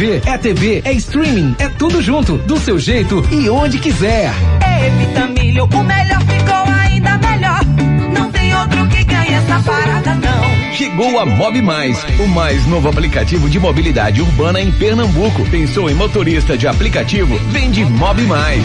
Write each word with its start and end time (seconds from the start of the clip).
TV, 0.00 0.22
é 0.24 0.38
TV, 0.38 0.82
é 0.82 0.92
streaming, 0.94 1.54
é 1.58 1.68
tudo 1.68 2.00
junto, 2.00 2.38
do 2.38 2.58
seu 2.58 2.78
jeito 2.78 3.22
e 3.30 3.50
onde 3.50 3.78
quiser. 3.78 4.32
É 4.62 4.88
Vitamilho, 4.88 5.64
o 5.66 5.84
melhor 5.84 6.20
ficou 6.22 6.74
ainda 6.74 7.18
melhor. 7.18 7.60
Não 8.10 8.32
tem 8.32 8.56
outro 8.56 8.88
que 8.88 9.04
ganhe 9.04 9.34
essa 9.34 9.60
parada 9.60 10.14
não. 10.14 10.72
Chegou 10.72 11.18
a 11.18 11.26
Mob 11.26 11.60
Mais, 11.60 12.02
o 12.18 12.26
mais 12.26 12.66
novo 12.66 12.88
aplicativo 12.88 13.50
de 13.50 13.60
mobilidade 13.60 14.22
urbana 14.22 14.58
em 14.58 14.72
Pernambuco. 14.72 15.44
Pensou 15.50 15.90
em 15.90 15.94
motorista 15.94 16.56
de 16.56 16.66
aplicativo? 16.66 17.38
Vende 17.50 17.84
Mob 17.84 18.22
Mais. 18.22 18.64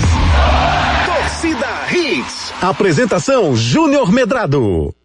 Torcida 1.05 1.67
Hits. 1.91 2.53
Apresentação 2.61 3.53
Júnior 3.57 4.09
Medrado. 4.09 4.95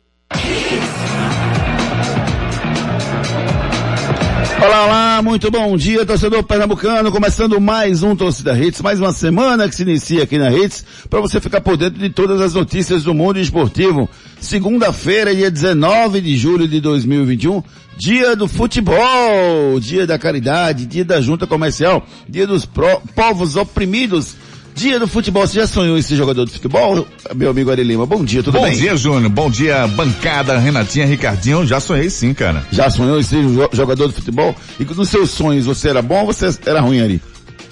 Olá, 4.62 4.84
olá, 4.84 5.22
muito 5.22 5.50
bom 5.50 5.74
dia, 5.74 6.04
torcedor 6.04 6.42
pernambucano, 6.42 7.10
começando 7.10 7.59
mais 7.59 8.02
um 8.02 8.14
Torcida 8.14 8.52
Hits, 8.52 8.83
mais 8.83 9.00
uma 9.00 9.10
semana 9.10 9.66
que 9.66 9.74
se 9.74 9.84
inicia 9.84 10.24
aqui 10.24 10.36
na 10.36 10.52
Hits, 10.52 10.84
para 11.09 11.19
você 11.19 11.41
ficar 11.41 11.62
por 11.62 11.78
dentro 11.78 11.98
de 11.98 12.10
todas 12.10 12.42
as 12.42 12.52
notícias 12.52 13.02
do 13.02 13.14
mundo 13.14 13.41
esportivo. 13.41 14.06
Segunda-feira, 14.38 15.34
dia 15.34 15.50
19 15.50 16.20
de 16.20 16.36
julho 16.36 16.69
de 16.69 16.78
2021, 16.78 17.62
dia 17.96 18.36
do 18.36 18.46
futebol, 18.46 19.80
dia 19.80 20.06
da 20.06 20.19
caridade, 20.19 20.84
dia 20.84 21.06
da 21.06 21.22
junta 21.22 21.47
comercial, 21.47 22.06
dia 22.28 22.47
dos 22.47 22.69
povos 23.14 23.56
oprimidos, 23.56 24.36
Dia 24.74 24.98
do 24.98 25.06
futebol, 25.06 25.47
você 25.47 25.60
já 25.60 25.66
sonhou 25.66 25.98
em 25.98 26.02
ser 26.02 26.16
jogador 26.16 26.45
de 26.47 26.52
futebol? 26.52 27.06
Meu 27.34 27.51
amigo 27.51 27.70
Ari 27.70 27.83
Lima, 27.83 28.06
bom 28.06 28.24
dia, 28.24 28.42
tudo 28.42 28.59
bom 28.59 28.65
bem? 28.65 28.73
Bom 28.73 28.78
dia, 28.78 28.97
Júnior, 28.97 29.30
bom 29.30 29.51
dia, 29.51 29.87
bancada, 29.88 30.59
Renatinha, 30.59 31.06
Ricardinho, 31.06 31.66
já 31.66 31.80
sonhei 31.80 32.09
sim, 32.09 32.33
cara. 32.33 32.65
Já 32.73 32.88
sonhou 32.88 33.19
em 33.19 33.23
ser 33.23 33.42
jogador 33.73 34.09
de 34.09 34.14
futebol? 34.14 34.55
E 34.78 34.84
nos 34.84 35.09
seus 35.09 35.30
sonhos 35.30 35.66
você 35.66 35.88
era 35.88 36.01
bom 36.01 36.20
ou 36.20 36.27
você 36.27 36.48
era 36.66 36.80
ruim, 36.80 37.01
Ari? 37.01 37.20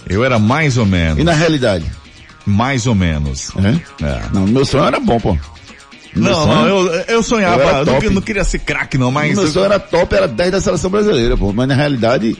Eu 0.09 0.25
era 0.25 0.39
mais 0.39 0.77
ou 0.77 0.87
menos. 0.87 1.19
E 1.19 1.25
na 1.25 1.33
realidade? 1.33 1.85
Mais 2.45 2.87
ou 2.87 2.95
menos. 2.95 3.51
É? 3.57 4.05
é. 4.05 4.23
Não, 4.33 4.47
meu 4.47 4.65
sonho 4.65 4.85
era 4.85 4.99
bom, 4.99 5.19
pô. 5.21 5.37
Meu 6.15 6.33
não, 6.33 6.45
sonho, 6.45 6.57
não, 6.57 6.67
eu, 6.67 7.05
eu 7.09 7.23
sonhava, 7.23 7.63
eu 7.63 7.85
não, 7.85 8.11
não, 8.13 8.23
queria 8.23 8.43
ser 8.43 8.59
craque 8.61 8.97
não, 8.97 9.11
mas... 9.11 9.37
Meu 9.37 9.47
sonho 9.47 9.67
era 9.67 9.79
top, 9.79 10.15
era 10.15 10.27
10 10.27 10.53
da 10.53 10.61
seleção 10.61 10.91
brasileira, 10.91 11.37
pô, 11.37 11.53
mas 11.53 11.69
na 11.69 11.75
realidade 11.75 12.37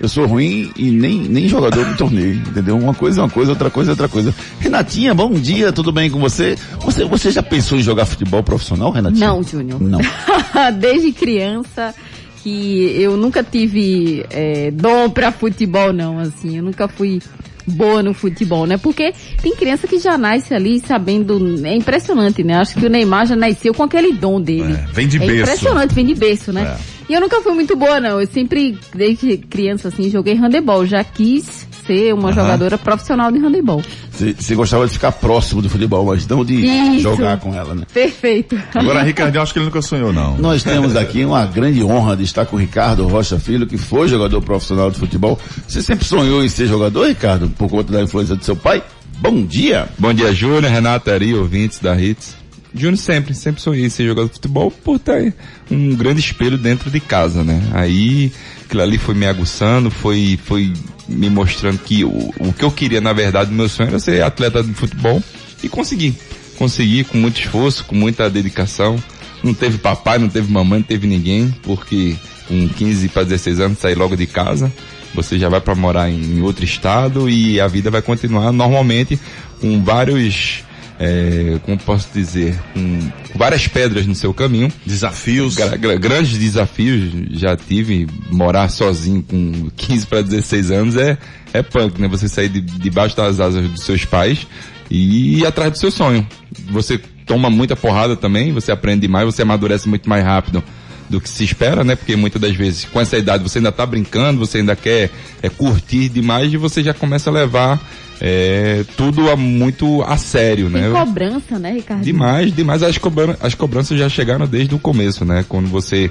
eu 0.00 0.08
sou 0.08 0.26
ruim 0.26 0.70
e 0.76 0.90
nem, 0.90 1.22
nem 1.22 1.48
jogador 1.48 1.84
do 1.84 1.96
torneio, 1.96 2.36
entendeu? 2.36 2.76
Uma 2.76 2.94
coisa 2.94 3.20
é 3.20 3.24
uma 3.24 3.30
coisa, 3.30 3.52
outra 3.52 3.70
coisa 3.70 3.90
é 3.90 3.92
outra 3.92 4.08
coisa. 4.08 4.34
Renatinha, 4.60 5.14
bom 5.14 5.32
dia, 5.32 5.72
tudo 5.72 5.90
bem 5.90 6.10
com 6.10 6.20
você? 6.20 6.56
Você, 6.80 7.04
você 7.04 7.30
já 7.30 7.42
pensou 7.42 7.78
em 7.78 7.82
jogar 7.82 8.06
futebol 8.06 8.42
profissional, 8.42 8.90
Renatinha? 8.90 9.28
Não, 9.28 9.42
Júnior. 9.42 9.80
Não. 9.80 10.00
Desde 10.78 11.12
criança 11.12 11.94
que 12.42 12.94
eu 13.00 13.16
nunca 13.16 13.42
tive 13.42 14.24
é, 14.30 14.70
dom 14.70 15.10
para 15.10 15.32
futebol, 15.32 15.92
não, 15.92 16.18
assim, 16.18 16.56
eu 16.56 16.62
nunca 16.62 16.86
fui 16.86 17.20
boa 17.68 18.02
no 18.02 18.14
futebol, 18.14 18.66
né? 18.66 18.76
Porque 18.76 19.12
tem 19.42 19.54
criança 19.54 19.86
que 19.86 19.98
já 19.98 20.16
nasce 20.18 20.54
ali 20.54 20.80
sabendo, 20.80 21.64
é 21.64 21.74
impressionante, 21.74 22.42
né? 22.42 22.54
Acho 22.54 22.74
que 22.74 22.86
o 22.86 22.90
Neymar 22.90 23.26
já 23.26 23.36
nasceu 23.36 23.72
com 23.74 23.82
aquele 23.82 24.12
dom 24.12 24.40
dele. 24.40 24.72
É, 24.72 24.86
vem 24.92 25.06
de 25.06 25.16
é 25.16 25.20
berço. 25.20 25.32
É 25.32 25.42
impressionante, 25.42 25.94
vem 25.94 26.06
de 26.06 26.14
berço, 26.14 26.52
né? 26.52 26.76
É. 26.78 26.98
E 27.08 27.14
eu 27.14 27.20
nunca 27.20 27.40
fui 27.40 27.52
muito 27.54 27.74
boa, 27.76 28.00
não. 28.00 28.20
Eu 28.20 28.26
sempre, 28.26 28.78
desde 28.94 29.38
criança, 29.38 29.88
assim, 29.88 30.10
joguei 30.10 30.34
handebol. 30.34 30.84
Já 30.84 31.02
quis 31.02 31.67
ser 31.88 32.12
uma 32.12 32.28
uhum. 32.28 32.34
jogadora 32.34 32.76
profissional 32.76 33.32
de 33.32 33.38
handebol. 33.38 33.82
Você 34.12 34.54
gostava 34.54 34.86
de 34.86 34.92
ficar 34.92 35.12
próximo 35.12 35.62
do 35.62 35.70
futebol, 35.70 36.04
mas 36.04 36.26
não 36.26 36.44
de 36.44 36.54
Isso. 36.54 37.00
jogar 37.00 37.38
com 37.38 37.54
ela, 37.54 37.74
né? 37.74 37.84
Perfeito. 37.92 38.60
Agora, 38.74 39.02
Ricardinho, 39.02 39.42
acho 39.42 39.52
que 39.52 39.58
ele 39.58 39.66
nunca 39.66 39.80
sonhou, 39.80 40.12
não. 40.12 40.36
Nós 40.36 40.62
temos 40.62 40.94
aqui 40.94 41.24
uma 41.24 41.46
grande 41.46 41.82
honra 41.82 42.16
de 42.16 42.24
estar 42.24 42.44
com 42.44 42.56
o 42.56 42.58
Ricardo 42.58 43.06
Rocha 43.06 43.38
Filho, 43.38 43.66
que 43.66 43.78
foi 43.78 44.06
jogador 44.06 44.42
profissional 44.42 44.90
de 44.90 44.98
futebol. 44.98 45.38
Você 45.66 45.82
sempre 45.82 46.04
sonhou 46.04 46.44
em 46.44 46.48
ser 46.48 46.66
jogador, 46.66 47.06
Ricardo, 47.06 47.48
por 47.50 47.70
conta 47.70 47.92
da 47.92 48.02
influência 48.02 48.36
do 48.36 48.44
seu 48.44 48.56
pai? 48.56 48.82
Bom 49.20 49.44
dia. 49.44 49.88
Bom 49.98 50.12
dia, 50.12 50.32
Júnior, 50.34 50.64
Renata, 50.64 51.12
Ari, 51.12 51.34
ouvintes 51.34 51.78
da 51.78 51.98
Hits. 51.98 52.36
Júnior 52.74 52.98
sempre, 52.98 53.34
sempre 53.34 53.62
sonhei 53.62 53.86
em 53.86 53.88
ser 53.88 54.06
jogador 54.06 54.28
de 54.28 54.34
futebol 54.34 54.70
por 54.70 54.98
ter 54.98 55.32
um 55.70 55.94
grande 55.94 56.20
espelho 56.20 56.58
dentro 56.58 56.90
de 56.90 57.00
casa, 57.00 57.42
né? 57.42 57.62
Aí, 57.72 58.30
aquilo 58.64 58.82
ali 58.82 58.98
foi 58.98 59.14
me 59.14 59.26
aguçando, 59.26 59.90
foi, 59.90 60.38
foi 60.44 60.72
me 61.08 61.30
mostrando 61.30 61.78
que 61.78 62.04
o, 62.04 62.32
o 62.38 62.52
que 62.52 62.64
eu 62.64 62.70
queria, 62.70 63.00
na 63.00 63.12
verdade, 63.12 63.52
meu 63.52 63.68
sonho 63.68 63.88
era 63.88 63.98
ser 63.98 64.22
atleta 64.22 64.62
de 64.62 64.72
futebol 64.74 65.22
e 65.62 65.68
consegui. 65.68 66.14
Consegui 66.56 67.04
com 67.04 67.16
muito 67.16 67.40
esforço, 67.40 67.84
com 67.84 67.94
muita 67.94 68.28
dedicação. 68.28 69.02
Não 69.42 69.54
teve 69.54 69.78
papai, 69.78 70.18
não 70.18 70.28
teve 70.28 70.52
mamãe, 70.52 70.80
não 70.80 70.86
teve 70.86 71.06
ninguém, 71.06 71.54
porque 71.62 72.16
com 72.46 72.68
15 72.68 73.08
para 73.08 73.22
16 73.24 73.60
anos 73.60 73.78
saí 73.78 73.94
logo 73.94 74.16
de 74.16 74.26
casa. 74.26 74.72
Você 75.14 75.38
já 75.38 75.48
vai 75.48 75.60
para 75.60 75.74
morar 75.74 76.10
em 76.10 76.42
outro 76.42 76.64
estado 76.64 77.30
e 77.30 77.60
a 77.60 77.66
vida 77.66 77.90
vai 77.90 78.02
continuar 78.02 78.52
normalmente 78.52 79.18
com 79.60 79.82
vários 79.82 80.62
é, 80.98 81.58
como 81.62 81.78
posso 81.78 82.08
dizer, 82.12 82.58
com 82.74 83.10
várias 83.34 83.68
pedras 83.68 84.06
no 84.06 84.14
seu 84.14 84.34
caminho. 84.34 84.72
Desafios. 84.84 85.54
Gra 85.54 85.76
grandes 85.96 86.36
desafios. 86.36 87.12
Já 87.38 87.56
tive, 87.56 88.08
morar 88.30 88.68
sozinho 88.68 89.22
com 89.22 89.70
15 89.76 90.06
para 90.06 90.22
16 90.22 90.70
anos 90.70 90.96
é, 90.96 91.16
é 91.52 91.62
punk, 91.62 92.00
né? 92.00 92.08
Você 92.08 92.28
sair 92.28 92.48
de, 92.48 92.60
debaixo 92.60 93.16
das 93.16 93.38
asas 93.38 93.68
dos 93.68 93.84
seus 93.84 94.04
pais 94.04 94.46
e 94.90 95.38
ir 95.38 95.46
atrás 95.46 95.72
do 95.72 95.78
seu 95.78 95.90
sonho. 95.90 96.26
Você 96.70 96.98
toma 97.26 97.48
muita 97.50 97.76
porrada 97.76 98.16
também, 98.16 98.52
você 98.52 98.72
aprende 98.72 99.02
demais, 99.02 99.26
você 99.26 99.42
amadurece 99.42 99.88
muito 99.88 100.08
mais 100.08 100.24
rápido 100.24 100.64
do 101.08 101.20
que 101.20 101.28
se 101.28 101.44
espera, 101.44 101.82
né? 101.84 101.96
Porque 101.96 102.16
muitas 102.16 102.40
das 102.40 102.54
vezes 102.54 102.84
com 102.84 103.00
essa 103.00 103.16
idade 103.16 103.42
você 103.42 103.58
ainda 103.58 103.72
tá 103.72 103.84
brincando, 103.86 104.38
você 104.38 104.58
ainda 104.58 104.76
quer 104.76 105.10
é, 105.42 105.48
curtir 105.48 106.08
demais 106.08 106.52
e 106.52 106.56
você 106.56 106.82
já 106.82 106.92
começa 106.92 107.30
a 107.30 107.32
levar 107.32 107.80
é, 108.20 108.84
tudo 108.96 109.30
a, 109.30 109.36
muito 109.36 110.02
a 110.02 110.16
sério, 110.16 110.70
Tem 110.70 110.82
né? 110.82 110.90
cobrança, 110.90 111.58
né, 111.58 111.72
Ricardo? 111.72 112.02
Demais, 112.02 112.54
demais. 112.54 112.82
As, 112.82 112.98
cobran 112.98 113.36
as 113.40 113.54
cobranças 113.54 113.98
já 113.98 114.08
chegaram 114.08 114.46
desde 114.46 114.74
o 114.74 114.78
começo, 114.78 115.24
né? 115.24 115.44
Quando 115.48 115.68
você 115.68 116.10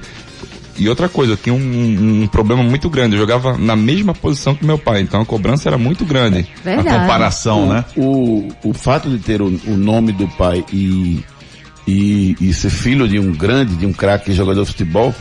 e 0.80 0.88
outra 0.88 1.10
coisa, 1.10 1.34
eu 1.34 1.38
tinha 1.38 1.56
um, 1.56 2.24
um, 2.24 2.28
problema 2.28 2.62
muito 2.62 2.88
grande. 2.88 3.16
Eu 3.16 3.20
jogava 3.22 3.58
na 3.58 3.76
mesma 3.76 4.14
posição 4.14 4.54
que 4.54 4.64
meu 4.64 4.78
pai, 4.78 5.02
então 5.02 5.22
a 5.22 5.26
cobrança 5.26 5.68
era 5.68 5.78
muito 5.78 6.06
grande. 6.06 6.48
Verdade. 6.64 6.88
A 6.88 7.00
comparação, 7.00 7.64
o, 7.64 7.74
né? 7.74 7.86
O, 7.96 8.48
o 8.64 8.74
fato 8.74 9.10
de 9.10 9.18
ter 9.18 9.42
o, 9.42 9.48
o 9.66 9.76
nome 9.76 10.12
do 10.12 10.28
pai 10.28 10.64
e, 10.72 11.24
e, 11.88 12.36
e, 12.42 12.54
ser 12.54 12.70
filho 12.70 13.08
de 13.08 13.18
um 13.18 13.32
grande, 13.32 13.76
de 13.76 13.86
um 13.86 13.94
craque 13.94 14.34
jogador 14.34 14.64
de 14.64 14.68
futebol, 14.68 15.16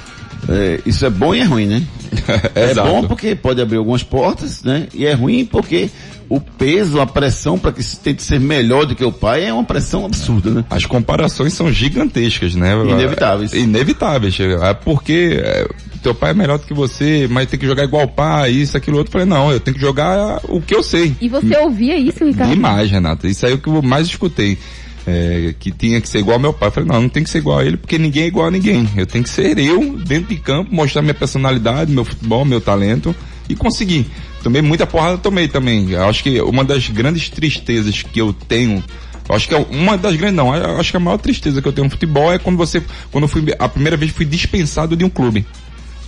é, 0.49 0.81
isso 0.84 1.06
é 1.06 1.10
bom 1.10 1.34
e 1.34 1.41
é 1.41 1.44
ruim, 1.44 1.66
né? 1.66 1.82
é 2.54 2.75
bom 2.75 3.06
porque 3.06 3.34
pode 3.34 3.60
abrir 3.60 3.78
algumas 3.78 4.03
portas, 4.03 4.62
né? 4.62 4.88
E 4.93 5.06
é 5.06 5.12
ruim 5.12 5.44
porque 5.44 5.91
o 6.28 6.41
peso, 6.41 7.00
a 7.00 7.06
pressão 7.06 7.59
para 7.59 7.72
que 7.72 7.82
se 7.82 7.99
tente 7.99 8.22
ser 8.22 8.41
melhor 8.41 8.84
do 8.84 8.94
que 8.94 9.04
o 9.04 9.12
pai 9.12 9.44
é 9.44 9.53
uma 9.53 9.65
pressão 9.65 10.04
absurda, 10.04 10.50
né? 10.50 10.65
As 10.69 10.84
comparações 10.84 11.53
são 11.53 11.72
gigantescas, 11.72 12.54
né? 12.54 12.75
Inevitáveis. 12.75 13.53
Inevitáveis. 13.53 14.38
É 14.41 14.75
porque 14.75 15.41
é, 15.41 15.69
teu 16.03 16.15
pai 16.15 16.31
é 16.31 16.34
melhor 16.34 16.59
do 16.59 16.66
que 16.66 16.75
você, 16.75 17.27
mas 17.31 17.48
tem 17.48 17.59
que 17.59 17.66
jogar 17.66 17.84
igual 17.84 18.04
o 18.04 18.09
pai, 18.09 18.50
isso, 18.50 18.77
aquilo, 18.77 18.98
outro. 18.98 19.10
Eu 19.10 19.12
falei, 19.12 19.27
não, 19.27 19.53
eu 19.53 19.60
tenho 19.60 19.77
que 19.77 19.81
jogar 19.81 20.41
o 20.44 20.60
que 20.60 20.75
eu 20.75 20.83
sei. 20.83 21.15
E 21.21 21.28
você 21.28 21.56
ouvia 21.59 21.97
isso, 21.97 22.25
Ricardo? 22.25 22.50
Demais, 22.50 22.91
Renata. 22.91 23.27
Isso 23.27 23.47
aí 23.47 23.53
é 23.53 23.54
o 23.54 23.59
que 23.59 23.69
eu 23.69 23.83
mais 23.83 24.06
escutei. 24.06 24.59
É, 25.06 25.55
que 25.59 25.71
tinha 25.71 26.00
que 26.00 26.09
ser 26.09 26.19
igual 26.19 26.34
ao 26.34 26.41
meu 26.41 26.53
pai. 26.53 26.69
Eu 26.69 26.72
falei, 26.72 26.89
não, 26.89 27.03
não 27.03 27.09
tem 27.09 27.22
que 27.22 27.31
ser 27.31 27.39
igual 27.39 27.61
a 27.61 27.65
ele, 27.65 27.77
porque 27.77 27.97
ninguém 27.97 28.25
é 28.25 28.27
igual 28.27 28.49
a 28.49 28.50
ninguém. 28.50 28.89
Eu 28.97 29.06
tenho 29.06 29.22
que 29.22 29.31
ser 29.31 29.56
eu, 29.59 29.97
dentro 29.99 30.34
de 30.34 30.41
campo, 30.41 30.75
mostrar 30.75 31.00
minha 31.00 31.15
personalidade, 31.15 31.93
meu 31.93 32.05
futebol, 32.05 32.44
meu 32.44 32.61
talento, 32.61 33.15
e 33.49 33.55
conseguir. 33.55 34.06
Tomei 34.43 34.62
muita 34.62 34.87
porrada, 34.87 35.16
tomei 35.16 35.47
também. 35.47 35.91
Eu 35.91 36.09
acho 36.09 36.22
que 36.25 36.41
uma 36.41 36.65
das 36.65 36.89
grandes 36.89 37.28
tristezas 37.28 38.03
que 38.03 38.21
eu 38.21 38.33
tenho 38.33 38.83
acho 39.28 39.49
que 39.49 39.55
é 39.55 39.59
uma 39.59 39.97
das 39.97 40.15
grandes, 40.16 40.37
não, 40.37 40.53
acho 40.53 40.91
que 40.91 40.97
a 40.97 41.00
maior 41.00 41.19
tristeza 41.19 41.61
que 41.61 41.66
eu 41.66 41.72
tenho 41.72 41.87
no 41.87 41.91
futebol 41.91 42.33
é 42.33 42.39
quando 42.39 42.56
você, 42.56 42.83
quando 43.11 43.25
eu 43.25 43.28
fui, 43.28 43.45
a 43.59 43.69
primeira 43.69 43.97
vez 43.97 44.12
fui 44.12 44.25
dispensado 44.25 44.97
de 44.97 45.05
um 45.05 45.09
clube. 45.09 45.47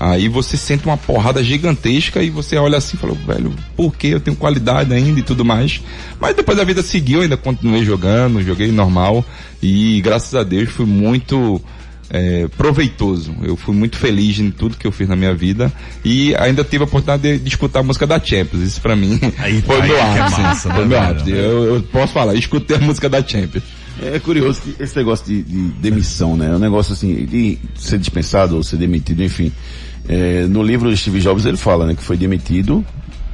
Aí 0.01 0.29
você 0.29 0.57
sente 0.57 0.87
uma 0.87 0.97
porrada 0.97 1.43
gigantesca 1.43 2.23
e 2.23 2.31
você 2.31 2.57
olha 2.57 2.79
assim 2.79 2.97
e 2.97 3.01
fala, 3.01 3.15
velho, 3.15 3.53
por 3.77 3.97
que 3.97 4.09
eu 4.09 4.21
tenho 4.21 4.37
qualidade 4.37 4.95
ainda 4.95 5.19
e 5.19 5.23
tudo 5.23 5.45
mais. 5.45 5.83
Mas 6.21 6.37
depois 6.37 6.59
a 6.59 6.65
vida 6.65 6.83
seguiu, 6.83 7.23
ainda 7.23 7.37
continuei 7.37 7.85
jogando, 7.85 8.43
joguei 8.43 8.71
normal 8.71 9.25
e 9.63 10.01
graças 10.01 10.35
a 10.35 10.45
Deus 10.45 10.71
fui 10.71 10.87
muito, 10.87 11.61
é, 12.11 12.49
proveitoso. 12.57 13.35
Eu 13.43 13.57
fui 13.57 13.75
muito 13.75 13.97
feliz 13.97 14.39
em 14.39 14.51
tudo 14.51 14.77
que 14.77 14.87
eu 14.87 14.93
fiz 14.93 15.09
na 15.09 15.17
minha 15.17 15.35
vida 15.35 15.73
e 16.05 16.35
ainda 16.37 16.65
tive 16.65 16.85
a 16.85 16.87
oportunidade 16.87 17.23
de, 17.23 17.39
de 17.39 17.49
escutar 17.49 17.81
a 17.81 17.83
música 17.83 18.07
da 18.07 18.19
Champions. 18.21 18.63
Isso 18.63 18.81
para 18.81 18.97
mim 18.97 19.19
aí, 19.39 19.61
foi 19.63 19.81
aí 19.81 19.89
meu 19.89 19.99
é 19.99 20.21
ápice. 20.21 20.41
massa, 20.41 20.71
foi 20.71 20.85
né, 20.85 20.87
meu 20.87 21.01
ápice. 21.01 21.31
Eu, 21.31 21.75
eu 21.75 21.83
posso 21.83 22.13
falar, 22.13 22.35
escutei 22.35 22.77
a 22.77 22.81
música 22.81 23.09
da 23.09 23.25
Champions. 23.27 23.65
É 24.01 24.19
curioso 24.21 24.61
que 24.63 24.81
esse 24.81 24.97
negócio 24.97 25.27
de, 25.27 25.43
de 25.43 25.59
demissão, 25.81 26.37
né? 26.37 26.47
É 26.47 26.55
um 26.55 26.59
negócio 26.59 26.93
assim, 26.93 27.27
de 27.27 27.59
ser 27.75 27.99
dispensado 27.99 28.55
ou 28.55 28.63
ser 28.63 28.77
demitido, 28.77 29.25
enfim. 29.25 29.53
É, 30.09 30.47
no 30.49 30.63
livro 30.63 30.91
de 30.91 30.97
Steve 30.97 31.21
Jobs 31.21 31.45
ele 31.45 31.57
fala, 31.59 31.87
né, 31.87 31.95
que 31.95 32.03
foi 32.03 32.17
demitido 32.17 32.85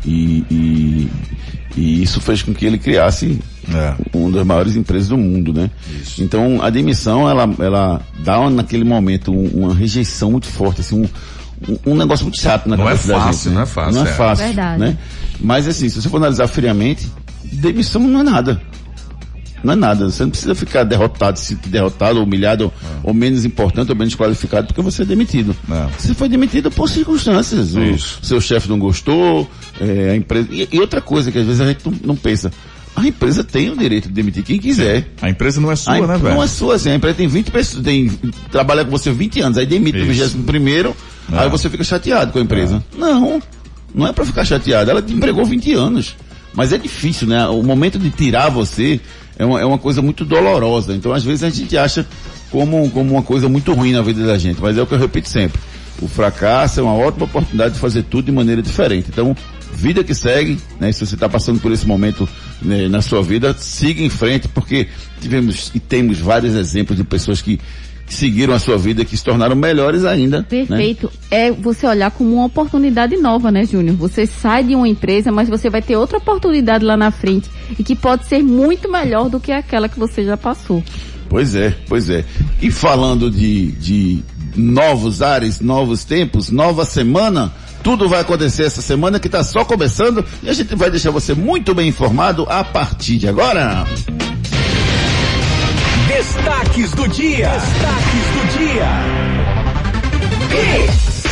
e, 0.05 0.45
e, 0.51 1.09
e 1.77 2.03
isso 2.03 2.21
fez 2.21 2.43
com 2.43 2.53
que 2.53 2.67
ele 2.67 2.79
criasse 2.79 3.39
É. 3.73 3.95
uma 4.13 4.31
das 4.31 4.45
maiores 4.47 4.77
empresas 4.77 5.09
do 5.09 5.17
mundo, 5.17 5.53
né? 5.53 5.71
Então 6.19 6.61
a 6.63 6.69
demissão 6.71 7.29
ela, 7.29 7.49
ela 7.61 8.01
dá 8.25 8.51
naquele 8.51 8.85
momento 8.85 9.33
um- 9.33 9.65
uma 9.65 9.75
rejeição 9.75 10.33
muito 10.33 10.47
forte, 10.49 10.81
assim, 10.83 11.01
um, 11.69 11.93
um, 11.93 11.95
negócio 11.97 12.25
muito 12.25 12.39
chato 12.41 12.69
na 12.69 12.77
Não 12.77 12.85
é 12.85 12.93
cabeça 12.93 13.09
da 13.09 13.21
fácil, 13.21 13.33
gente, 13.33 13.49
né? 13.49 13.55
não 13.55 13.63
é 13.63 13.67
fácil, 13.67 13.95
Não 14.01 14.07
é 14.07 14.11
é. 14.11 14.13
fácil, 14.13 14.47
Verdade. 14.47 14.81
né? 14.81 14.99
Mas 15.41 15.69
assim, 15.69 15.89
se 15.89 16.03
você 16.03 16.09
for 16.09 16.17
analisar 16.19 16.47
friamente, 16.49 17.09
demissão 17.45 18.03
não 18.03 18.21
é 18.21 18.23
nada. 18.25 18.61
Não 19.65 19.73
é 19.73 19.77
nada. 19.77 20.11
Você 20.11 20.23
não 20.23 20.31
precisa 20.31 20.55
ficar 20.55 20.85
derrotado, 20.85 21.39
se 21.39 21.55
derrotado, 21.55 22.23
humilhado, 22.23 22.73
ou 23.03 23.15
menos 23.15 23.45
importante, 23.45 23.91
ou 23.91 23.97
menos 23.97 24.15
qualificado, 24.15 24.67
porque 24.67 24.83
você 24.83 25.03
é 25.03 25.05
demitido. 25.07 25.57
É. 25.71 25.87
Você 25.99 26.13
foi 26.15 26.29
demitido 26.29 26.71
por 26.71 26.89
circunstâncias. 26.89 27.75
O 27.75 27.83
Isso. 27.83 28.19
seu 28.23 28.41
chefe 28.41 28.69
não 28.69 28.79
gostou, 28.79 29.49
é, 29.81 30.11
a 30.11 30.17
empresa. 30.17 30.49
E, 30.51 30.69
e 30.71 30.79
outra 30.81 31.01
coisa 31.01 31.33
que 31.33 31.39
às 31.39 31.47
vezes 31.47 31.61
a 31.61 31.67
gente 31.67 31.81
não, 31.85 31.95
não 32.05 32.17
pensa. 32.17 32.53
A 32.97 33.05
empresa 33.07 33.43
tem 33.43 33.71
o 33.71 33.77
direito 33.77 34.07
de 34.07 34.15
demitir 34.15 34.45
quem 34.45 34.59
quiser. 34.59 35.09
A 35.21 35.29
empresa 35.29 35.61
não 35.61 35.73
é 35.73 35.75
sua, 35.75 35.99
em- 35.99 36.07
né, 36.07 36.17
velho? 36.17 36.35
Não 36.37 36.43
é 36.43 36.47
sua, 36.47 36.77
assim, 36.77 36.91
a 36.91 36.95
empresa 36.95 37.17
tem 37.17 37.27
20 37.27 37.51
pessoas, 37.51 37.83
tem, 37.83 38.09
trabalha 38.53 38.85
com 38.85 38.91
você 38.93 39.11
20 39.11 39.41
anos, 39.41 39.59
aí 39.59 39.67
demite 39.67 39.99
no 39.99 40.13
Isso. 40.13 40.25
21 40.37 40.43
primeiro, 40.45 40.95
É. 41.33 41.39
aí 41.39 41.49
você 41.49 41.69
fica 41.69 41.83
chateado 41.83 42.31
com 42.31 42.39
a 42.39 42.43
empresa. 42.43 42.85
Não, 42.97 43.43
não 43.93 44.07
é 44.07 44.13
pra 44.13 44.25
ficar 44.25 44.45
chateado, 44.45 44.91
ela 44.93 45.03
te 45.03 45.13
empregou 45.13 45.45
20 45.45 45.73
anos. 45.73 46.15
Mas 46.57 46.73
é 46.73 46.79
difícil, 46.79 47.27
né? 47.27 47.45
O 47.49 47.65
momento 47.65 47.99
de 47.99 48.11
tirar 48.11 48.49
você 48.49 49.01
é 49.39 49.45
uma, 49.45 49.61
é 49.61 49.65
uma 49.65 49.79
coisa 49.79 50.01
muito 50.01 50.25
dolorosa. 50.25 50.95
Então, 50.95 51.13
às 51.13 51.25
vezes, 51.25 51.43
a 51.43 51.51
gente 51.51 51.77
acha 51.77 52.07
como, 52.51 52.91
como 52.91 53.13
uma 53.13 53.23
coisa 53.23 53.49
muito 53.49 53.73
ruim 53.73 53.93
na 53.93 54.03
vida 54.03 54.27
da 54.27 54.39
gente. 54.39 54.61
Mas 54.61 54.79
é 54.79 54.83
o 54.83 54.87
que 54.87 54.95
eu 54.95 54.99
repito 54.99 55.29
sempre. 55.29 55.61
O 56.01 56.09
fracasso 56.09 56.81
é 56.81 56.83
uma 56.83 56.95
ótima 56.95 57.25
oportunidade 57.25 57.75
de 57.75 57.81
fazer 57.81 58.03
tudo 58.05 58.27
de 58.27 58.33
maneira 58.33 58.63
diferente. 58.63 59.09
Então, 59.11 59.37
vida 59.73 60.05
que 60.05 60.15
segue, 60.15 60.59
né? 60.81 60.93
Se 60.93 61.05
você 61.05 61.15
está 61.15 61.29
passando 61.29 61.61
por 61.61 61.73
esse 61.73 61.87
momento 61.87 62.29
né, 62.63 62.89
na 62.89 63.03
sua 63.03 63.23
vida, 63.23 63.55
siga 63.59 64.03
em 64.03 64.09
frente, 64.09 64.49
porque 64.49 64.89
tivemos 65.21 65.71
e 65.75 65.81
temos 65.81 66.19
vários 66.19 66.55
exemplos 66.55 66.97
de 66.97 67.05
pessoas 67.05 67.43
que 67.43 67.61
seguiram 68.07 68.55
a 68.55 68.59
sua 68.59 68.77
vida, 68.77 69.05
que 69.05 69.17
se 69.17 69.25
tornaram 69.25 69.57
melhores 69.57 70.05
ainda. 70.05 70.39
né? 70.39 70.47
Perfeito. 70.49 71.11
É 71.31 71.51
você 71.51 71.87
olhar 71.87 72.11
como 72.11 72.35
uma 72.37 72.47
oportunidade 72.47 73.17
nova, 73.17 73.51
né, 73.51 73.65
Júnior? 73.65 73.97
Você 73.97 74.27
sai 74.27 74.65
de 74.65 74.75
uma 74.75 74.89
empresa, 74.89 75.33
mas 75.33 75.49
você 75.49 75.71
vai 75.71 75.83
ter 75.83 75.97
outra 75.97 76.19
oportunidade 76.19 76.85
lá 76.85 76.97
na 76.97 77.11
frente 77.11 77.51
e 77.79 77.83
que 77.83 77.97
pode 77.97 78.27
ser 78.27 78.43
muito 78.43 78.91
melhor 78.91 79.29
do 79.29 79.41
que 79.41 79.53
aquela 79.53 79.89
que 79.89 79.99
você 79.99 80.25
já 80.25 80.37
passou. 80.37 80.83
Pois 81.29 81.55
é, 81.55 81.75
pois 81.89 82.11
é. 82.11 82.25
E 82.61 82.71
falando 82.71 83.31
de, 83.31 83.73
de 83.73 84.23
novos 84.55 85.23
ares, 85.23 85.61
novos 85.61 86.05
tempos, 86.05 86.51
nova 86.51 86.85
semana, 86.85 87.53
tudo 87.83 88.09
vai 88.09 88.21
acontecer 88.21 88.65
essa 88.65 88.81
semana 88.81 89.19
que 89.19 89.29
está 89.29 89.43
só 89.43 89.65
começando 89.65 90.25
e 90.43 90.49
a 90.49 90.53
gente 90.53 90.75
vai 90.75 90.91
deixar 90.91 91.11
você 91.11 91.35
muito 91.35 91.75
bem 91.75 91.89
informado 91.89 92.47
a 92.49 92.63
partir 92.63 93.19
de 93.19 93.29
agora. 93.29 93.85
Destaques 96.09 96.91
do 96.93 97.09
dia. 97.09 97.49
Destaques 97.49 98.27
do 98.35 98.59
dia. 98.59 98.87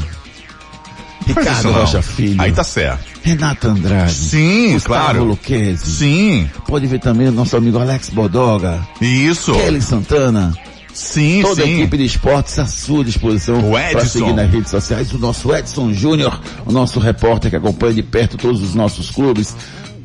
Ricardo. 1.28 1.72
Rocha 1.72 2.02
Filho, 2.02 2.42
Aí 2.42 2.52
tá 2.52 2.64
certo. 2.64 3.04
Renata 3.24 3.68
Andrade, 3.70 4.14
Sim, 4.14 4.74
Gustavo 4.74 4.86
claro. 5.00 5.24
Luquezzi, 5.24 5.86
Sim. 5.86 6.50
pode 6.68 6.86
ver 6.88 7.00
também 7.00 7.28
o 7.28 7.32
nosso 7.32 7.58
amigo 7.58 7.80
Alex 7.80 8.10
Bodoga, 8.12 8.80
Isso. 9.02 9.52
Kelly 9.54 9.82
Santana, 9.82 10.54
Sim, 10.94 11.42
Toda 11.42 11.64
a 11.64 11.66
sim. 11.66 11.74
equipe 11.82 11.98
de 11.98 12.06
esportes 12.06 12.58
à 12.58 12.66
sua 12.66 13.04
disposição 13.04 13.60
O 13.70 13.74
para 13.74 14.06
seguir 14.06 14.32
nas 14.34 14.50
redes 14.50 14.72
sociais. 14.72 15.12
O 15.12 15.18
nosso 15.18 15.54
Edson 15.54 15.92
Júnior, 15.92 16.40
o 16.66 16.72
nosso 16.72 17.00
repórter 17.00 17.50
que 17.52 17.58
acompanha 17.58 17.96
de 17.96 18.04
perto 18.04 18.38
todos 18.38 18.62
os 18.62 18.74
nossos 18.74 19.12
clubes. 19.12 19.54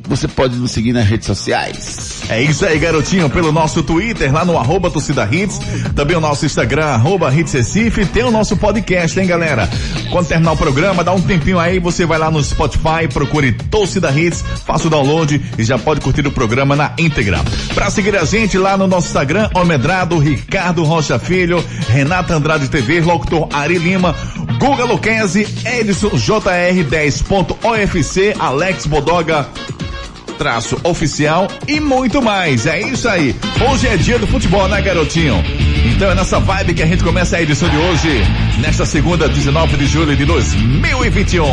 Você 0.07 0.27
pode 0.27 0.55
nos 0.55 0.71
seguir 0.71 0.93
nas 0.93 1.05
redes 1.05 1.25
sociais. 1.27 2.23
É 2.29 2.41
isso 2.41 2.65
aí, 2.65 2.77
garotinho, 2.79 3.29
pelo 3.29 3.51
nosso 3.51 3.81
Twitter, 3.83 4.33
lá 4.33 4.43
no 4.43 4.57
arroba 4.57 4.89
torcida 4.89 5.27
hits, 5.31 5.59
também 5.95 6.17
o 6.17 6.21
nosso 6.21 6.45
Instagram, 6.45 6.85
arroba 6.85 7.33
hits 7.33 7.53
Recife, 7.53 8.05
tem 8.05 8.23
o 8.23 8.31
nosso 8.31 8.57
podcast, 8.57 9.19
hein, 9.19 9.27
galera? 9.27 9.69
Quando 10.11 10.27
terminar 10.27 10.51
o 10.51 10.57
programa, 10.57 11.03
dá 11.03 11.13
um 11.13 11.21
tempinho 11.21 11.59
aí, 11.59 11.79
você 11.79 12.05
vai 12.05 12.19
lá 12.19 12.29
no 12.29 12.43
Spotify, 12.43 13.07
procure 13.11 13.53
Torcida 13.53 14.11
Hits, 14.11 14.43
faça 14.65 14.87
o 14.87 14.89
download 14.89 15.41
e 15.57 15.63
já 15.63 15.77
pode 15.77 16.01
curtir 16.01 16.25
o 16.27 16.31
programa 16.31 16.75
na 16.75 16.93
íntegra. 16.97 17.39
Pra 17.73 17.89
seguir 17.89 18.15
a 18.15 18.25
gente 18.25 18.57
lá 18.57 18.77
no 18.77 18.87
nosso 18.87 19.07
Instagram, 19.07 19.49
Almedrado, 19.53 20.17
Ricardo 20.17 20.83
Rocha 20.83 21.17
Filho, 21.19 21.63
Renata 21.87 22.35
Andrade 22.35 22.67
TV, 22.67 23.01
locutor 23.01 23.47
Ari 23.53 23.77
Lima, 23.77 24.15
Guga 24.59 24.83
Luquezzi, 24.85 25.47
Edson 25.65 26.09
JR 26.09 26.83
10.ofc, 26.89 28.35
Alex 28.39 28.85
Bodoga, 28.85 29.47
traço 30.41 30.75
oficial 30.83 31.47
e 31.67 31.79
muito 31.79 32.19
mais. 32.19 32.65
É 32.65 32.81
isso 32.81 33.07
aí. 33.07 33.35
Hoje 33.69 33.87
é 33.87 33.95
dia 33.95 34.17
do 34.17 34.25
futebol, 34.25 34.67
né, 34.67 34.81
garotinho? 34.81 35.35
Então 35.85 36.09
é 36.09 36.15
nessa 36.15 36.39
vibe 36.39 36.73
que 36.73 36.81
a 36.81 36.87
gente 36.87 37.03
começa 37.03 37.37
a 37.37 37.43
edição 37.43 37.69
de 37.69 37.77
hoje, 37.77 38.23
nesta 38.59 38.83
segunda, 38.83 39.29
19 39.29 39.77
de 39.77 39.85
julho 39.85 40.15
de 40.15 40.25
2021. 40.25 41.45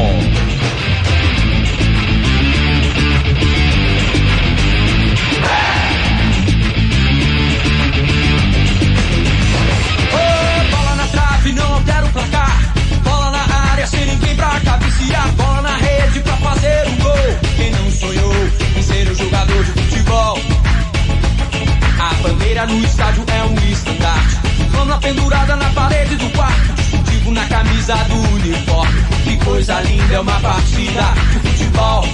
Bandeira 22.59 22.67
no 22.67 22.85
estádio 22.85 23.25
é 23.29 23.45
um 23.45 23.71
estandarte. 23.71 24.37
Lama 24.75 24.99
pendurada 24.99 25.57
na 25.57 25.71
parede 25.71 26.17
do 26.17 26.31
quarto. 26.31 26.75
Distintivo 26.75 27.31
na 27.31 27.47
camisa 27.47 27.95
do 27.95 28.35
uniforme. 28.35 29.03
Que 29.25 29.37
coisa 29.45 29.81
linda 29.83 30.15
é 30.15 30.21
uma 30.21 30.41
partida 30.41 31.03
de 31.33 31.49
futebol. 31.51 32.05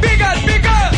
Biga, 0.00 0.34
biga! 0.44 0.90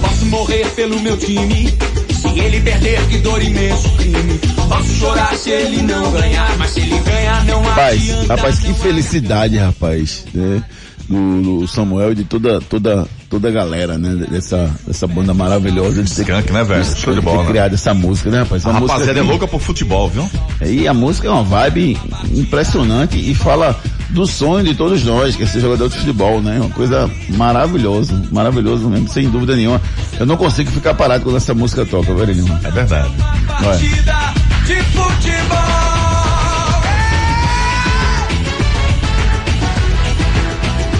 Posso 0.00 0.26
morrer 0.26 0.66
pelo 0.70 1.00
meu 1.00 1.16
time. 1.16 1.89
Se 2.32 2.38
ele 2.40 2.60
perder, 2.60 3.00
que 3.08 3.18
dor 3.18 3.42
imenso 3.42 3.90
crime. 3.96 4.38
Posso 4.68 4.94
chorar 4.94 5.34
se 5.36 5.50
ele 5.50 5.82
não 5.82 6.10
ganhar, 6.12 6.56
mas 6.58 6.70
se 6.70 6.80
ele 6.80 6.98
ganhar, 7.00 7.44
não 7.44 7.62
Rapaz, 7.62 8.00
adianta. 8.00 8.34
rapaz, 8.36 8.58
que 8.60 8.72
felicidade, 8.74 9.56
rapaz, 9.58 10.24
né? 10.32 10.62
Do, 11.08 11.66
Samuel 11.66 12.12
e 12.12 12.14
de 12.14 12.24
toda, 12.24 12.60
toda, 12.60 13.04
toda 13.28 13.48
a 13.48 13.50
galera, 13.50 13.98
né? 13.98 14.26
Dessa, 14.30 14.70
dessa 14.86 15.08
banda 15.08 15.34
maravilhosa 15.34 16.04
de 16.04 16.08
Skank, 16.08 16.52
né, 16.52 16.62
velho? 16.62 16.84
de 16.84 16.94
Show 17.00 17.12
de 17.12 17.20
bola. 17.20 17.44
criado 17.46 17.74
essa 17.74 17.92
música, 17.92 18.30
né, 18.30 18.38
rapaz? 18.40 18.64
A 18.64 18.70
rapaziada 18.70 19.18
é 19.18 19.22
louca 19.22 19.48
por 19.48 19.60
futebol, 19.60 20.08
viu? 20.08 20.30
E 20.64 20.86
a 20.86 20.94
música 20.94 21.26
é 21.26 21.30
uma 21.32 21.42
vibe 21.42 21.98
impressionante 22.32 23.18
e 23.18 23.34
fala 23.34 23.76
do 24.10 24.26
sonho 24.26 24.64
de 24.64 24.74
todos 24.74 25.04
nós, 25.04 25.36
que 25.36 25.42
é 25.42 25.46
ser 25.46 25.60
jogador 25.60 25.88
de 25.88 25.96
futebol, 25.96 26.40
né? 26.40 26.58
Uma 26.60 26.70
coisa 26.70 27.10
maravilhosa, 27.30 28.20
maravilhoso 28.30 28.88
mesmo, 28.88 29.08
sem 29.08 29.28
dúvida 29.28 29.56
nenhuma. 29.56 29.80
Eu 30.18 30.26
não 30.26 30.36
consigo 30.36 30.70
ficar 30.70 30.94
parado 30.94 31.24
quando 31.24 31.36
essa 31.36 31.54
música 31.54 31.84
toca, 31.86 32.14
velho. 32.14 32.44
É 32.64 32.70
verdade. 32.70 33.10
Partida 33.46 34.34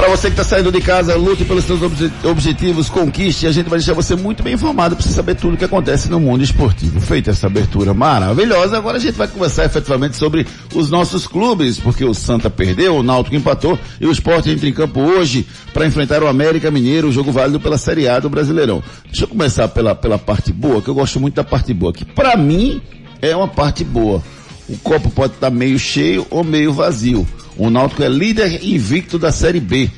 Para 0.01 0.09
você 0.09 0.29
que 0.29 0.41
está 0.41 0.45
saindo 0.45 0.73
de 0.73 0.81
casa, 0.81 1.15
lute 1.15 1.45
pelos 1.45 1.63
seus 1.65 1.83
obje- 1.83 2.11
objetivos, 2.25 2.89
conquiste. 2.89 3.47
A 3.47 3.53
gente 3.53 3.69
vai 3.69 3.79
deixar 3.79 3.93
você 3.93 4.17
muito 4.17 4.43
bem 4.43 4.55
informado 4.55 4.97
para 4.97 5.05
você 5.05 5.13
saber 5.13 5.35
tudo 5.35 5.55
o 5.55 5.57
que 5.59 5.65
acontece 5.67 6.11
no 6.11 6.19
mundo 6.19 6.43
esportivo. 6.43 6.99
Feita 7.03 7.33
essa 7.33 7.49
abertura 7.49 7.93
maravilhosa, 7.93 8.79
agora 8.79 8.97
a 8.97 9.01
gente 9.01 9.13
vai 9.17 9.29
conversar 9.29 9.67
efetivamente 9.67 10.17
sobre 10.17 10.47
os 10.75 10.89
nossos 10.89 11.27
clubes, 11.27 11.79
porque 11.79 12.03
o 12.03 12.15
Santa 12.15 12.49
perdeu, 12.49 12.97
o 12.97 13.03
Náutico 13.03 13.37
empatou 13.37 13.79
e 14.01 14.07
o 14.07 14.11
Sport 14.13 14.47
entra 14.47 14.67
em 14.67 14.73
campo 14.73 15.01
hoje 15.01 15.47
para 15.75 15.87
enfrentar 15.87 16.23
o 16.23 16.29
América 16.29 16.71
Mineiro, 16.71 17.09
o 17.09 17.13
jogo 17.13 17.31
válido 17.31 17.61
pela 17.61 17.77
Série 17.77 18.09
A 18.09 18.19
do 18.19 18.31
Brasileirão. 18.31 18.83
Deixa 19.05 19.25
eu 19.25 19.29
começar 19.29 19.69
pela, 19.69 19.95
pela 19.95 20.17
parte 20.19 20.51
boa, 20.51 20.81
que 20.81 20.89
eu 20.89 20.95
gosto 20.95 21.21
muito 21.21 21.35
da 21.35 21.45
parte 21.45 21.75
boa, 21.75 21.93
que 21.93 22.07
para 22.07 22.39
mim 22.39 22.81
é 23.21 23.37
uma 23.37 23.49
parte 23.49 23.85
boa. 23.85 24.23
O 24.71 24.79
copo 24.79 25.11
pode 25.11 25.35
estar 25.35 25.51
meio 25.51 25.79
cheio 25.79 26.25
ou 26.31 26.45
meio 26.45 26.73
vazio. 26.73 27.27
O 27.57 27.69
Náutico 27.69 28.05
é 28.05 28.09
líder 28.09 28.65
invicto 28.65 29.19
da 29.19 29.33
Série 29.33 29.59
B. 29.59 29.91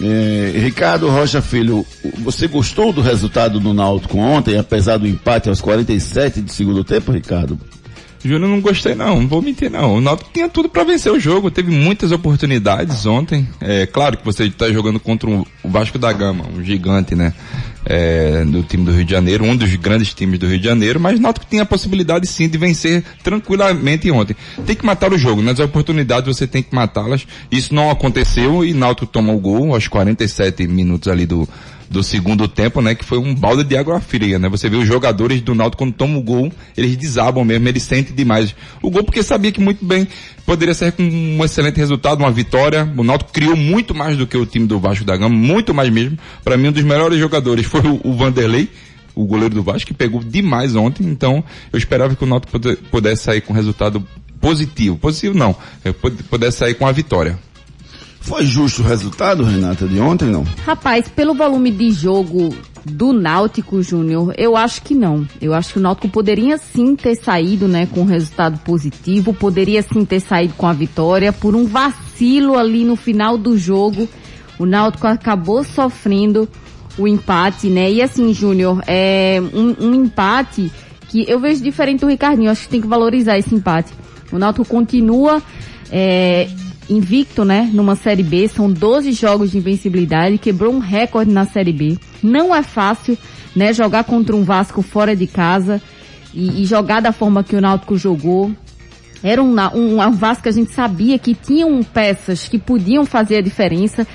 É, 0.00 0.52
Ricardo 0.56 1.08
Rocha 1.08 1.42
Filho, 1.42 1.84
você 2.18 2.46
gostou 2.46 2.92
do 2.92 3.00
resultado 3.00 3.58
do 3.58 3.74
Náutico 3.74 4.16
ontem, 4.16 4.56
apesar 4.56 4.98
do 4.98 5.06
empate 5.06 5.48
aos 5.48 5.60
47 5.60 6.40
de 6.40 6.52
segundo 6.52 6.84
tempo, 6.84 7.10
Ricardo? 7.10 7.58
Júnior, 8.28 8.50
não 8.50 8.60
gostei 8.60 8.94
não, 8.94 9.20
não 9.20 9.28
vou 9.28 9.42
mentir 9.42 9.70
não. 9.70 9.96
O 9.96 10.00
Náutico 10.00 10.30
tinha 10.32 10.48
tudo 10.48 10.68
para 10.68 10.84
vencer 10.84 11.12
o 11.12 11.20
jogo, 11.20 11.50
teve 11.50 11.70
muitas 11.70 12.10
oportunidades 12.12 13.04
ontem. 13.06 13.46
É 13.60 13.86
claro 13.86 14.16
que 14.16 14.24
você 14.24 14.44
está 14.44 14.70
jogando 14.72 14.98
contra 14.98 15.28
o 15.28 15.46
Vasco 15.64 15.98
da 15.98 16.12
Gama, 16.12 16.44
um 16.54 16.62
gigante, 16.62 17.14
né? 17.14 17.34
É, 17.86 18.42
do 18.46 18.62
time 18.62 18.82
do 18.82 18.92
Rio 18.92 19.04
de 19.04 19.10
Janeiro, 19.10 19.44
um 19.44 19.54
dos 19.54 19.74
grandes 19.76 20.14
times 20.14 20.38
do 20.38 20.46
Rio 20.46 20.58
de 20.58 20.64
Janeiro, 20.64 20.98
mas 20.98 21.18
o 21.18 21.22
Náutico 21.22 21.44
tinha 21.48 21.64
a 21.64 21.66
possibilidade 21.66 22.26
sim 22.26 22.48
de 22.48 22.56
vencer 22.56 23.04
tranquilamente 23.22 24.10
ontem. 24.10 24.34
Tem 24.64 24.74
que 24.74 24.86
matar 24.86 25.12
o 25.12 25.18
jogo, 25.18 25.42
nas 25.42 25.58
oportunidades 25.58 26.34
você 26.34 26.46
tem 26.46 26.62
que 26.62 26.74
matá-las. 26.74 27.26
Isso 27.50 27.74
não 27.74 27.90
aconteceu 27.90 28.64
e 28.64 28.72
Náutico 28.72 29.06
toma 29.06 29.34
o 29.34 29.38
gol 29.38 29.74
aos 29.74 29.86
47 29.86 30.66
minutos 30.66 31.08
ali 31.08 31.26
do 31.26 31.46
do 31.94 32.02
segundo 32.02 32.46
tempo, 32.48 32.82
né, 32.82 32.94
que 32.94 33.04
foi 33.04 33.18
um 33.18 33.34
balde 33.34 33.62
de 33.64 33.76
água 33.76 34.00
fria, 34.00 34.38
né? 34.38 34.48
Você 34.48 34.68
vê 34.68 34.76
os 34.76 34.86
jogadores 34.86 35.40
do 35.40 35.54
Náutico 35.54 35.84
quando 35.84 35.94
tomam 35.94 36.18
o 36.18 36.22
gol, 36.22 36.52
eles 36.76 36.96
desabam 36.96 37.44
mesmo, 37.44 37.68
eles 37.68 37.84
sentem 37.84 38.14
demais 38.14 38.54
o 38.82 38.90
gol 38.90 39.04
porque 39.04 39.22
sabia 39.22 39.52
que 39.52 39.60
muito 39.60 39.84
bem 39.84 40.06
poderia 40.44 40.74
ser 40.74 40.92
com 40.92 41.02
um 41.02 41.42
excelente 41.44 41.76
resultado, 41.76 42.20
uma 42.20 42.30
vitória. 42.30 42.92
O 42.96 43.04
Náutico 43.04 43.32
criou 43.32 43.56
muito 43.56 43.94
mais 43.94 44.16
do 44.18 44.26
que 44.26 44.36
o 44.36 44.44
time 44.44 44.66
do 44.66 44.78
Vasco 44.80 45.04
da 45.04 45.16
Gama, 45.16 45.34
muito 45.34 45.72
mais 45.72 45.88
mesmo. 45.88 46.18
Para 46.42 46.56
mim 46.56 46.68
um 46.68 46.72
dos 46.72 46.82
melhores 46.82 47.18
jogadores 47.18 47.64
foi 47.64 47.80
o, 47.82 48.00
o 48.04 48.12
Vanderlei, 48.14 48.68
o 49.14 49.24
goleiro 49.24 49.54
do 49.54 49.62
Vasco, 49.62 49.86
que 49.86 49.94
pegou 49.94 50.22
demais 50.22 50.74
ontem, 50.74 51.04
então 51.06 51.42
eu 51.72 51.78
esperava 51.78 52.16
que 52.16 52.24
o 52.24 52.26
Náutico 52.26 52.52
pude- 52.58 52.76
pudesse 52.90 53.22
sair 53.22 53.40
com 53.40 53.52
resultado 53.54 54.04
positivo. 54.40 54.96
Positivo 54.98 55.38
não, 55.38 55.54
pud- 56.02 56.22
pudesse 56.24 56.58
sair 56.58 56.74
com 56.74 56.86
a 56.86 56.92
vitória. 56.92 57.38
Foi 58.24 58.46
justo 58.46 58.80
o 58.80 58.86
resultado, 58.86 59.44
Renata, 59.44 59.86
de 59.86 60.00
ontem, 60.00 60.30
não? 60.30 60.44
Rapaz, 60.64 61.08
pelo 61.08 61.34
volume 61.34 61.70
de 61.70 61.90
jogo 61.90 62.56
do 62.82 63.12
Náutico, 63.12 63.82
Júnior, 63.82 64.32
eu 64.38 64.56
acho 64.56 64.80
que 64.80 64.94
não. 64.94 65.28
Eu 65.42 65.52
acho 65.52 65.74
que 65.74 65.78
o 65.78 65.82
Náutico 65.82 66.08
poderia 66.08 66.56
sim 66.56 66.96
ter 66.96 67.16
saído, 67.16 67.68
né, 67.68 67.84
com 67.86 68.00
um 68.00 68.06
resultado 68.06 68.58
positivo, 68.60 69.34
poderia 69.34 69.82
sim 69.82 70.06
ter 70.06 70.20
saído 70.20 70.54
com 70.54 70.66
a 70.66 70.72
vitória 70.72 71.34
por 71.34 71.54
um 71.54 71.66
vacilo 71.66 72.56
ali 72.58 72.82
no 72.82 72.96
final 72.96 73.36
do 73.36 73.58
jogo. 73.58 74.08
O 74.58 74.64
Náutico 74.64 75.06
acabou 75.06 75.62
sofrendo 75.62 76.48
o 76.96 77.06
empate, 77.06 77.66
né? 77.68 77.92
E 77.92 78.00
assim, 78.00 78.32
Júnior, 78.32 78.82
é 78.86 79.38
um, 79.52 79.88
um 79.88 79.94
empate 79.94 80.72
que 81.08 81.28
eu 81.28 81.38
vejo 81.38 81.62
diferente 81.62 82.00
do 82.00 82.06
Ricardinho. 82.06 82.46
Eu 82.46 82.52
acho 82.52 82.62
que 82.62 82.68
tem 82.68 82.80
que 82.80 82.86
valorizar 82.86 83.36
esse 83.36 83.54
empate. 83.54 83.92
O 84.32 84.38
Náutico 84.38 84.64
continua 84.64 85.42
é, 85.90 86.48
invicto, 86.88 87.44
né, 87.44 87.68
numa 87.72 87.96
Série 87.96 88.22
B, 88.22 88.48
são 88.48 88.70
12 88.70 89.12
jogos 89.12 89.50
de 89.50 89.58
invencibilidade, 89.58 90.38
quebrou 90.38 90.72
um 90.72 90.78
recorde 90.78 91.32
na 91.32 91.46
Série 91.46 91.72
B. 91.72 91.96
Não 92.22 92.54
é 92.54 92.62
fácil, 92.62 93.16
né, 93.54 93.72
jogar 93.72 94.04
contra 94.04 94.34
um 94.34 94.44
Vasco 94.44 94.82
fora 94.82 95.14
de 95.14 95.26
casa 95.26 95.80
e, 96.32 96.62
e 96.62 96.64
jogar 96.66 97.00
da 97.00 97.12
forma 97.12 97.44
que 97.44 97.56
o 97.56 97.60
Náutico 97.60 97.96
jogou. 97.96 98.50
Era 99.22 99.42
um, 99.42 99.56
um, 99.74 100.00
um 100.00 100.12
Vasco 100.12 100.42
que 100.42 100.48
a 100.48 100.52
gente 100.52 100.72
sabia 100.72 101.18
que 101.18 101.34
tinham 101.34 101.82
peças 101.82 102.46
que 102.46 102.58
podiam 102.58 103.06
fazer 103.06 103.36
a 103.36 103.40
diferença, 103.40 104.06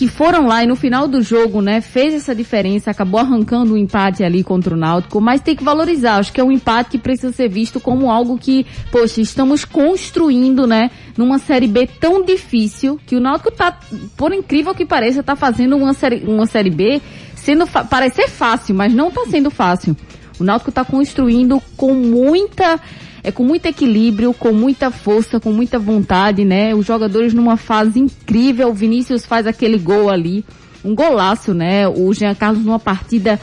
que 0.00 0.08
foram 0.08 0.46
lá 0.46 0.64
e 0.64 0.66
no 0.66 0.76
final 0.76 1.06
do 1.06 1.20
jogo, 1.20 1.60
né, 1.60 1.82
fez 1.82 2.14
essa 2.14 2.34
diferença, 2.34 2.90
acabou 2.90 3.20
arrancando 3.20 3.74
o 3.74 3.76
empate 3.76 4.24
ali 4.24 4.42
contra 4.42 4.74
o 4.74 4.76
Náutico, 4.78 5.20
mas 5.20 5.42
tem 5.42 5.54
que 5.54 5.62
valorizar, 5.62 6.16
acho 6.16 6.32
que 6.32 6.40
é 6.40 6.44
um 6.44 6.50
empate 6.50 6.92
que 6.92 6.98
precisa 6.98 7.30
ser 7.34 7.50
visto 7.50 7.78
como 7.78 8.10
algo 8.10 8.38
que, 8.38 8.64
poxa, 8.90 9.20
estamos 9.20 9.66
construindo, 9.66 10.66
né, 10.66 10.90
numa 11.18 11.38
série 11.38 11.66
B 11.68 11.86
tão 11.86 12.24
difícil, 12.24 12.98
que 13.06 13.14
o 13.14 13.20
Náutico 13.20 13.50
tá, 13.50 13.78
por 14.16 14.32
incrível 14.32 14.74
que 14.74 14.86
pareça, 14.86 15.22
tá 15.22 15.36
fazendo 15.36 15.76
uma 15.76 15.92
série, 15.92 16.24
uma 16.26 16.46
série 16.46 16.70
B 16.70 17.02
sendo, 17.36 17.66
fa- 17.66 17.84
parecer 17.84 18.26
fácil, 18.30 18.74
mas 18.74 18.94
não 18.94 19.10
tá 19.10 19.26
sendo 19.28 19.50
fácil. 19.50 19.94
O 20.38 20.44
Náutico 20.44 20.70
está 20.70 20.82
construindo 20.82 21.62
com 21.76 21.92
muita, 21.92 22.80
é, 23.22 23.30
com 23.30 23.44
muito 23.44 23.66
equilíbrio, 23.66 24.32
com 24.32 24.52
muita 24.52 24.90
força, 24.90 25.38
com 25.40 25.52
muita 25.52 25.78
vontade, 25.78 26.44
né? 26.44 26.74
Os 26.74 26.86
jogadores 26.86 27.34
numa 27.34 27.56
fase 27.56 27.98
incrível. 27.98 28.68
O 28.70 28.74
Vinícius 28.74 29.26
faz 29.26 29.46
aquele 29.46 29.78
gol 29.78 30.08
ali, 30.08 30.44
um 30.84 30.94
golaço, 30.94 31.52
né? 31.54 31.86
O 31.88 32.12
Jean 32.12 32.34
Carlos 32.34 32.64
numa 32.64 32.78
partida 32.78 33.38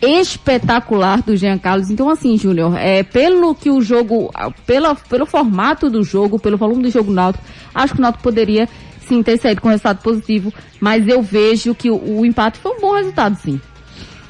espetacular 0.00 1.22
do 1.22 1.36
Jean 1.36 1.58
Carlos. 1.58 1.90
Então, 1.90 2.08
assim, 2.08 2.36
Júnior, 2.36 2.76
é, 2.76 3.02
pelo 3.02 3.54
que 3.54 3.70
o 3.70 3.80
jogo, 3.80 4.30
pela, 4.66 4.94
pelo 4.94 5.26
formato 5.26 5.90
do 5.90 6.02
jogo, 6.02 6.38
pelo 6.38 6.56
volume 6.56 6.84
do 6.84 6.90
jogo 6.90 7.12
náutico, 7.12 7.44
acho 7.74 7.94
que 7.94 7.98
o 7.98 8.02
Náutico 8.02 8.22
poderia 8.22 8.68
sim 9.06 9.22
ter 9.22 9.38
saído 9.38 9.60
com 9.60 9.68
resultado 9.68 10.02
positivo, 10.02 10.52
mas 10.80 11.08
eu 11.08 11.22
vejo 11.22 11.74
que 11.74 11.90
o, 11.90 11.96
o 12.20 12.26
empate 12.26 12.58
foi 12.58 12.72
um 12.76 12.80
bom 12.80 12.94
resultado, 12.94 13.36
sim. 13.42 13.60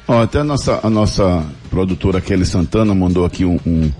Ó, 0.07 0.23
até 0.23 0.39
a 0.39 0.43
nossa, 0.43 0.79
a 0.81 0.89
nossa 0.89 1.45
produtora 1.69 2.19
Kelly 2.21 2.45
Santana 2.45 2.95
mandou 2.95 3.25
aqui 3.25 3.45
um, 3.45 3.59
um- 3.65 3.91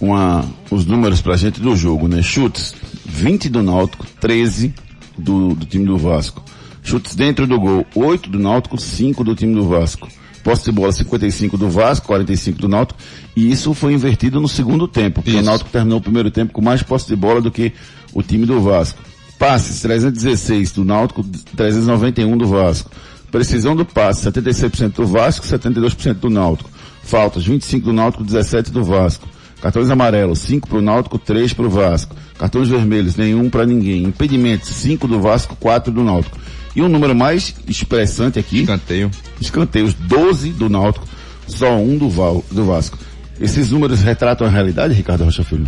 uma, 0.00 0.44
os 0.70 0.84
números 0.86 1.20
pra 1.20 1.36
gente 1.36 1.60
do 1.60 1.74
jogo, 1.76 2.08
né? 2.08 2.22
Chutes, 2.22 2.74
20 3.04 3.48
do 3.48 3.62
Náutico, 3.62 4.06
13 4.20 4.74
do, 5.16 5.54
do 5.54 5.66
time 5.66 5.86
do 5.86 5.98
Vasco. 5.98 6.42
Chutes 6.82 7.14
dentro 7.14 7.46
do 7.46 7.58
gol, 7.58 7.86
8 7.94 8.30
do 8.30 8.38
Náutico, 8.38 8.78
5 8.78 9.24
do 9.24 9.34
time 9.34 9.54
do 9.54 9.68
Vasco. 9.68 10.08
Posse 10.42 10.64
de 10.64 10.72
bola, 10.72 10.92
55 10.92 11.58
do 11.58 11.68
Vasco, 11.68 12.06
45 12.06 12.58
do 12.58 12.68
Náutico. 12.68 12.98
E 13.36 13.50
isso 13.50 13.74
foi 13.74 13.92
invertido 13.92 14.40
no 14.40 14.48
segundo 14.48 14.88
tempo, 14.88 15.16
porque 15.16 15.32
o 15.32 15.34
Isso. 15.34 15.44
Náutico 15.44 15.70
terminou 15.70 15.98
o 15.98 16.02
primeiro 16.02 16.30
tempo 16.30 16.52
com 16.52 16.62
mais 16.62 16.82
posse 16.82 17.08
de 17.08 17.16
bola 17.16 17.40
do 17.40 17.50
que 17.50 17.72
o 18.14 18.22
time 18.22 18.46
do 18.46 18.60
Vasco. 18.60 18.98
Passes, 19.38 19.80
316 19.82 20.72
do 20.72 20.84
Náutico, 20.84 21.22
391 21.54 22.38
do 22.38 22.46
Vasco. 22.46 22.90
Precisão 23.30 23.76
do 23.76 23.84
passe, 23.84 24.30
76% 24.30 24.94
do 24.94 25.06
Vasco, 25.06 25.46
72% 25.46 26.14
do 26.14 26.30
Náutico. 26.30 26.70
Faltas, 27.02 27.44
25 27.44 27.86
do 27.86 27.92
Náutico, 27.92 28.24
17 28.24 28.70
do 28.72 28.82
Vasco. 28.82 29.28
Cartões 29.60 29.90
amarelos, 29.90 30.38
5 30.40 30.68
pro 30.68 30.80
Náutico, 30.80 31.18
3 31.18 31.52
pro 31.52 31.68
Vasco. 31.68 32.14
Cartões 32.38 32.68
vermelhos, 32.68 33.16
nenhum 33.16 33.50
para 33.50 33.66
ninguém. 33.66 34.04
Impedimentos, 34.04 34.68
5 34.68 35.08
do 35.08 35.20
Vasco, 35.20 35.56
4 35.56 35.92
do 35.92 36.04
Náutico. 36.04 36.38
E 36.76 36.82
um 36.82 36.88
número 36.88 37.14
mais 37.14 37.54
expressante 37.66 38.38
aqui, 38.38 38.60
Escanteio. 38.60 39.10
escanteios, 39.40 39.94
12 39.94 40.52
do 40.52 40.68
Náutico, 40.68 41.06
só 41.46 41.76
um 41.76 41.98
do, 41.98 42.08
Val, 42.08 42.44
do 42.50 42.64
Vasco. 42.64 42.98
Esses 43.40 43.70
números 43.70 44.00
retratam 44.00 44.46
a 44.46 44.50
realidade, 44.50 44.94
Ricardo 44.94 45.24
Rocha 45.24 45.42
Filho? 45.42 45.66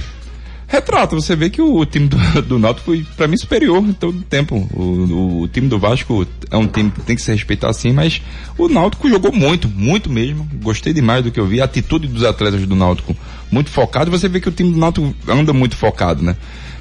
Retrata, 0.71 1.17
você 1.17 1.35
vê 1.35 1.51
que 1.51 1.61
o 1.61 1.85
time 1.85 2.07
do, 2.07 2.17
do 2.43 2.59
Náutico 2.59 2.87
foi, 2.87 3.05
pra 3.17 3.27
mim, 3.27 3.37
superior 3.37 3.83
em 3.83 3.93
todo 3.93 4.19
o 4.19 4.23
tempo. 4.23 4.55
O, 4.73 5.43
o, 5.43 5.49
time 5.49 5.67
do 5.67 5.81
Vasco 5.81 6.25
é 6.49 6.57
um 6.57 6.69
time 6.69 6.93
que 6.93 7.01
tem 7.01 7.17
que 7.17 7.23
se 7.23 7.33
respeitar 7.33 7.73
sim, 7.73 7.93
mas 7.93 8.23
o 8.57 8.69
Náutico 8.69 9.09
jogou 9.09 9.33
muito, 9.33 9.69
muito 9.69 10.09
mesmo. 10.09 10.49
Gostei 10.63 10.93
demais 10.93 11.25
do 11.25 11.33
que 11.33 11.41
eu 11.41 11.47
vi. 11.47 11.61
A 11.61 11.65
atitude 11.65 12.07
dos 12.07 12.23
atletas 12.23 12.65
do 12.67 12.77
Náutico 12.77 13.17
muito 13.51 13.69
focado. 13.69 14.13
Você 14.13 14.29
vê 14.29 14.39
que 14.41 14.49
o 14.49 14.53
time 14.53 14.71
do 14.73 14.79
Náutico 14.79 15.13
anda 15.27 15.53
muito 15.53 15.77
focado, 15.77 16.23
né? 16.23 16.37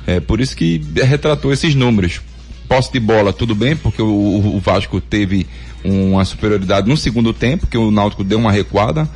É 0.06 0.20
por 0.20 0.40
isso 0.40 0.56
que 0.56 0.80
retratou 1.04 1.52
esses 1.52 1.74
números. 1.74 2.22
Posse 2.68 2.92
de 2.94 3.00
bola, 3.00 3.34
tudo 3.34 3.56
bem, 3.56 3.76
porque 3.76 4.04
o- 4.04 4.06
o 4.56 4.60
Vasco 4.60 5.02
teve 5.02 5.48
uma 5.84 6.24
superioridade 6.26 6.88
no 6.88 6.96
segundo 6.96 7.34
tempo, 7.34 7.66
que 7.66 7.78
o 7.78 7.90
Náutico 7.90 8.24
deu 8.24 8.38
uma 8.38 8.52
recuada. 8.52 9.10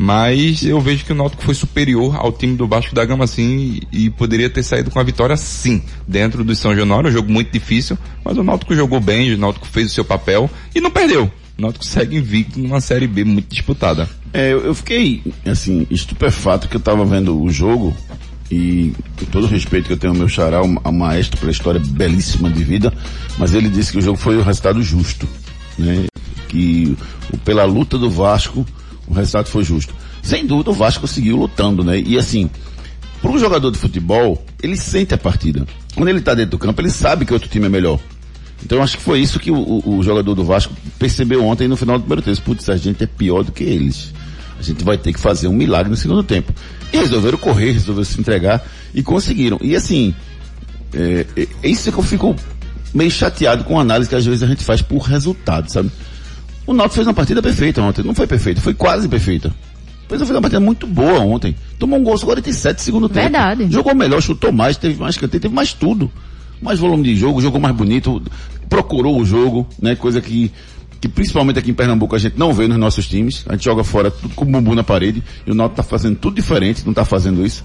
Mas 0.00 0.62
eu 0.62 0.80
vejo 0.80 1.04
que 1.04 1.10
o 1.10 1.14
Náutico 1.14 1.42
foi 1.42 1.54
superior 1.54 2.14
ao 2.14 2.30
time 2.30 2.54
do 2.54 2.68
Vasco 2.68 2.94
da 2.94 3.04
Gama 3.04 3.26
sim 3.26 3.80
e, 3.92 4.08
poderia 4.10 4.48
ter 4.48 4.62
saído 4.62 4.92
com 4.92 5.00
a 5.00 5.02
vitória 5.02 5.36
sim, 5.36 5.82
dentro 6.06 6.44
do 6.44 6.54
São 6.54 6.72
Januário, 6.72 7.10
um 7.10 7.12
jogo 7.12 7.32
muito 7.32 7.50
difícil, 7.50 7.98
mas 8.24 8.38
o 8.38 8.44
Náutico 8.44 8.76
jogou 8.76 9.00
bem, 9.00 9.34
o 9.34 9.38
Náutico 9.38 9.66
fez 9.66 9.90
o 9.90 9.94
seu 9.94 10.04
papel 10.04 10.48
e 10.72 10.80
não 10.80 10.88
perdeu. 10.88 11.24
O 11.58 11.62
Náutico 11.62 11.84
segue 11.84 12.16
invicto 12.16 12.60
numa 12.60 12.80
Série 12.80 13.08
B 13.08 13.24
muito 13.24 13.48
disputada. 13.48 14.08
É, 14.32 14.52
eu, 14.52 14.72
fiquei, 14.72 15.20
assim, 15.44 15.84
estupefato 15.90 16.68
que 16.68 16.76
eu 16.76 16.80
tava 16.80 17.04
vendo 17.04 17.42
o 17.42 17.50
jogo 17.50 17.92
e 18.48 18.92
com 19.18 19.24
todo 19.26 19.44
o 19.44 19.48
respeito 19.48 19.88
que 19.88 19.94
eu 19.94 19.98
tenho 19.98 20.12
ao 20.12 20.18
meu 20.18 20.28
xará, 20.28 20.62
um 20.62 20.92
maestro 20.92 21.40
pela 21.40 21.50
história 21.50 21.80
belíssima 21.84 22.48
de 22.48 22.62
vida, 22.62 22.92
mas 23.36 23.52
ele 23.52 23.68
disse 23.68 23.90
que 23.90 23.98
o 23.98 24.02
jogo 24.02 24.16
foi 24.16 24.36
o 24.36 24.42
resultado 24.42 24.80
justo, 24.80 25.26
né? 25.76 26.06
Que 26.48 26.96
pela 27.44 27.64
luta 27.64 27.98
do 27.98 28.08
Vasco, 28.08 28.64
o 29.08 29.12
resultado 29.14 29.46
foi 29.46 29.64
justo. 29.64 29.94
Sem 30.22 30.46
dúvida 30.46 30.70
o 30.70 30.74
Vasco 30.74 31.06
seguiu 31.06 31.36
lutando, 31.36 31.82
né? 31.84 31.98
E 32.00 32.18
assim, 32.18 32.50
para 33.22 33.30
um 33.30 33.38
jogador 33.38 33.70
de 33.70 33.78
futebol, 33.78 34.44
ele 34.62 34.76
sente 34.76 35.14
a 35.14 35.18
partida. 35.18 35.66
Quando 35.94 36.08
ele 36.08 36.18
está 36.18 36.34
dentro 36.34 36.52
do 36.52 36.58
campo, 36.58 36.80
ele 36.80 36.90
sabe 36.90 37.24
que 37.24 37.32
outro 37.32 37.48
time 37.48 37.66
é 37.66 37.68
melhor. 37.68 37.98
Então 38.64 38.82
acho 38.82 38.96
que 38.96 39.02
foi 39.02 39.20
isso 39.20 39.38
que 39.38 39.50
o, 39.50 39.56
o- 39.56 39.98
o 39.98 40.02
jogador 40.02 40.34
do 40.34 40.44
Vasco 40.44 40.72
percebeu 40.98 41.44
ontem 41.44 41.68
no 41.68 41.76
final 41.76 41.96
do 41.98 42.02
primeiro 42.02 42.22
tempo. 42.22 42.40
Putz, 42.42 42.68
a 42.68 42.76
gente 42.76 43.02
é 43.04 43.06
pior 43.06 43.42
do 43.44 43.52
que 43.52 43.62
eles. 43.64 44.12
A 44.58 44.62
gente 44.62 44.82
vai 44.84 44.98
ter 44.98 45.12
que 45.12 45.20
fazer 45.20 45.46
um 45.46 45.52
milagre 45.52 45.88
no 45.88 45.96
segundo 45.96 46.22
tempo. 46.24 46.52
E 46.92 46.96
resolveram 46.96 47.38
correr, 47.38 47.70
resolveram 47.72 48.04
se 48.04 48.18
entregar 48.20 48.66
e 48.92 49.02
conseguiram. 49.02 49.58
E 49.62 49.76
assim, 49.76 50.12
é, 50.92 51.24
é, 51.36 51.48
é 51.62 51.68
isso 51.68 51.90
que 51.92 51.98
eu 51.98 52.02
fico 52.02 52.34
meio 52.92 53.10
chateado 53.10 53.62
com 53.64 53.78
a 53.78 53.82
análise 53.82 54.08
que 54.08 54.16
às 54.16 54.24
vezes 54.26 54.42
a 54.42 54.46
gente 54.46 54.64
faz 54.64 54.82
por 54.82 55.02
resultado, 55.02 55.70
sabe? 55.70 55.90
O 56.68 56.74
Náutico 56.74 56.96
fez 56.96 57.06
uma 57.06 57.14
partida 57.14 57.40
perfeita 57.40 57.80
ontem. 57.80 58.02
Não 58.04 58.14
foi 58.14 58.26
perfeita, 58.26 58.60
foi 58.60 58.74
quase 58.74 59.08
perfeita. 59.08 59.50
Mas 60.10 60.18
fez 60.18 60.30
uma 60.30 60.40
partida 60.40 60.60
muito 60.60 60.86
boa 60.86 61.20
ontem. 61.20 61.56
Tomou 61.78 61.98
um 61.98 62.02
gol 62.02 62.12
aos 62.12 62.22
47 62.22 62.82
segundo 62.82 63.08
tempo. 63.08 63.20
Verdade. 63.22 63.66
Jogou 63.70 63.94
melhor, 63.94 64.20
chutou 64.20 64.52
mais, 64.52 64.76
teve 64.76 65.00
mais 65.00 65.16
canteiro, 65.16 65.42
teve 65.42 65.54
mais 65.54 65.72
tudo. 65.72 66.10
Mais 66.60 66.78
volume 66.78 67.04
de 67.04 67.16
jogo, 67.16 67.40
jogou 67.40 67.58
mais 67.60 67.74
bonito, 67.74 68.22
procurou 68.68 69.18
o 69.18 69.24
jogo, 69.24 69.66
né? 69.80 69.94
Coisa 69.96 70.20
que, 70.20 70.52
que 71.00 71.08
principalmente 71.08 71.58
aqui 71.58 71.70
em 71.70 71.74
Pernambuco 71.74 72.14
a 72.14 72.18
gente 72.18 72.38
não 72.38 72.52
vê 72.52 72.66
nos 72.68 72.76
nossos 72.78 73.08
times. 73.08 73.44
A 73.48 73.52
gente 73.52 73.64
joga 73.64 73.82
fora 73.82 74.10
tudo 74.10 74.34
com 74.34 74.44
o 74.44 74.48
bumbum 74.48 74.74
na 74.74 74.84
parede 74.84 75.22
e 75.46 75.50
o 75.50 75.54
Náutico 75.54 75.76
tá 75.76 75.82
fazendo 75.82 76.16
tudo 76.16 76.34
diferente, 76.36 76.82
não 76.84 76.92
tá 76.92 77.04
fazendo 77.04 77.46
isso. 77.46 77.64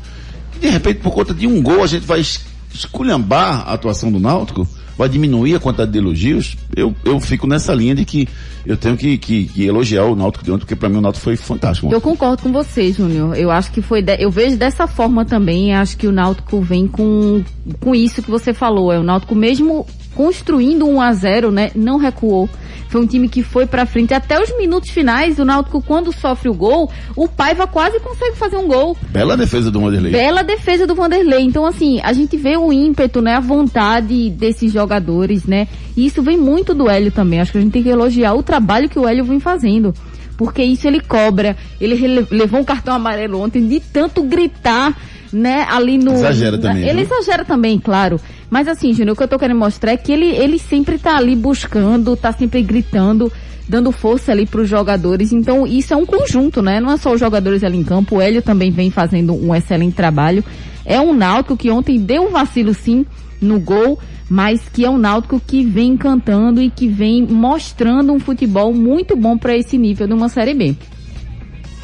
E 0.55 0.59
de 0.59 0.69
repente, 0.69 0.99
por 1.01 1.11
conta 1.11 1.33
de 1.33 1.45
um 1.47 1.61
gol, 1.61 1.83
a 1.83 1.87
gente 1.87 2.05
vai 2.05 2.19
es- 2.21 2.39
esculhambar 2.73 3.67
a 3.67 3.73
atuação 3.73 4.11
do 4.11 4.19
Náutico, 4.19 4.67
vai 4.97 5.09
diminuir 5.09 5.55
a 5.55 5.59
quantidade 5.59 5.91
de 5.91 5.97
elogios. 5.97 6.55
Eu, 6.75 6.93
eu 7.03 7.19
fico 7.19 7.47
nessa 7.47 7.73
linha 7.73 7.95
de 7.95 8.05
que 8.05 8.27
eu 8.65 8.77
tenho 8.77 8.95
que, 8.95 9.17
que, 9.17 9.45
que 9.45 9.65
elogiar 9.65 10.05
o 10.05 10.15
Náutico 10.15 10.43
de 10.45 10.51
ontem, 10.51 10.59
porque 10.61 10.75
para 10.75 10.89
mim 10.89 10.97
o 10.97 11.01
Náutico 11.01 11.23
foi 11.23 11.35
fantástico. 11.35 11.91
Eu 11.91 11.99
concordo 12.01 12.43
com 12.43 12.51
você, 12.51 12.91
Júnior. 12.91 13.35
Eu 13.37 13.51
acho 13.51 13.71
que 13.71 13.81
foi, 13.81 14.01
de- 14.01 14.17
eu 14.21 14.29
vejo 14.31 14.55
dessa 14.57 14.87
forma 14.87 15.25
também. 15.25 15.73
Acho 15.73 15.97
que 15.97 16.07
o 16.07 16.11
Náutico 16.11 16.61
vem 16.61 16.87
com, 16.87 17.43
com 17.79 17.93
isso 17.95 18.21
que 18.21 18.29
você 18.31 18.53
falou. 18.53 18.91
É 18.91 18.99
o 18.99 19.03
Náutico 19.03 19.35
mesmo 19.35 19.85
construindo 20.15 20.87
um 20.87 21.01
a 21.01 21.11
0, 21.13 21.51
né? 21.51 21.71
Não 21.75 21.97
recuou. 21.97 22.49
Foi 22.93 23.01
um 23.01 23.07
time 23.07 23.27
que 23.27 23.41
foi 23.41 23.65
pra 23.65 23.87
frente 23.87 24.13
até 24.13 24.39
os 24.39 24.55
minutos 24.55 24.91
finais. 24.91 25.39
O 25.39 25.45
Náutico 25.45 25.81
quando 25.81 26.13
sofre 26.13 26.47
o 26.47 26.53
gol, 26.53 26.91
o 27.15 27.27
Paiva 27.27 27.65
quase 27.65 27.99
consegue 27.99 28.35
fazer 28.35 28.55
um 28.55 28.67
gol. 28.67 28.95
Bela 29.09 29.35
defesa 29.35 29.71
do 29.71 29.81
Wanderlei. 29.81 30.11
Bela 30.11 30.43
defesa 30.43 30.85
do 30.85 30.93
Vanderlei. 30.93 31.41
Então, 31.41 31.65
assim, 31.65 31.99
a 32.03 32.13
gente 32.13 32.37
vê 32.37 32.55
o 32.55 32.71
ímpeto, 32.71 33.19
né? 33.19 33.33
A 33.35 33.39
vontade 33.39 34.29
desses 34.29 34.71
jogadores, 34.71 35.45
né? 35.45 35.67
E 35.97 36.05
isso 36.05 36.21
vem 36.21 36.37
muito 36.37 36.75
do 36.75 36.87
Hélio 36.87 37.11
também. 37.11 37.41
Acho 37.41 37.53
que 37.53 37.57
a 37.57 37.61
gente 37.61 37.71
tem 37.71 37.81
que 37.81 37.89
elogiar 37.89 38.35
o 38.35 38.43
trabalho 38.43 38.87
que 38.87 38.99
o 38.99 39.07
Hélio 39.07 39.25
vem 39.25 39.39
fazendo. 39.39 39.91
Porque 40.37 40.61
isso 40.61 40.87
ele 40.87 40.99
cobra. 40.99 41.57
Ele 41.81 42.27
levou 42.29 42.59
um 42.59 42.63
cartão 42.63 42.93
amarelo 42.93 43.39
ontem 43.39 43.67
de 43.67 43.79
tanto 43.79 44.21
gritar, 44.21 44.95
né? 45.33 45.65
Ali 45.69 45.97
no. 45.97 46.13
Exagera 46.13 46.57
também, 46.57 46.87
Ele 46.87 47.03
viu? 47.03 47.15
exagera 47.15 47.43
também, 47.43 47.79
claro. 47.79 48.19
Mas 48.49 48.67
assim, 48.67 48.93
Júnior, 48.93 49.13
o 49.13 49.17
que 49.17 49.23
eu 49.23 49.27
tô 49.27 49.39
querendo 49.39 49.57
mostrar 49.57 49.91
é 49.93 49.97
que 49.97 50.11
ele, 50.11 50.27
ele 50.27 50.59
sempre 50.59 50.97
tá 50.97 51.17
ali 51.17 51.35
buscando, 51.35 52.15
tá 52.15 52.31
sempre 52.31 52.61
gritando, 52.61 53.31
dando 53.67 53.91
força 53.91 54.31
ali 54.31 54.45
pros 54.45 54.69
jogadores. 54.69 55.31
Então, 55.33 55.65
isso 55.65 55.93
é 55.93 55.97
um 55.97 56.05
conjunto, 56.05 56.61
né? 56.61 56.79
Não 56.79 56.91
é 56.91 56.97
só 56.97 57.11
os 57.13 57.19
jogadores 57.19 57.63
ali 57.63 57.77
em 57.77 57.83
campo. 57.83 58.17
O 58.17 58.21
Hélio 58.21 58.41
também 58.41 58.69
vem 58.71 58.91
fazendo 58.91 59.33
um 59.33 59.53
excelente 59.55 59.95
trabalho. 59.95 60.43
É 60.85 61.01
um 61.01 61.13
Náutico 61.13 61.57
que 61.57 61.71
ontem 61.71 61.99
deu 61.99 62.27
um 62.27 62.31
vacilo 62.31 62.73
sim 62.73 63.05
no 63.41 63.59
gol, 63.59 63.97
mas 64.29 64.61
que 64.71 64.85
é 64.85 64.89
um 64.89 64.97
Náutico 64.97 65.41
que 65.45 65.63
vem 65.63 65.97
cantando 65.97 66.61
e 66.61 66.69
que 66.69 66.87
vem 66.87 67.25
mostrando 67.25 68.13
um 68.13 68.19
futebol 68.19 68.73
muito 68.73 69.15
bom 69.15 69.37
para 69.37 69.57
esse 69.57 69.77
nível 69.77 70.05
de 70.07 70.13
uma 70.13 70.29
Série 70.29 70.53
B. 70.53 70.75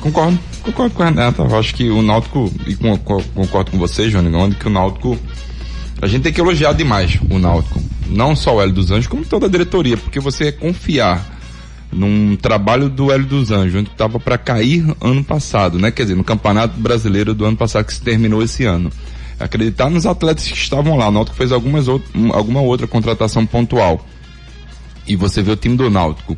Concordo, 0.02 0.38
concordo 0.72 0.96
com 0.96 1.04
a 1.04 1.06
Renata. 1.08 1.42
Eu 1.44 1.58
acho 1.60 1.74
que 1.76 1.90
o 1.90 2.02
Náutico, 2.02 2.52
e 2.68 2.76
com- 2.76 2.98
com- 2.98 3.24
concordo 3.36 3.72
com 3.72 3.78
você, 3.78 4.04
onde 4.16 4.56
que 4.56 4.68
o 4.68 4.70
Náutico. 4.70 5.18
A 6.02 6.08
gente 6.08 6.24
tem 6.24 6.32
que 6.34 6.40
elogiar 6.40 6.74
demais 6.74 7.20
o 7.30 7.38
Náutico. 7.38 7.82
Não 8.08 8.36
só 8.36 8.56
o 8.56 8.62
Hélio 8.62 8.74
dos 8.74 8.90
Anjos, 8.90 9.08
como 9.08 9.26
toda 9.26 9.48
a 9.48 9.50
diretoria, 9.50 9.98
porque 9.98 10.20
você 10.20 10.52
confiar 10.52 11.38
num 11.92 12.36
trabalho 12.36 12.90
do 12.90 13.12
Hélio 13.12 13.26
dos 13.26 13.52
Anjos, 13.52 13.76
onde 13.82 13.90
estava 13.90 14.20
para 14.20 14.38
cair 14.38 14.86
ano 15.02 15.24
passado, 15.24 15.78
né? 15.78 15.92
Quer 15.92 16.04
dizer, 16.04 16.16
no 16.16 16.24
Campeonato 16.24 16.80
Brasileiro 16.80 17.34
do 17.34 17.46
ano 17.46 17.58
passado 17.58 17.86
que 17.86 17.94
se 17.94 18.02
terminou 18.02 18.42
esse 18.42 18.64
ano. 18.64 18.92
Acreditar 19.40 19.90
nos 19.90 20.06
atletas 20.06 20.48
que 20.48 20.54
estavam 20.54 20.96
lá. 20.98 21.08
O 21.10 21.12
Náutico 21.12 21.36
fez 21.36 21.52
algumas 21.52 21.88
um- 21.88 22.00
alguma 22.32 22.62
outra 22.62 22.88
contratação 22.88 23.46
pontual. 23.46 24.06
E 25.08 25.16
você 25.16 25.42
vê 25.42 25.52
o 25.52 25.56
time 25.56 25.76
do 25.76 25.90
Náutico 25.90 26.38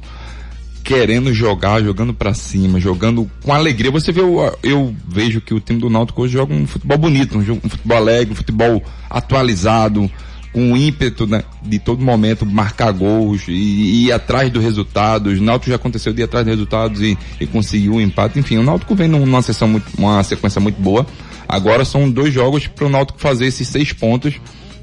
querendo 0.83 1.33
jogar, 1.33 1.81
jogando 1.83 2.13
pra 2.13 2.33
cima, 2.33 2.79
jogando 2.79 3.29
com 3.43 3.53
alegria. 3.53 3.91
Você 3.91 4.11
vê, 4.11 4.21
o- 4.21 4.51
eu 4.63 4.93
vejo 5.07 5.39
que 5.41 5.53
o 5.53 5.59
time 5.59 5.79
do 5.79 5.89
Náutico 5.89 6.21
hoje 6.23 6.33
joga 6.33 6.53
um 6.53 6.65
futebol 6.67 6.97
bonito, 6.97 7.37
um, 7.37 7.43
jogo- 7.43 7.61
um 7.63 7.69
futebol 7.69 7.97
alegre, 7.97 8.33
um 8.33 8.35
futebol 8.35 8.83
atualizado, 9.09 10.09
com 10.53 10.75
ímpeto 10.75 11.25
né, 11.25 11.43
de 11.63 11.79
todo 11.79 12.03
momento 12.03 12.45
marcar 12.45 12.91
gols 12.91 13.43
e, 13.47 13.51
e 13.53 14.05
ir 14.07 14.11
atrás 14.11 14.51
dos 14.51 14.61
resultados. 14.61 15.39
O 15.39 15.43
Náutico 15.43 15.69
já 15.69 15.77
aconteceu 15.77 16.11
de 16.11 16.21
ir 16.21 16.25
atrás 16.25 16.45
dos 16.45 16.51
resultados 16.53 17.01
e, 17.01 17.17
e 17.39 17.45
conseguiu 17.47 17.93
o 17.93 18.01
empate. 18.01 18.37
Enfim, 18.37 18.57
o 18.57 18.63
Náutico 18.63 18.93
vem 18.93 19.07
num- 19.07 19.25
numa 19.25 19.41
sessão 19.41 19.67
muito, 19.67 19.85
uma 19.97 20.21
sequência 20.23 20.59
muito 20.59 20.81
boa. 20.81 21.05
Agora 21.47 21.85
são 21.85 22.09
dois 22.11 22.33
jogos 22.33 22.67
para 22.67 22.85
o 22.85 22.89
Náutico 22.89 23.19
fazer 23.19 23.45
esses 23.45 23.67
seis 23.67 23.93
pontos 23.93 24.33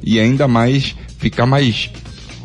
e 0.02 0.18
ainda 0.18 0.48
mais 0.48 0.94
ficar 1.18 1.44
mais 1.44 1.90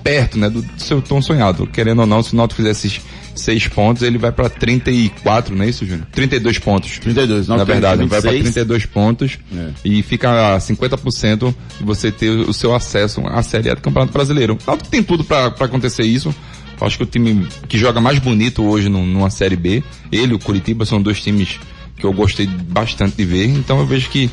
perto, 0.04 0.38
né, 0.38 0.50
do 0.50 0.66
seu 0.78 1.02
tão 1.02 1.22
sonhado. 1.22 1.66
Querendo 1.68 2.00
ou 2.02 2.06
não, 2.06 2.22
se 2.22 2.34
o 2.34 2.36
Náutico 2.36 2.58
fizer 2.58 2.72
esses 2.72 3.00
seis 3.36 3.68
pontos, 3.68 4.04
ele 4.04 4.18
vai 4.18 4.32
para 4.32 4.50
34, 4.50 5.56
não 5.56 5.64
é 5.66 5.70
isso, 5.70 5.86
Júnior? 5.86 6.08
32 6.12 6.60
pontos. 6.60 7.00
32, 7.00 7.48
Na 7.48 7.56
Náutico 7.58 7.66
tem 7.74 7.82
verdade, 7.82 8.06
vai 8.10 8.22
para 8.22 8.32
26. 8.32 8.54
32 8.54 8.86
pontos 8.86 9.38
É. 9.56 9.70
e 9.86 10.02
fica 10.04 10.56
a 10.56 10.60
50% 10.60 11.54
de 11.80 11.84
você 11.84 12.12
ter 12.12 12.30
o 12.30 12.54
seu 12.54 12.74
acesso 12.76 13.22
à 13.28 13.42
Série 13.44 13.70
A 13.70 13.76
do 13.76 13.82
Campeonato 13.82 14.14
Brasileiro. 14.14 14.54
O 14.56 14.68
Náutico 14.68 14.90
tem 14.90 15.02
tudo 15.04 15.24
para 15.24 15.48
acontecer 15.48 16.04
isso. 16.04 16.34
Acho 16.82 16.98
que 16.98 17.04
o 17.04 17.08
time 17.08 17.48
que 17.70 17.78
joga 17.78 18.02
mais 18.02 18.20
bonito 18.20 18.64
hoje 18.64 18.90
num- 18.90 19.06
numa 19.06 19.30
Série 19.30 19.56
B, 19.56 19.82
ele 20.12 20.34
e 20.34 20.36
o 20.36 20.40
Curitiba 20.40 20.86
são 20.86 21.02
dois 21.02 21.22
times 21.22 21.60
que 21.98 22.06
eu 22.06 22.12
gostei 22.12 22.46
bastante 22.46 23.16
de 23.16 23.24
ver. 23.24 23.46
Então 23.48 23.80
eu 23.80 23.86
vejo 23.86 24.10
que 24.10 24.30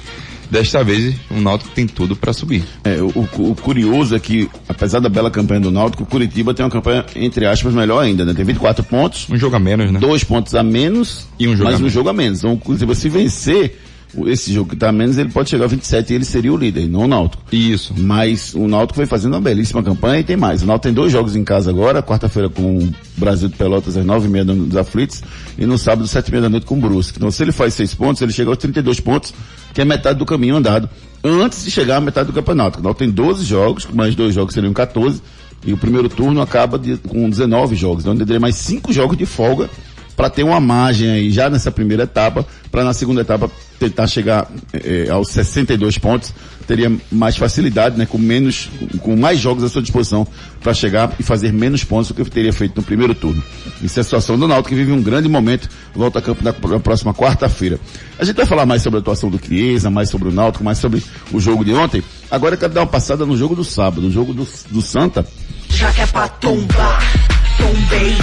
desta 0.51 0.83
vez 0.83 1.15
o 1.31 1.41
Náutico 1.41 1.71
tem 1.75 1.87
tudo 1.87 2.17
para 2.17 2.33
subir. 2.33 2.65
É, 2.85 3.01
o, 3.01 3.09
o- 3.09 3.51
o 3.51 3.55
curioso 3.55 4.15
é 4.15 4.19
que, 4.19 4.49
apesar 4.69 5.01
da 5.01 5.09
bela 5.09 5.31
campanha 5.31 5.61
do 5.61 5.71
Náutico, 5.71 6.03
o 6.03 6.07
Curitiba 6.07 6.53
tem 6.53 6.65
uma 6.65 6.71
campanha, 6.71 7.05
entre 7.15 7.47
aspas, 7.47 7.73
melhor 7.75 8.01
ainda, 8.01 8.25
né? 8.25 8.35
Tem 8.35 8.45
24 8.45 8.83
pontos, 8.85 9.27
Um 9.31 9.37
jogo 9.39 9.57
a 9.57 9.61
menos, 9.61 9.91
né? 9.91 9.99
dois 10.01 10.25
pontos 10.25 10.55
a 10.55 10.63
menos 10.63 11.27
E 11.39 11.47
um 11.49 11.53
jogo 11.53 11.65
mas 11.65 11.75
a 11.75 11.77
um 11.77 11.81
menos. 11.81 11.93
jogo 11.93 12.09
a 12.09 12.13
menos. 12.13 12.39
Então, 12.41 12.53
o 12.53 12.59
Curitiba, 12.59 12.95
se 12.95 13.09
vencer 13.09 13.79
esse 14.27 14.53
jogo 14.53 14.71
que 14.71 14.77
tá 14.77 14.89
a 14.89 14.93
menos, 14.93 15.17
ele 15.19 15.29
pode 15.31 15.49
chegar 15.51 15.65
a 15.65 15.69
27 15.69 16.11
e 16.13 16.17
ele 16.17 16.25
seria 16.25 16.53
o 16.53 16.57
líder, 16.57 16.89
não 16.89 17.03
o 17.03 17.07
Náutico. 17.09 17.43
Isso. 17.53 17.95
Mas 17.97 18.55
o 18.55 18.67
Náutico 18.67 18.97
foi 18.97 19.07
fazendo 19.07 19.35
uma 19.35 19.41
belíssima 19.41 19.83
campanha 19.83 20.21
e 20.21 20.25
tem 20.25 20.37
mais. 20.37 20.63
O 20.63 20.67
Náutico 20.67 20.85
tem 20.85 20.93
dois 20.93 21.13
jogos 21.13 21.37
em 21.37 21.45
casa 21.45 21.71
agora, 21.71 22.03
quarta-feira 22.03 22.49
com 22.49 22.79
o 22.79 22.95
Brasil 23.17 23.49
de 23.49 23.57
Pelotas 23.57 23.97
às 23.97 24.05
nove 24.05 24.27
e 24.27 24.31
meia 24.31 24.45
dos 24.45 24.77
aflitos 24.77 25.23
e 25.57 25.65
no 25.67 25.79
sábado 25.79 26.07
sete 26.09 26.29
e 26.29 26.31
meia 26.33 26.43
da 26.43 26.49
noite 26.49 26.67
com 26.67 26.77
o 26.77 26.81
Brusque. 26.81 27.19
Então 27.19 27.31
se 27.31 27.43
ele 27.43 27.53
faz 27.53 27.75
seis 27.75 27.95
pontos, 27.95 28.21
ele 28.23 28.33
chega 28.33 28.51
aos 28.51 28.59
32 28.59 28.99
pontos, 29.01 29.33
que 29.73 29.81
é 29.81 29.85
metade 29.85 30.19
do 30.19 30.27
caminho 30.27 30.57
andado, 30.57 30.89
antes 31.23 31.65
de 31.65 31.71
chegar 31.71 31.97
à 31.99 32.01
metade 32.01 32.27
do 32.29 32.33
campeonato. 32.33 32.81
O 32.81 32.83
Náutico 32.83 33.05
tem 33.05 33.11
12 33.11 33.45
jogos, 33.45 33.87
mais 33.93 34.15
dois 34.15 34.35
jogos 34.35 34.55
seriam 34.55 34.73
14, 34.73 35.23
e 35.65 35.73
o 35.73 35.77
primeiro 35.77 36.09
turno 36.09 36.41
acaba 36.41 36.79
de- 36.79 36.97
com 36.97 37.29
19 37.29 37.77
jogos. 37.77 38.03
Então 38.03 38.15
ele 38.15 38.25
teria 38.25 38.41
mais 38.41 38.57
cinco 38.57 38.93
jogos 38.93 39.17
de 39.17 39.27
folga 39.27 39.69
para 40.17 40.29
ter 40.31 40.43
uma 40.43 40.59
margem 40.61 41.11
aí 41.11 41.31
já 41.31 41.49
nessa 41.49 41.71
primeira 41.71 42.03
etapa, 42.05 42.47
para 42.71 42.83
na 42.85 42.93
segunda 42.93 43.21
etapa 43.21 43.51
tentar 43.81 44.07
chegar 44.07 44.47
eh, 44.75 45.09
aos 45.11 45.31
62 45.31 45.97
pontos, 45.97 46.35
teria 46.67 46.93
mais 47.11 47.37
facilidade, 47.37 47.97
né, 47.97 48.05
com 48.05 48.19
menos, 48.19 48.69
com 49.01 49.17
mais 49.17 49.41
jogos 49.41 49.65
à 49.65 49.71
sua 49.71 49.81
disposição 49.81 50.27
para 50.63 50.75
chegar 50.75 51.15
e 51.19 51.23
fazer 51.23 51.51
menos 51.51 51.83
pontos 51.83 52.09
do 52.09 52.15
que 52.15 52.31
teria 52.31 52.53
feito 52.53 52.77
no 52.77 52.83
primeiro 52.83 53.15
turno. 53.15 53.43
Isso 53.83 53.99
é 53.99 54.03
a 54.03 54.05
situação 54.05 54.39
do 54.39 54.47
Náutico 54.47 54.69
que 54.69 54.75
vive 54.75 54.93
um 54.93 55.03
grande 55.03 55.29
momento, 55.29 55.69
volta 55.95 56.19
a 56.19 56.23
campo 56.23 56.45
na, 56.45 56.53
próxima 56.53 57.15
quarta-feira. 57.15 57.81
A 58.19 58.25
gente 58.25 58.37
vai 58.37 58.45
falar 58.45 58.67
mais 58.67 58.83
sobre 58.83 58.99
a 58.99 59.01
atuação 59.01 59.31
do 59.31 59.41
Chiesa, 59.43 59.91
mais 59.91 60.11
sobre 60.11 60.29
o 60.29 60.33
Náutico, 60.33 60.63
mais 60.63 60.77
sobre 60.77 61.03
o 61.33 61.41
jogo 61.41 61.65
de 61.65 61.73
ontem. 61.73 62.05
Agora 62.31 62.55
eu 62.55 62.59
quero 62.59 62.75
dar 62.75 62.83
uma 62.83 62.87
passada 62.87 63.25
no 63.25 63.37
jogo 63.37 63.57
do 63.57 63.65
sábado, 63.65 64.03
no 64.03 64.11
jogo 64.11 64.35
do, 64.35 64.47
do 64.71 64.83
Santa, 64.83 65.27
Já 65.71 65.91
que 65.93 66.03
é 66.03 66.07
pra 66.07 66.29
tombar, 66.29 67.01
tombei. 67.57 68.17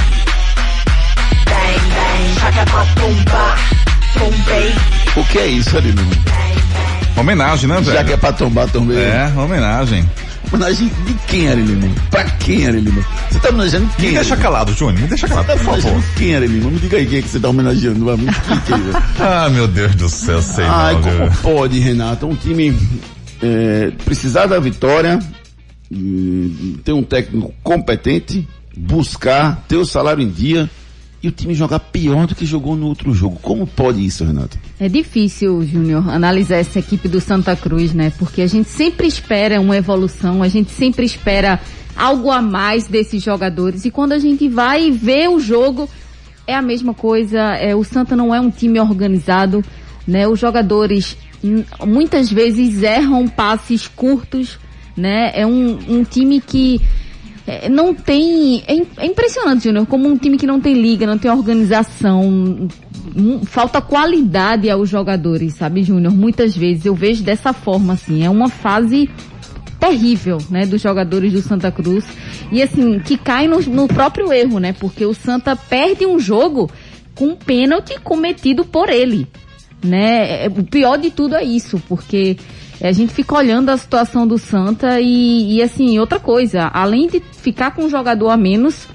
Já 2.40 2.52
que 2.52 2.60
é 2.60 2.66
pra 2.66 2.86
tombar. 2.96 3.87
O 5.16 5.24
que 5.26 5.38
é 5.40 5.48
isso 5.48 5.78
irmão? 5.78 6.06
Homenagem, 7.18 7.68
né, 7.68 7.82
Já 7.84 7.92
velho? 7.94 8.06
que 8.08 8.14
é 8.14 8.18
pra 8.18 8.32
tombar 8.32 8.68
também. 8.70 8.98
É, 8.98 9.32
homenagem. 9.36 10.08
Homenagem 10.52 10.88
de 11.06 11.14
quem, 11.28 11.50
Ari 11.50 11.62
Lima? 11.62 11.94
Pra 12.10 12.24
quem, 12.24 12.68
Ari 12.68 12.80
Lima? 12.80 13.04
Você 13.30 13.40
tá 13.40 13.50
homenageando 13.50 13.90
quem? 13.98 14.10
Me 14.10 14.16
deixa 14.16 14.34
Ari 14.34 14.42
Lima? 14.42 14.44
calado, 14.44 14.74
Júnior. 14.74 15.02
Me 15.02 15.08
deixa 15.08 15.28
calado, 15.28 15.48
tá 15.48 15.54
por 15.58 15.82
favor. 15.82 16.04
quem, 16.16 16.36
Ari 16.36 16.48
Lima? 16.48 16.70
Me 16.72 16.80
diga 16.80 16.98
aí 16.98 17.06
quem 17.06 17.20
é 17.20 17.22
que 17.22 17.28
você 17.28 17.40
tá 17.40 17.50
homenageando. 17.50 18.06
Vai, 18.06 18.18
Me 18.18 18.30
explique 18.30 18.74
aí. 18.74 18.82
velho. 18.82 19.04
Ah, 19.20 19.50
meu 19.50 19.68
Deus 19.68 19.96
do 19.96 20.08
céu, 20.10 20.42
sei 20.42 20.64
Ai, 20.66 20.94
não, 20.94 21.02
como 21.02 21.18
viu? 21.30 21.32
pode, 21.42 21.80
Renato? 21.80 22.28
Um 22.28 22.36
time 22.36 22.78
é, 23.42 23.92
precisar 24.06 24.46
da 24.46 24.60
vitória, 24.60 25.20
hum, 25.92 26.78
ter 26.86 26.94
um 26.94 27.04
técnico 27.04 27.54
competente, 27.64 28.48
buscar, 28.78 29.64
ter 29.68 29.76
o 29.76 29.86
salário 29.86 30.24
em 30.24 30.30
dia 30.30 30.70
o 31.28 31.32
time 31.32 31.54
jogar 31.54 31.80
pior 31.80 32.28
do 32.28 32.36
que 32.36 32.46
jogou 32.46 32.76
no 32.76 32.88
outro 32.88 33.14
jogo. 33.14 33.38
Como 33.42 33.66
pode 33.66 34.06
isso, 34.06 34.24
Renato? 34.24 34.58
É 34.80 34.88
difícil, 34.88 35.64
Júnior, 35.66 36.10
analisar 36.10 36.58
essa 36.58 36.80
equipe 36.80 37.08
do 37.08 37.20
Santa 37.20 37.56
Cruz, 37.56 37.94
né? 37.94 38.12
Porque 38.18 38.42
a 38.42 38.48
gente 38.48 38.70
sempre 38.70 39.08
espera 39.08 39.60
uma 39.60 39.78
evolução, 39.78 40.44
a 40.44 40.48
gente 40.48 40.72
sempre 40.72 41.06
espera 41.06 41.60
algo 41.96 42.32
a 42.32 42.42
mais 42.42 42.88
desses 42.88 43.24
jogadores. 43.24 43.86
E 43.86 43.92
quando 43.92 44.12
a 44.12 44.20
gente 44.20 44.48
vai 44.48 44.92
ver 44.92 45.30
o 45.30 45.40
jogo, 45.40 45.90
é 46.46 46.56
a 46.56 46.62
mesma 46.62 46.94
coisa. 46.94 47.40
É, 47.56 47.76
o 47.76 47.84
Santa 47.84 48.16
não 48.16 48.34
é 48.34 48.40
um 48.40 48.50
time 48.50 48.80
organizado, 48.80 49.64
né? 50.08 50.28
Os 50.28 50.40
jogadores 50.40 51.18
hum, 51.44 51.64
muitas 51.86 52.32
vezes 52.32 52.84
erram 52.84 53.28
passes 53.28 53.88
curtos, 53.88 54.60
né? 54.96 55.32
É 55.34 55.46
um, 55.46 55.78
um 55.90 56.04
time 56.04 56.40
que 56.40 56.82
é, 57.48 57.70
não 57.70 57.94
tem. 57.94 58.62
É, 58.68 59.04
é 59.04 59.06
impressionante, 59.06 59.64
Júnior, 59.64 59.88
como 59.88 60.06
um 60.08 60.18
time 60.18 60.38
que 60.38 60.46
não 60.46 60.60
tem 60.60 60.74
liga, 60.74 61.08
não 61.08 61.18
tem 61.18 61.32
organização. 61.32 62.22
hum, 63.16 63.40
Falta 63.46 63.82
qualidade 63.82 64.70
aos 64.70 64.90
jogadores, 64.90 65.54
sabe, 65.54 65.82
Júnior? 65.82 66.14
Muitas 66.14 66.56
vezes 66.56 66.86
eu 66.86 66.94
vejo 66.94 67.24
dessa 67.24 67.54
forma, 67.54 67.94
assim. 67.94 68.24
É 68.26 68.30
uma 68.30 68.50
fase 68.50 69.10
terrível, 69.80 70.40
né, 70.50 70.66
dos 70.66 70.82
jogadores 70.82 71.32
do 71.32 71.42
Santa 71.42 71.72
Cruz. 71.72 72.04
E 72.52 72.62
assim, 72.62 73.00
que 73.00 73.18
cai 73.18 73.48
no, 73.48 73.60
no 73.62 73.88
próprio 73.88 74.34
erro, 74.34 74.60
né? 74.60 74.74
Porque 74.74 75.06
o 75.06 75.14
Santa 75.14 75.56
perde 75.56 76.06
um 76.06 76.20
jogo 76.20 76.70
com 77.16 77.28
um 77.28 77.36
pênalti 77.36 77.98
cometido 78.04 78.66
por 78.66 78.90
ele. 78.90 79.26
Né? 79.84 80.46
É, 80.46 80.48
O 80.48 80.64
pior 80.64 80.98
de 80.98 81.12
tudo 81.12 81.36
é 81.36 81.44
isso, 81.44 81.82
porque 81.88 82.36
a 82.82 82.92
gente 82.92 83.14
fica 83.14 83.36
olhando 83.36 83.70
a 83.70 83.78
situação 83.78 84.28
do 84.28 84.38
Santa 84.38 85.00
e, 85.02 85.56
e 85.56 85.62
assim, 85.64 85.98
outra 86.00 86.20
coisa, 86.20 86.70
além 86.74 87.08
de 87.08 87.20
ficar 87.20 87.72
com 87.72 87.84
um 87.86 87.90
jogador 87.90 88.30
a 88.30 88.38
menos, 88.38 88.88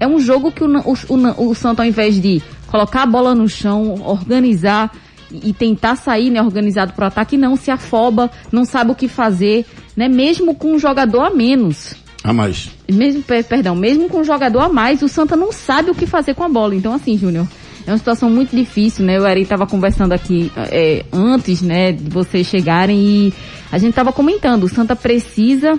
é 0.00 0.06
um 0.06 0.18
jogo 0.20 0.50
que 0.52 0.64
o, 0.64 0.68
o, 0.68 0.94
o, 1.08 1.50
o 1.50 1.54
Santa, 1.54 1.82
ao 1.82 1.88
invés 1.88 2.20
de 2.20 2.42
colocar 2.66 3.02
a 3.02 3.06
bola 3.06 3.34
no 3.34 3.48
chão, 3.48 4.02
organizar 4.04 4.92
e 5.30 5.52
tentar 5.52 5.96
sair, 5.96 6.30
né, 6.30 6.40
organizado 6.40 6.92
para 6.92 7.04
o 7.04 7.08
ataque, 7.08 7.36
não 7.36 7.56
se 7.56 7.70
afoba, 7.70 8.30
não 8.52 8.64
sabe 8.64 8.92
o 8.92 8.94
que 8.94 9.08
fazer, 9.08 9.66
né, 9.96 10.08
mesmo 10.08 10.54
com 10.54 10.74
um 10.74 10.78
jogador 10.78 11.20
a 11.20 11.30
menos. 11.30 11.94
A 12.22 12.32
mais. 12.32 12.70
Mesmo, 12.90 13.22
per- 13.22 13.44
perdão, 13.44 13.74
mesmo 13.74 14.08
com 14.08 14.18
um 14.20 14.24
jogador 14.24 14.60
a 14.60 14.68
mais, 14.68 15.02
o 15.02 15.08
Santa 15.08 15.36
não 15.36 15.52
sabe 15.52 15.90
o 15.90 15.94
que 15.94 16.06
fazer 16.06 16.34
com 16.34 16.42
a 16.42 16.48
bola. 16.48 16.74
Então, 16.74 16.92
assim, 16.92 17.16
Júnior, 17.16 17.46
é 17.86 17.92
uma 17.92 17.98
situação 17.98 18.28
muito 18.28 18.54
difícil, 18.54 19.04
né? 19.04 19.18
O 19.18 19.24
Ari 19.24 19.42
estava 19.42 19.66
conversando 19.66 20.12
aqui 20.12 20.50
é, 20.56 21.04
antes, 21.12 21.62
né, 21.62 21.92
de 21.92 22.10
vocês 22.10 22.46
chegarem 22.46 22.98
e 22.98 23.34
a 23.70 23.78
gente 23.78 23.90
estava 23.90 24.12
comentando, 24.12 24.64
o 24.64 24.68
Santa 24.68 24.96
precisa 24.96 25.78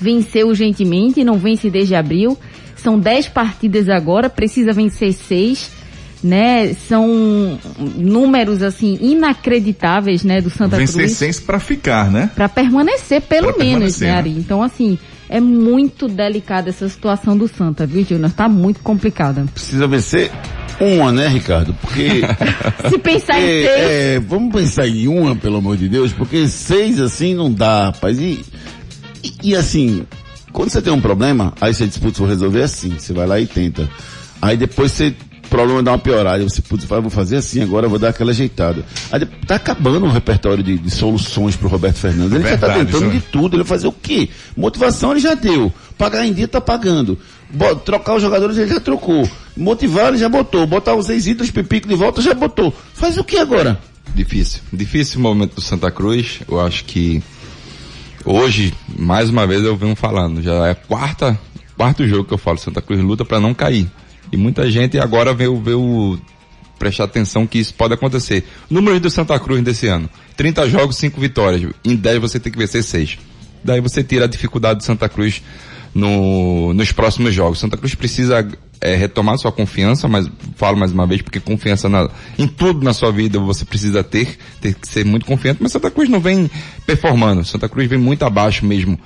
vencer 0.00 0.44
urgentemente, 0.44 1.22
não 1.24 1.38
vence 1.38 1.68
desde 1.68 1.94
abril. 1.94 2.38
São 2.76 2.98
10 2.98 3.28
partidas 3.28 3.88
agora, 3.88 4.30
precisa 4.30 4.72
vencer 4.72 5.12
seis, 5.12 5.70
né? 6.22 6.72
São 6.74 7.58
números 7.96 8.62
assim 8.62 8.96
inacreditáveis, 9.00 10.22
né, 10.22 10.40
do 10.40 10.48
Santa 10.48 10.76
Vencer 10.76 10.94
Cruz 10.94 11.12
seis 11.12 11.40
pra 11.40 11.60
ficar, 11.60 12.10
né? 12.10 12.30
para 12.34 12.48
permanecer 12.48 13.20
pelo 13.22 13.52
Pra 13.52 13.58
menos, 13.58 13.98
permanecer, 13.98 14.08
né, 14.08 14.12
né? 14.12 14.18
Ari? 14.18 14.30
Então 14.30 14.62
assim, 14.62 14.96
é 15.28 15.40
muito 15.40 16.08
delicada 16.08 16.70
essa 16.70 16.88
situação 16.88 17.36
do 17.36 17.48
Santa, 17.48 17.84
viu, 17.84 18.04
Júnior? 18.04 18.30
Tá 18.32 18.48
muito 18.48 18.80
complicada. 18.80 19.44
Precisa 19.52 19.86
vencer 19.86 20.30
uma, 20.80 21.12
né, 21.12 21.28
Ricardo? 21.28 21.74
Porque 21.80 22.22
Se 22.88 22.98
pensar 22.98 23.40
em 23.40 23.44
É, 23.44 23.46
seis, 23.46 23.90
é, 23.90 24.20
vamos 24.20 24.52
pensar 24.52 24.86
em 24.86 25.08
uma, 25.08 25.34
pelo 25.36 25.56
amor 25.56 25.76
de 25.76 25.88
Deus, 25.88 26.12
porque 26.12 26.46
seis 26.48 27.00
assim 27.00 27.34
não 27.34 27.52
dá, 27.52 27.86
rapaz. 27.86 28.18
E, 28.18 28.44
e, 29.22 29.32
e 29.50 29.56
assim, 29.56 30.06
quando 30.52 30.70
você 30.70 30.80
tem 30.80 30.92
um 30.92 31.00
problema, 31.00 31.52
aí 31.60 31.74
você 31.74 31.86
diz, 31.86 31.98
putz, 31.98 32.18
vou 32.18 32.28
resolver 32.28 32.62
assim, 32.62 32.90
você 32.98 33.12
vai 33.12 33.26
lá 33.26 33.40
e 33.40 33.46
tenta. 33.46 33.88
Aí 34.40 34.56
depois 34.56 34.92
você, 34.92 35.14
o 35.48 35.50
problema 35.50 35.82
dá 35.82 35.92
uma 35.92 35.98
piorada, 35.98 36.44
você, 36.44 36.62
vai, 36.86 37.00
vou 37.00 37.10
fazer 37.10 37.36
assim 37.36 37.62
agora, 37.62 37.88
vou 37.88 37.98
dar 37.98 38.10
aquela 38.10 38.30
ajeitada. 38.32 38.84
Aí 39.10 39.24
tá 39.46 39.54
acabando 39.54 40.04
o 40.04 40.10
repertório 40.10 40.62
de, 40.62 40.78
de 40.78 40.90
soluções 40.90 41.56
pro 41.56 41.68
Roberto 41.68 41.96
Fernandes. 41.96 42.34
Ele 42.34 42.44
já 42.44 42.58
tá 42.58 42.66
Verdade, 42.68 42.92
tentando 42.92 43.10
de 43.10 43.20
tudo, 43.20 43.56
ele 43.56 43.62
vai 43.62 43.68
fazer 43.68 43.88
o 43.88 43.92
quê? 43.92 44.28
Motivação 44.54 45.12
ele 45.12 45.20
já 45.20 45.34
deu. 45.34 45.72
Pagar 45.96 46.26
em 46.26 46.32
dia 46.34 46.46
tá 46.46 46.60
pagando. 46.60 47.18
Bo- 47.50 47.74
trocar 47.76 48.14
os 48.16 48.22
jogadores 48.22 48.58
ele 48.58 48.68
já 48.70 48.78
trocou. 48.78 49.26
Motivar 49.56 50.08
ele 50.08 50.18
já 50.18 50.28
botou. 50.28 50.66
Botar 50.66 50.94
os 50.94 51.08
ex-itos 51.08 51.50
pipico 51.50 51.88
de 51.88 51.94
volta 51.94 52.20
já 52.20 52.34
botou. 52.34 52.72
Faz 52.92 53.16
o 53.16 53.24
que 53.24 53.38
agora? 53.38 53.80
Difícil. 54.14 54.60
Difícil 54.70 55.18
o 55.18 55.22
momento 55.22 55.54
do 55.54 55.60
Santa 55.62 55.90
Cruz. 55.90 56.40
Eu 56.46 56.60
acho 56.60 56.84
que 56.84 57.22
hoje, 58.24 58.74
mais 58.98 59.30
uma 59.30 59.46
vez, 59.46 59.64
eu 59.64 59.76
venho 59.76 59.96
falando. 59.96 60.42
Já 60.42 60.66
é 60.68 60.74
quarta, 60.74 61.38
quarto 61.76 62.06
jogo 62.06 62.24
que 62.24 62.34
eu 62.34 62.38
falo. 62.38 62.58
Santa 62.58 62.80
Cruz 62.82 63.00
luta 63.02 63.24
para 63.24 63.40
não 63.40 63.54
cair. 63.54 63.88
E 64.30 64.36
muita 64.36 64.70
gente 64.70 64.98
agora 64.98 65.32
veio, 65.32 65.60
veio 65.60 66.20
prestar 66.78 67.04
atenção 67.04 67.46
que 67.46 67.58
isso 67.58 67.74
pode 67.74 67.94
acontecer. 67.94 68.44
Números 68.70 69.00
do 69.00 69.10
Santa 69.10 69.38
Cruz 69.38 69.62
desse 69.62 69.86
ano. 69.88 70.08
30 70.36 70.68
jogos, 70.68 70.96
5 70.96 71.20
vitórias. 71.20 71.72
Em 71.84 71.96
10 71.96 72.20
você 72.20 72.38
tem 72.38 72.52
que 72.52 72.58
vencer 72.58 72.82
6. 72.82 73.18
Daí 73.64 73.80
você 73.80 74.04
tira 74.04 74.24
a 74.24 74.28
dificuldade 74.28 74.78
do 74.78 74.84
Santa 74.84 75.08
Cruz 75.08 75.42
no, 75.94 76.72
nos 76.72 76.92
próximos 76.92 77.34
jogos. 77.34 77.58
Santa 77.58 77.76
Cruz 77.76 77.94
precisa 77.94 78.46
é, 78.80 78.94
retomar 78.94 79.38
sua 79.38 79.50
confiança, 79.50 80.06
mas 80.08 80.30
falo 80.56 80.76
mais 80.76 80.92
uma 80.92 81.06
vez, 81.06 81.22
porque 81.22 81.40
confiança 81.40 81.88
na, 81.88 82.08
em 82.38 82.46
tudo 82.46 82.84
na 82.84 82.92
sua 82.92 83.10
vida 83.10 83.38
você 83.38 83.64
precisa 83.64 84.04
ter, 84.04 84.38
ter 84.60 84.74
que 84.74 84.86
ser 84.86 85.04
muito 85.04 85.26
confiante, 85.26 85.60
mas 85.60 85.72
Santa 85.72 85.90
Cruz 85.90 86.08
não 86.08 86.20
vem 86.20 86.50
performando. 86.86 87.44
Santa 87.44 87.68
Cruz 87.68 87.88
vem 87.88 87.98
muito 87.98 88.24
abaixo 88.24 88.64
mesmo 88.64 88.98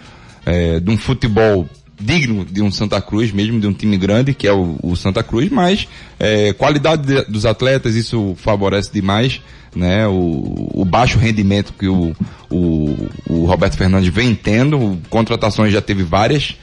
é, 0.45 0.81
de 0.81 0.91
um 0.91 0.99
futebol 0.99 1.69
digno 2.03 2.45
de 2.45 2.61
um 2.62 2.71
Santa 2.71 3.01
Cruz, 3.01 3.31
mesmo 3.33 3.61
de 3.61 3.67
um 3.67 3.73
time 3.73 3.97
grande, 3.97 4.35
que 4.35 4.47
é 4.47 4.53
o, 4.53 4.77
o 4.83 4.97
Santa 4.97 5.23
Cruz, 5.23 5.49
mas 5.51 5.88
é, 6.19 6.53
qualidade 6.53 7.07
de- 7.07 7.25
dos 7.31 7.47
atletas, 7.47 7.95
isso 7.95 8.35
favorece 8.37 8.91
demais, 8.93 9.41
né? 9.75 10.07
O, 10.07 10.71
o 10.75 10.85
baixo 10.85 11.19
rendimento 11.19 11.73
que 11.79 11.87
o, 11.88 12.15
o, 12.51 13.09
o 13.29 13.45
Roberto 13.45 13.77
Fernandes 13.77 14.12
vem 14.12 14.35
tendo, 14.35 14.99
contratações 15.09 15.73
já 15.73 15.81
teve 15.81 16.03
várias, 16.03 16.57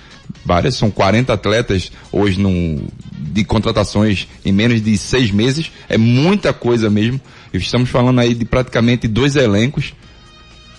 várias, 0.46 0.76
são 0.76 0.92
40 0.92 1.34
atletas 1.34 1.92
hoje 2.12 2.40
num, 2.40 2.86
de 3.18 3.44
contratações 3.44 4.28
em 4.46 4.52
menos 4.52 4.82
de 4.82 4.98
seis 4.98 5.32
meses, 5.32 5.72
é 5.88 5.98
muita 5.98 6.54
coisa 6.54 6.90
mesmo. 6.90 7.20
Estamos 7.54 7.90
falando 7.90 8.20
aí 8.20 8.36
de 8.36 8.46
praticamente 8.46 9.08
dois 9.08 9.36
elencos 9.36 9.94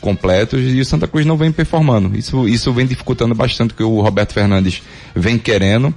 completos 0.01 0.61
e 0.61 0.81
o 0.81 0.85
Santa 0.85 1.07
Cruz 1.07 1.27
não 1.27 1.37
vem 1.37 1.53
performando. 1.53 2.17
Isso, 2.17 2.49
isso 2.49 2.73
vem 2.73 2.87
dificultando 2.87 3.35
bastante 3.35 3.73
o 3.73 3.77
que 3.77 3.83
o 3.83 4.01
Roberto 4.01 4.33
Fernandes 4.33 4.83
vem 5.15 5.39
querendo. 5.39 5.95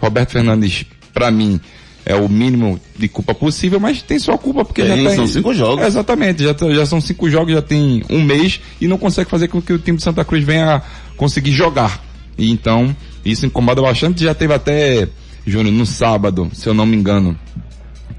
Roberto 0.00 0.32
Fernandes, 0.32 0.84
para 1.12 1.30
mim, 1.30 1.60
é 2.04 2.14
o 2.14 2.28
mínimo 2.28 2.78
de 2.96 3.08
culpa 3.08 3.34
possível, 3.34 3.80
mas 3.80 4.00
tem 4.02 4.18
sua 4.18 4.38
culpa 4.38 4.64
porque 4.64 4.82
Tem, 4.82 5.02
já 5.02 5.08
tem. 5.08 5.16
são 5.16 5.26
cinco 5.26 5.52
jogos. 5.52 5.84
É, 5.84 5.88
exatamente, 5.88 6.42
já, 6.44 6.54
já 6.72 6.86
são 6.86 7.00
cinco 7.00 7.28
jogos, 7.28 7.52
já 7.52 7.62
tem 7.62 8.02
um 8.08 8.22
mês 8.22 8.60
e 8.80 8.86
não 8.86 8.96
consegue 8.96 9.28
fazer 9.28 9.48
com 9.48 9.60
que 9.60 9.72
o 9.72 9.78
time 9.78 9.96
de 9.98 10.04
Santa 10.04 10.24
Cruz 10.24 10.44
venha 10.44 10.82
conseguir 11.16 11.52
jogar. 11.52 12.04
E 12.38 12.50
então, 12.50 12.94
isso 13.24 13.44
incomoda 13.46 13.82
bastante. 13.82 14.22
Já 14.22 14.34
teve 14.34 14.54
até, 14.54 15.08
Júnior, 15.46 15.74
no 15.74 15.84
sábado, 15.86 16.48
se 16.52 16.68
eu 16.68 16.74
não 16.74 16.86
me 16.86 16.96
engano, 16.96 17.36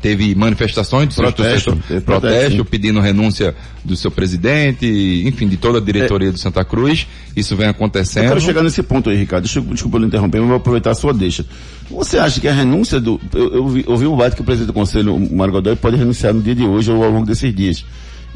teve 0.01 0.35
manifestações 0.35 1.13
seu 1.13 1.23
Protesto, 1.23 1.71
protesto, 1.75 2.01
protesto 2.05 2.65
pedindo 2.65 2.99
renúncia 2.99 3.55
do 3.83 3.95
seu 3.95 4.11
presidente, 4.11 4.85
enfim, 5.25 5.47
de 5.47 5.57
toda 5.57 5.79
a 5.79 5.81
diretoria 5.81 6.31
do 6.31 6.37
Santa 6.37 6.63
Cruz. 6.63 7.07
Isso 7.35 7.55
vem 7.55 7.65
Eu 7.65 7.71
acontecendo. 7.71 8.27
quero 8.27 8.41
chegar 8.41 8.63
nesse 8.63 8.83
ponto 8.83 9.09
aí, 9.09 9.17
Ricardo. 9.17 9.43
Deixa, 9.43 9.59
eu- 9.59 9.63
desculpa 9.63 9.97
eu 9.97 10.05
interromper, 10.05 10.39
mas 10.39 10.47
vou 10.47 10.57
aproveitar 10.57 10.91
a 10.91 10.95
sua 10.95 11.13
deixa. 11.13 11.45
Você 11.89 12.17
acha 12.17 12.39
que 12.39 12.47
a 12.47 12.53
renúncia 12.53 12.99
do. 12.99 13.19
Eu, 13.33 13.53
eu 13.55 13.67
vi, 13.67 13.83
ouvi 13.87 14.05
um 14.05 14.15
bate 14.15 14.35
que 14.35 14.41
o 14.41 14.45
presidente 14.45 14.67
do 14.67 14.73
conselho, 14.73 15.15
o 15.15 15.35
Mário 15.35 15.53
Godoy, 15.53 15.75
pode 15.75 15.95
renunciar 15.97 16.33
no 16.33 16.41
dia 16.41 16.53
de 16.55 16.63
hoje 16.63 16.91
ou 16.91 17.03
ao 17.03 17.09
longo 17.11 17.25
desses 17.25 17.53
dias. 17.55 17.83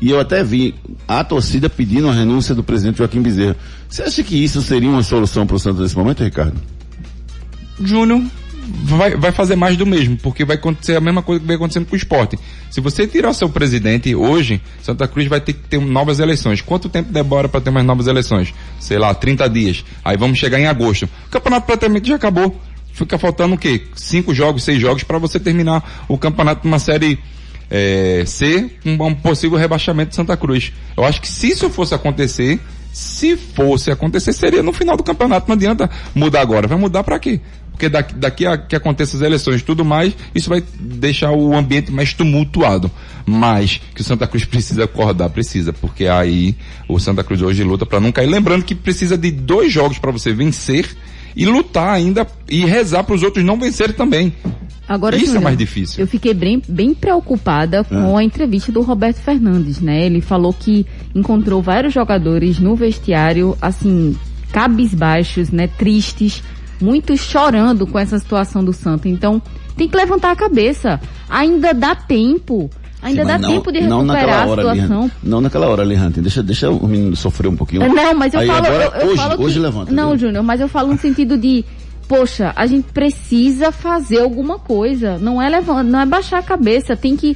E 0.01 0.09
eu 0.09 0.19
até 0.19 0.43
vi 0.43 0.73
a 1.07 1.23
torcida 1.23 1.69
pedindo 1.69 2.09
a 2.09 2.13
renúncia 2.13 2.55
do 2.55 2.63
presidente 2.63 2.97
Joaquim 2.97 3.21
Bezerra. 3.21 3.55
Você 3.87 4.01
acha 4.01 4.23
que 4.23 4.35
isso 4.43 4.59
seria 4.61 4.89
uma 4.89 5.03
solução 5.03 5.45
para 5.45 5.55
o 5.55 5.59
Santos 5.59 5.81
nesse 5.81 5.95
momento, 5.95 6.23
Ricardo? 6.23 6.55
Júnior 7.83 8.21
vai, 8.61 9.15
vai 9.15 9.31
fazer 9.31 9.55
mais 9.55 9.75
do 9.75 9.85
mesmo, 9.85 10.17
porque 10.17 10.45
vai 10.45 10.55
acontecer 10.55 10.95
a 10.95 11.01
mesma 11.01 11.21
coisa 11.21 11.39
que 11.41 11.47
vem 11.47 11.55
acontecendo 11.55 11.85
com 11.85 11.93
o 11.93 11.97
esporte. 11.97 12.37
Se 12.69 12.79
você 12.79 13.07
tirar 13.07 13.33
seu 13.33 13.49
presidente 13.49 14.13
hoje, 14.15 14.61
Santa 14.81 15.07
Cruz 15.07 15.27
vai 15.27 15.41
ter 15.41 15.53
que 15.53 15.67
ter 15.67 15.79
novas 15.79 16.19
eleições. 16.19 16.61
Quanto 16.61 16.89
tempo 16.89 17.11
demora 17.11 17.49
para 17.49 17.61
ter 17.61 17.71
mais 17.71 17.85
novas 17.85 18.07
eleições? 18.07 18.53
Sei 18.79 18.97
lá, 18.97 19.13
30 19.13 19.49
dias. 19.49 19.85
Aí 20.03 20.17
vamos 20.17 20.37
chegar 20.37 20.59
em 20.59 20.67
agosto. 20.67 21.09
O 21.27 21.29
campeonato 21.29 21.65
praticamente 21.65 22.07
já 22.07 22.15
acabou. 22.15 22.59
Fica 22.93 23.17
faltando 23.17 23.55
o 23.55 23.57
quê? 23.57 23.83
Cinco 23.95 24.33
jogos, 24.33 24.63
seis 24.63 24.79
jogos 24.79 25.03
para 25.03 25.17
você 25.17 25.39
terminar 25.39 26.05
o 26.07 26.17
campeonato 26.17 26.67
numa 26.67 26.79
série 26.79 27.17
é, 27.69 28.23
C, 28.25 28.69
um, 28.85 29.01
um 29.03 29.15
possível 29.15 29.57
rebaixamento 29.57 30.09
de 30.09 30.15
Santa 30.15 30.35
Cruz. 30.35 30.73
Eu 30.95 31.05
acho 31.05 31.21
que 31.21 31.27
se 31.27 31.47
isso 31.47 31.69
fosse 31.69 31.95
acontecer, 31.95 32.59
Se 32.91 33.37
fosse 33.37 33.89
acontecer, 33.89 34.33
seria 34.33 34.61
no 34.61 34.73
final 34.73 34.97
do 34.97 35.03
campeonato. 35.03 35.47
Não 35.47 35.55
adianta 35.55 35.89
mudar 36.13 36.41
agora. 36.41 36.67
Vai 36.67 36.77
mudar 36.77 37.03
para 37.03 37.17
quê? 37.17 37.39
Porque 37.81 37.89
daqui, 37.89 38.13
daqui 38.13 38.45
a 38.45 38.57
que 38.59 38.75
aconteça 38.75 39.17
as 39.17 39.23
eleições 39.23 39.61
e 39.61 39.63
tudo 39.63 39.83
mais, 39.83 40.15
isso 40.35 40.47
vai 40.47 40.63
deixar 40.79 41.31
o 41.31 41.55
ambiente 41.55 41.91
mais 41.91 42.13
tumultuado. 42.13 42.91
Mas 43.25 43.81
que 43.95 44.01
o 44.01 44.03
Santa 44.03 44.27
Cruz 44.27 44.45
precisa 44.45 44.83
acordar, 44.83 45.29
precisa, 45.29 45.73
porque 45.73 46.05
aí 46.05 46.55
o 46.87 46.99
Santa 46.99 47.23
Cruz 47.23 47.41
hoje 47.41 47.63
luta 47.63 47.83
para 47.83 47.99
não 47.99 48.11
cair. 48.11 48.27
Lembrando 48.27 48.63
que 48.63 48.75
precisa 48.75 49.17
de 49.17 49.31
dois 49.31 49.73
jogos 49.73 49.97
para 49.97 50.11
você 50.11 50.31
vencer 50.31 50.95
e 51.35 51.43
lutar 51.47 51.89
ainda 51.89 52.27
e 52.47 52.63
rezar 52.65 53.03
para 53.03 53.15
os 53.15 53.23
outros 53.23 53.43
não 53.43 53.59
vencerem 53.59 53.95
também. 53.95 54.31
Agora, 54.87 55.15
Isso 55.15 55.37
é 55.37 55.39
mais 55.39 55.57
difícil. 55.57 56.01
Eu 56.01 56.07
fiquei 56.07 56.35
bem, 56.35 56.61
bem 56.67 56.93
preocupada 56.93 57.83
com 57.83 58.15
a 58.15 58.23
entrevista 58.23 58.71
do 58.71 58.81
Roberto 58.81 59.17
Fernandes, 59.17 59.79
né? 59.79 60.05
Ele 60.05 60.21
falou 60.21 60.53
que 60.53 60.85
encontrou 61.15 61.63
vários 61.63 61.93
jogadores 61.93 62.59
no 62.59 62.75
vestiário, 62.75 63.57
assim, 63.59 64.15
cabisbaixos, 64.51 65.49
né? 65.49 65.67
Tristes, 65.67 66.43
muitos 66.81 67.19
chorando 67.21 67.85
com 67.87 67.97
essa 67.99 68.17
situação 68.19 68.63
do 68.63 68.73
Santa. 68.73 69.07
Então, 69.07 69.41
tem 69.77 69.87
que 69.87 69.95
levantar 69.95 70.31
a 70.31 70.35
cabeça. 70.35 70.99
Ainda 71.29 71.73
dá 71.73 71.95
tempo. 71.95 72.69
Ainda 73.01 73.21
Sim, 73.21 73.27
dá 73.27 73.37
não- 73.39 73.49
tempo 73.49 73.71
de 73.71 73.79
recuperar 73.79 74.43
a 74.43 74.47
situação. 74.49 74.69
Alejandro. 74.69 75.11
Não 75.23 75.41
naquela 75.41 75.67
hora, 75.67 75.81
Alejandro. 75.81 76.21
Deixa, 76.21 76.43
deixa 76.43 76.69
o 76.69 76.87
menino 76.87 77.15
sofrer 77.15 77.47
um 77.47 77.55
pouquinho. 77.55 77.91
Não, 77.91 78.13
mas 78.13 78.33
eu 78.33 78.39
Aí 78.41 78.47
falo. 78.47 78.65
agora, 78.67 78.83
eu, 78.83 78.91
eu 79.01 79.07
hoje, 79.07 79.17
falo 79.17 79.37
que- 79.37 79.43
hoje 79.43 79.59
levanta. 79.59 79.91
Não? 79.91 80.17
Júnior, 80.17 80.43
mas 80.43 80.61
eu 80.61 80.67
falo 80.67 80.91
no 80.91 80.97
sentido 80.99 81.37
de. 81.37 81.65
Poxa, 82.07 82.51
a 82.55 82.67
gente 82.67 82.91
precisa 82.91 83.71
fazer 83.71 84.19
alguma 84.19 84.59
coisa. 84.59 85.17
Não 85.17 85.41
é 85.41 85.49
levar, 85.49 85.81
não 85.83 85.99
é 86.01 86.05
baixar 86.05 86.39
a 86.39 86.43
cabeça. 86.43 86.95
Tem 86.95 87.15
que. 87.15 87.35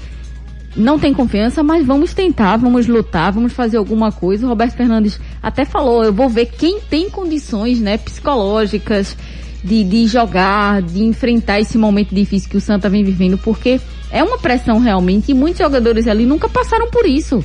Não 0.75 0.99
tem 0.99 1.13
confiança, 1.13 1.63
mas 1.63 1.85
vamos 1.85 2.13
tentar, 2.13 2.57
vamos 2.57 2.85
lutar, 2.85 3.31
vamos 3.31 3.53
fazer 3.53 3.77
alguma 3.77 4.11
coisa. 4.11 4.45
O 4.45 4.49
Roberto 4.49 4.75
Fernandes 4.75 5.19
até 5.41 5.63
falou, 5.63 6.03
eu 6.03 6.11
vou 6.11 6.27
ver 6.27 6.47
quem 6.47 6.81
tem 6.81 7.09
condições, 7.09 7.79
né, 7.79 7.97
psicológicas 7.97 9.15
de, 9.63 9.83
de 9.83 10.05
jogar, 10.05 10.81
de 10.81 11.03
enfrentar 11.03 11.59
esse 11.59 11.77
momento 11.77 12.13
difícil 12.13 12.49
que 12.49 12.57
o 12.57 12.61
Santa 12.61 12.89
vem 12.89 13.03
vivendo, 13.03 13.37
porque 13.37 13.79
é 14.11 14.23
uma 14.23 14.37
pressão 14.37 14.79
realmente 14.79 15.31
e 15.31 15.33
muitos 15.33 15.59
jogadores 15.59 16.07
ali 16.07 16.25
nunca 16.25 16.47
passaram 16.47 16.89
por 16.89 17.05
isso. 17.05 17.43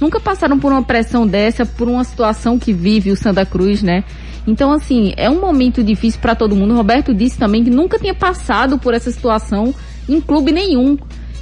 Nunca 0.00 0.18
passaram 0.18 0.58
por 0.58 0.72
uma 0.72 0.82
pressão 0.82 1.26
dessa, 1.26 1.66
por 1.66 1.86
uma 1.86 2.02
situação 2.02 2.58
que 2.58 2.72
vive 2.72 3.10
o 3.10 3.16
Santa 3.16 3.44
Cruz, 3.44 3.82
né? 3.82 4.02
Então, 4.46 4.72
assim, 4.72 5.12
é 5.16 5.28
um 5.28 5.40
momento 5.40 5.84
difícil 5.84 6.20
para 6.20 6.34
todo 6.34 6.56
mundo. 6.56 6.72
O 6.72 6.76
Roberto 6.76 7.14
disse 7.14 7.38
também 7.38 7.62
que 7.62 7.70
nunca 7.70 7.98
tinha 7.98 8.14
passado 8.14 8.78
por 8.78 8.94
essa 8.94 9.10
situação 9.10 9.74
em 10.08 10.20
clube 10.20 10.50
nenhum. 10.50 10.96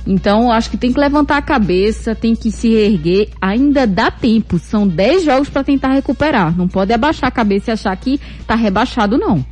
Então, 0.07 0.51
acho 0.51 0.71
que 0.71 0.77
tem 0.77 0.93
que 0.93 0.99
levantar 0.99 1.37
a 1.37 1.43
cabeça, 1.43 2.15
tem 2.15 2.35
que 2.35 2.51
se 2.51 2.69
erguer. 2.69 3.29
Ainda 3.41 3.87
dá 3.87 4.11
tempo. 4.11 4.59
São 4.59 4.87
10 4.87 5.25
jogos 5.25 5.49
para 5.49 5.65
tentar 5.65 5.93
recuperar. 5.93 6.57
Não 6.57 6.67
pode 6.67 6.93
abaixar 6.93 7.29
a 7.29 7.33
cabeça 7.33 7.71
e 7.71 7.73
achar 7.73 7.97
que 7.97 8.21
tá 8.47 8.55
rebaixado, 8.55 9.19
não. 9.19 9.45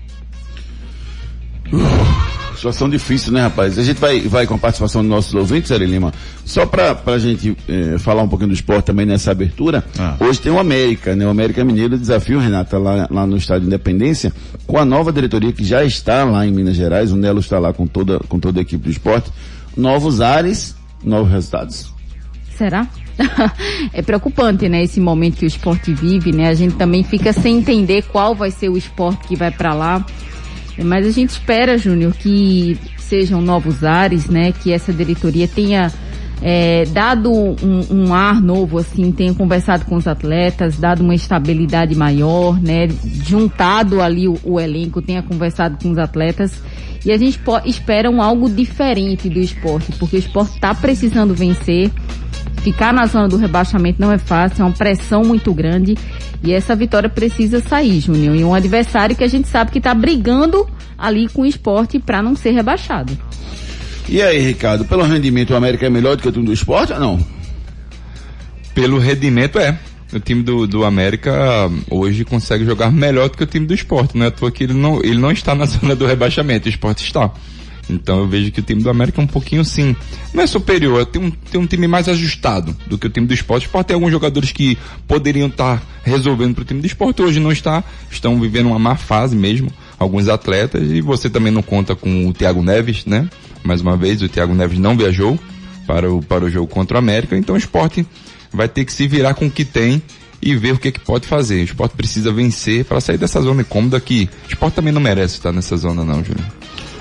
Situação 2.56 2.88
difícil, 2.88 3.32
né, 3.32 3.42
rapaz? 3.42 3.78
A 3.78 3.82
gente 3.82 4.00
vai, 4.00 4.20
vai 4.20 4.46
com 4.46 4.54
a 4.54 4.59
participação 4.59 5.02
dos 5.02 5.11
nossos 5.11 5.35
ouvintes, 5.35 5.70
Ari 5.70 5.85
Lima. 5.85 6.12
Só 6.44 6.64
pra, 6.64 6.94
pra 6.94 7.18
gente 7.18 7.54
eh, 7.68 7.96
falar 7.98 8.22
um 8.22 8.28
pouquinho 8.28 8.48
do 8.48 8.54
esporte 8.54 8.87
também 8.87 9.04
nessa 9.04 9.30
abertura. 9.30 9.85
Ah. 9.98 10.16
Hoje 10.18 10.40
tem 10.40 10.50
o 10.50 10.59
América, 10.59 11.14
né? 11.14 11.26
O 11.26 11.28
América 11.28 11.62
Mineiro 11.62 11.98
desafio, 11.98 12.38
Renata, 12.38 12.78
lá, 12.78 13.06
lá 13.11 13.26
no 13.26 13.37
Estádio 13.37 13.66
Independência, 13.66 14.32
com 14.66 14.78
a 14.78 14.87
nova 14.87 15.12
diretoria 15.12 15.52
que 15.52 15.62
já 15.62 15.85
está 15.85 16.24
lá 16.24 16.46
em 16.46 16.50
Minas 16.50 16.76
Gerais. 16.76 17.12
O 17.12 17.16
Nelo 17.16 17.40
está 17.40 17.59
lá 17.59 17.74
com 17.74 17.87
toda, 17.87 18.18
com 18.20 18.40
toda 18.40 18.59
a 18.59 18.62
equipe 18.62 18.82
do 18.82 18.90
esporte. 18.90 19.30
Novos 19.76 20.20
ares, 20.20 20.74
novos 21.04 21.30
resultados. 21.30 21.92
Será? 22.56 22.86
é 23.92 24.02
preocupante, 24.02 24.68
né, 24.68 24.82
esse 24.82 25.00
momento 25.00 25.36
que 25.36 25.44
o 25.44 25.48
esporte 25.48 25.92
vive, 25.92 26.32
né? 26.32 26.48
A 26.48 26.54
gente 26.54 26.74
também 26.76 27.02
fica 27.02 27.32
sem 27.32 27.58
entender 27.58 28.02
qual 28.04 28.34
vai 28.34 28.50
ser 28.50 28.68
o 28.68 28.76
esporte 28.76 29.26
que 29.28 29.36
vai 29.36 29.50
para 29.50 29.74
lá. 29.74 30.04
Mas 30.78 31.06
a 31.06 31.10
gente 31.10 31.30
espera, 31.30 31.78
Júnior, 31.78 32.14
que 32.14 32.78
sejam 32.98 33.40
novos 33.40 33.84
ares, 33.84 34.26
né? 34.26 34.52
Que 34.52 34.72
essa 34.72 34.92
diretoria 34.92 35.48
tenha 35.48 35.92
é, 36.42 36.85
dado 36.87 37.33
um, 37.33 37.87
um 37.90 38.14
ar 38.14 38.40
novo, 38.40 38.79
assim, 38.79 39.11
tenha 39.11 39.33
conversado 39.35 39.85
com 39.87 39.96
os 39.96 40.07
atletas, 40.07 40.77
dado 40.77 41.03
uma 41.03 41.14
estabilidade 41.14 41.94
maior, 41.94 42.61
né? 42.61 42.88
Juntado 43.25 44.03
ali 44.03 44.29
o, 44.29 44.38
o 44.44 44.61
elenco, 44.61 45.01
tenha 45.01 45.22
conversado 45.22 45.79
com 45.83 45.90
os 45.90 45.99
atletas. 45.99 46.62
E 47.05 47.12
a 47.12 47.16
gente 47.16 47.40
espera 47.64 48.11
um 48.11 48.20
algo 48.20 48.51
diferente 48.51 49.29
do 49.29 49.38
esporte, 49.38 49.92
porque 49.92 50.16
o 50.16 50.18
esporte 50.18 50.55
está 50.55 50.75
precisando 50.75 51.35
vencer. 51.35 51.90
Ficar 52.62 52.92
na 52.92 53.07
zona 53.07 53.29
do 53.29 53.37
rebaixamento 53.37 54.01
não 54.01 54.11
é 54.11 54.18
fácil, 54.18 54.62
é 54.62 54.64
uma 54.66 54.75
pressão 54.75 55.22
muito 55.22 55.55
grande. 55.55 55.96
E 56.42 56.53
essa 56.53 56.75
vitória 56.75 57.09
precisa 57.09 57.61
sair, 57.61 58.01
Júnior. 58.01 58.35
E 58.35 58.44
um 58.44 58.55
adversário 58.55 59.14
que 59.14 59.25
a 59.25 59.29
gente 59.29 59.49
sabe 59.49 59.70
que 59.70 59.79
está 59.79 59.94
brigando 59.94 60.68
ali 60.99 61.29
com 61.29 61.42
o 61.42 61.46
esporte 61.46 61.99
para 61.99 62.20
não 62.20 62.35
ser 62.35 62.51
rebaixado. 62.51 63.16
E 64.09 64.23
aí, 64.23 64.38
Ricardo, 64.38 64.85
pelo 64.85 65.03
rendimento, 65.03 65.51
o 65.51 65.57
América 65.57 65.87
é 65.87 65.90
melhor 65.90 66.16
do 66.16 66.23
que 66.23 66.29
o 66.29 66.33
time 66.33 66.47
do 66.47 66.53
esporte 66.53 66.92
ou 66.92 67.01
não? 67.01 67.27
Pelo 68.75 68.99
rendimento 68.99 69.59
é. 69.59 69.79
O 70.12 70.21
time 70.21 70.42
do, 70.45 70.66
do 70.69 70.85
América 70.85 71.69
hoje 71.90 72.25
consegue 72.25 72.64
jogar 72.64 72.92
melhor 72.92 73.29
do 73.29 73.37
que 73.37 73.42
o 73.42 73.47
time 73.47 73.66
do 73.66 73.75
esporte. 73.75 74.16
Não 74.16 74.25
é 74.25 74.29
à 74.29 74.31
toa 74.31 74.53
que 74.53 74.62
ele 74.62 74.75
não, 74.75 75.01
ele 75.03 75.19
não 75.19 75.33
está 75.33 75.55
na 75.55 75.66
zona 75.66 75.97
do 75.97 76.07
rebaixamento, 76.07 76.66
o 76.66 76.69
esporte 76.69 77.05
está. 77.05 77.33
Então 77.90 78.21
eu 78.21 78.29
vejo 78.29 78.51
que 78.53 78.61
o 78.61 78.62
time 78.62 78.83
do 78.83 78.90
América 78.90 79.21
é 79.21 79.25
um 79.25 79.27
pouquinho 79.27 79.64
sim. 79.64 79.97
Não 80.33 80.42
é 80.42 80.47
superior, 80.47 81.05
tem 81.07 81.23
um, 81.23 81.31
tem 81.31 81.61
um 81.61 81.66
time 81.66 81.88
mais 81.88 82.09
ajustado 82.09 82.77
do 82.87 82.97
que 82.97 83.09
o 83.09 83.11
time 83.11 83.27
do 83.27 83.35
esporte. 83.35 83.64
O 83.64 83.66
esporte 83.66 83.88
tem 83.88 83.95
alguns 83.95 84.12
jogadores 84.12 84.53
que 84.53 84.79
poderiam 85.09 85.49
estar 85.49 85.83
resolvendo 86.05 86.55
para 86.55 86.62
o 86.62 86.64
time 86.64 86.81
do 86.81 86.87
esporte, 86.87 87.23
hoje 87.23 87.40
não 87.40 87.51
está. 87.51 87.83
Estão 88.11 88.40
vivendo 88.40 88.66
uma 88.66 88.79
má 88.79 88.95
fase 88.95 89.35
mesmo, 89.35 89.71
alguns 89.99 90.29
atletas. 90.29 90.90
E 90.90 91.01
você 91.01 91.29
também 91.29 91.53
não 91.53 91.62
conta 91.62 91.97
com 91.97 92.29
o 92.29 92.33
Thiago 92.33 92.62
Neves, 92.62 93.05
né? 93.05 93.29
Mais 93.66 93.81
uma 93.81 93.96
vez, 93.96 94.22
o 94.22 94.29
Thiago 94.29 94.55
Neves 94.55 94.79
não 94.79 94.96
viajou 94.96 95.38
para 95.87 96.11
o, 96.11 96.22
para 96.22 96.44
o 96.44 96.50
jogo 96.50 96.66
contra 96.66 96.96
o 96.96 96.98
América. 96.98 97.37
Então 97.37 97.55
o 97.55 97.59
esporte 97.59 98.07
vai 98.52 98.68
ter 98.68 98.85
que 98.85 98.92
se 98.92 99.07
virar 99.07 99.35
com 99.35 99.46
o 99.46 99.50
que 99.50 99.64
tem 99.64 100.02
e 100.40 100.55
ver 100.55 100.74
o 100.74 100.79
que, 100.79 100.92
que 100.92 101.00
pode 101.00 101.26
fazer. 101.26 101.61
O 101.61 101.64
esporte 101.64 101.96
precisa 101.96 102.33
vencer 102.33 102.85
para 102.85 103.00
sair 103.00 103.18
dessa 103.18 103.40
zona 103.40 103.62
incômoda 103.62 104.00
que 104.00 104.29
o 104.46 104.48
esporte 104.48 104.74
também 104.74 104.92
não 104.92 105.00
merece 105.00 105.35
estar 105.35 105.52
nessa 105.52 105.76
zona 105.76 106.05
não, 106.05 106.24
Júnior. 106.24 106.46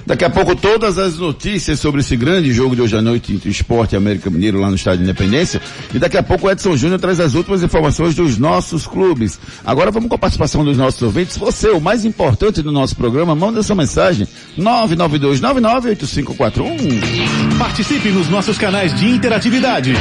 Daqui 0.06 0.24
a 0.24 0.30
pouco 0.30 0.56
todas 0.56 1.00
as 1.00 1.18
notícias 1.18 1.80
sobre 1.80 2.02
esse 2.02 2.16
grande 2.16 2.54
jogo 2.54 2.76
de 2.76 2.84
hoje 2.84 2.96
à 2.96 3.02
noite 3.02 3.34
entre 3.34 3.50
o 3.50 3.52
Esporte 3.52 3.96
e 3.96 3.98
América 3.98 4.30
Mineiro 4.30 4.60
lá 4.60 4.70
no 4.70 4.76
Estádio 4.76 5.02
Independência. 5.04 5.60
E 5.94 6.00
daqui 6.00 6.16
a 6.16 6.22
pouco 6.22 6.46
o 6.46 6.52
Edson 6.52 6.78
Júnior 6.78 7.00
traz 7.00 7.20
as 7.20 7.34
últimas 7.34 7.64
informações 7.64 8.14
dos 8.14 8.38
nossos 8.38 8.86
clubes. 8.86 9.40
Agora 9.66 9.90
vamos 9.90 10.08
com 10.08 10.14
a 10.16 10.20
participação 10.20 10.64
dos 10.64 10.78
nossos 10.78 11.02
ouvintes. 11.02 11.38
Você, 11.38 11.70
o 11.70 11.82
mais 11.82 12.06
importante 12.06 12.62
do 12.62 12.72
nosso 12.72 12.96
programa, 12.96 13.34
manda 13.34 13.64
sua 13.64 13.76
mensagem 13.76 14.28
992998541. 14.60 17.58
Participe 17.58 18.10
nos 18.10 18.30
nossos 18.30 18.60
canais 18.60 18.94
de 18.94 19.08
interatividade. 19.08 19.96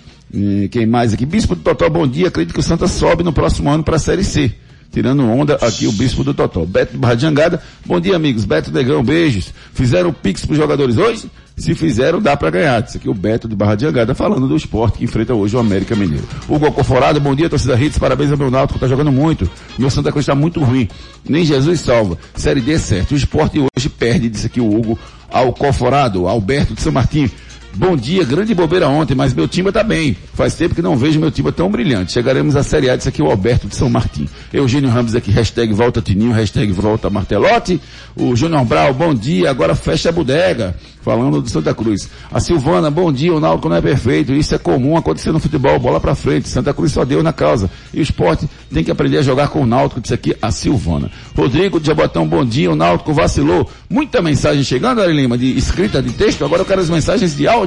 Quem 0.72 0.86
mais 0.86 1.14
aqui? 1.14 1.26
Bispo 1.26 1.56
do 1.56 1.62
Totó, 1.62 1.90
bom 1.90 2.08
dia. 2.08 2.28
Acredito 2.28 2.54
que 2.54 2.60
o 2.60 2.64
Santa 2.64 2.88
sobe 2.88 3.24
no 3.24 3.32
próximo 3.32 3.70
ano 3.70 3.84
para 3.84 3.98
a 3.98 4.00
Série 4.00 4.24
C. 4.24 4.52
Tirando 4.92 5.24
onda 5.24 5.56
aqui 5.56 5.88
o 5.88 5.92
Bispo 5.92 6.24
do 6.24 6.34
Totó. 6.34 6.66
Beto 6.66 6.98
Barra 6.98 7.16
de 7.16 7.22
Jangada, 7.22 7.62
bom 7.86 8.00
dia 8.00 8.16
amigos. 8.16 8.46
Beto 8.46 8.72
Negão, 8.72 9.04
beijos. 9.04 9.54
Fizeram 9.74 10.12
pix 10.12 10.46
pros 10.46 10.58
jogadores 10.58 10.98
hoje? 10.98 11.30
Se 11.58 11.74
fizeram, 11.76 12.22
dá 12.22 12.36
para 12.36 12.50
ganhar. 12.50 12.84
Isso 12.84 12.98
aqui 12.98 13.08
é 13.08 13.12
o 13.12 13.14
Beto 13.14 13.48
de 13.48 13.56
Barra 13.56 13.76
de 13.76 13.86
Angada 13.86 14.16
falando 14.16 14.48
do 14.48 14.56
esporte 14.56 14.98
que 14.98 15.04
enfrenta 15.04 15.34
hoje 15.34 15.56
o 15.56 15.60
América 15.60 15.96
Mineiro. 15.96 16.28
Hugo 16.50 16.66
Alcoforado, 16.66 17.20
bom 17.22 17.36
dia, 17.36 17.50
torcida 17.50 17.80
Hits, 17.80 18.00
parabéns 18.00 18.32
ao 18.32 18.38
meu 18.38 18.50
Náutico, 18.50 18.80
tá 18.80 18.88
jogando 18.88 19.12
muito. 19.12 19.50
Meu 19.78 19.90
Santa 19.90 20.12
Cruz 20.12 20.24
está 20.24 20.36
muito 20.36 20.62
ruim. 20.62 20.88
Nem 21.28 21.46
Jesus 21.46 21.82
salva. 21.82 22.18
Série 22.34 22.62
D 22.62 22.74
é 22.74 22.78
certo. 22.78 23.14
O 23.14 23.18
esporte 23.18 23.60
hoje 23.60 23.90
perde, 23.90 24.30
disse 24.30 24.48
aqui 24.48 24.60
o 24.60 24.74
Hugo 24.74 24.98
Alcoforado, 25.36 26.28
Alberto 26.28 26.74
de 26.74 26.82
São 26.82 26.94
Martim. 26.94 27.30
Bom 27.78 27.98
dia, 27.98 28.24
grande 28.24 28.56
bobeira 28.56 28.88
ontem, 28.88 29.16
mas 29.16 29.34
meu 29.34 29.50
time 29.50 29.70
tá 29.70 29.84
bem. 29.84 30.16
Faz 30.34 30.56
tempo 30.56 30.74
que 30.74 30.82
não 30.82 30.96
vejo 30.96 31.20
meu 31.20 31.30
time 31.30 31.52
tão 31.52 31.70
brilhante. 31.70 32.14
Chegaremos 32.14 32.56
à 32.56 32.64
Série 32.64 32.90
A, 32.90 32.96
disse 32.96 33.10
aqui 33.10 33.22
o 33.22 33.30
Alberto 33.30 33.68
de 33.68 33.76
São 33.76 33.90
Martim. 33.90 34.30
Eugênio 34.54 34.90
Ramos 34.90 35.14
aqui, 35.14 35.30
hashtag 35.30 35.74
volta 35.74 36.02
Tininho, 36.02 36.32
hashtag 36.32 36.72
volta 36.72 37.10
Martelote. 37.10 37.82
O 38.16 38.34
Júnior 38.34 38.64
Brau, 38.64 38.94
bom 38.94 39.14
dia, 39.14 39.50
agora 39.50 39.76
fecha 39.76 40.08
a 40.08 40.12
bodega. 40.14 40.74
Falando 41.02 41.40
do 41.40 41.48
Santa 41.48 41.72
Cruz. 41.72 42.10
A 42.32 42.40
Silvana, 42.40 42.90
bom 42.90 43.12
dia, 43.12 43.32
o 43.32 43.40
Náutico 43.40 43.70
não 43.70 43.76
é 43.76 43.82
perfeito. 43.82 44.34
Isso 44.34 44.56
é 44.56 44.58
comum 44.58 44.98
acontecer 44.98 45.32
no 45.32 45.40
futebol, 45.40 45.78
bola 45.78 46.00
pra 46.00 46.16
frente. 46.16 46.50
Santa 46.50 46.74
Cruz 46.74 46.94
só 46.94 47.06
deu 47.06 47.22
na 47.22 47.32
causa. 47.32 47.70
E 47.94 48.00
o 48.00 48.02
esporte 48.02 48.50
tem 48.74 48.84
que 48.84 48.90
aprender 48.90 49.20
a 49.20 49.22
jogar 49.22 49.50
com 49.50 49.62
o 49.62 49.68
Náutico, 49.68 50.02
disse 50.02 50.16
aqui 50.16 50.36
a 50.42 50.50
Silvana. 50.50 51.12
Rodrigo 51.38 51.80
de 51.80 51.86
Jabotão, 51.86 52.28
bom 52.28 52.44
dia, 52.44 52.72
o 52.72 52.76
Náutico 52.76 53.14
vacilou. 53.14 53.70
Muita 53.88 54.20
mensagem 54.20 54.64
chegando, 54.64 55.00
Ari 55.00 55.14
Lima, 55.14 55.38
de 55.38 55.56
escrita, 55.56 56.02
de 56.02 56.12
texto. 56.12 56.44
Agora 56.44 56.62
eu 56.62 56.66
quero 56.66 56.82
as 56.82 56.90
mensagens 56.90 57.36
de 57.36 57.48
áudio. 57.48 57.65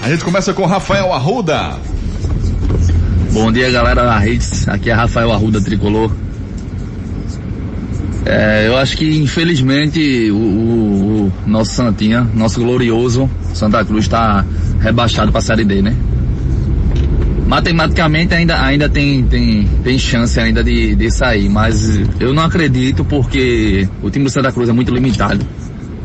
A 0.00 0.08
gente 0.08 0.22
começa 0.22 0.54
com 0.54 0.64
Rafael 0.66 1.12
Arruda. 1.12 1.76
Bom 3.32 3.50
dia, 3.50 3.68
galera 3.72 4.04
da 4.04 4.16
Redes. 4.16 4.68
Aqui 4.68 4.88
é 4.88 4.92
Rafael 4.92 5.32
Arruda 5.32 5.60
Tricolor. 5.60 6.12
É, 8.24 8.68
eu 8.68 8.76
acho 8.76 8.96
que 8.96 9.18
infelizmente 9.18 10.30
o, 10.30 10.36
o, 10.36 11.26
o 11.26 11.32
nosso 11.44 11.72
Santinha, 11.72 12.20
nosso 12.34 12.60
glorioso 12.60 13.28
Santa 13.52 13.84
Cruz 13.84 14.04
está 14.04 14.44
rebaixado 14.80 15.32
para 15.32 15.40
a 15.40 15.42
Série 15.42 15.64
D, 15.64 15.82
né? 15.82 15.96
Matematicamente 17.48 18.34
ainda, 18.34 18.62
ainda 18.62 18.88
tem, 18.88 19.24
tem, 19.24 19.68
tem 19.82 19.98
chance 19.98 20.38
ainda 20.38 20.62
de, 20.62 20.94
de 20.94 21.10
sair, 21.10 21.48
mas 21.48 22.00
eu 22.20 22.32
não 22.32 22.44
acredito 22.44 23.04
porque 23.04 23.88
o 24.00 24.08
time 24.08 24.24
do 24.24 24.30
Santa 24.30 24.52
Cruz 24.52 24.68
é 24.68 24.72
muito 24.72 24.94
limitado. 24.94 25.44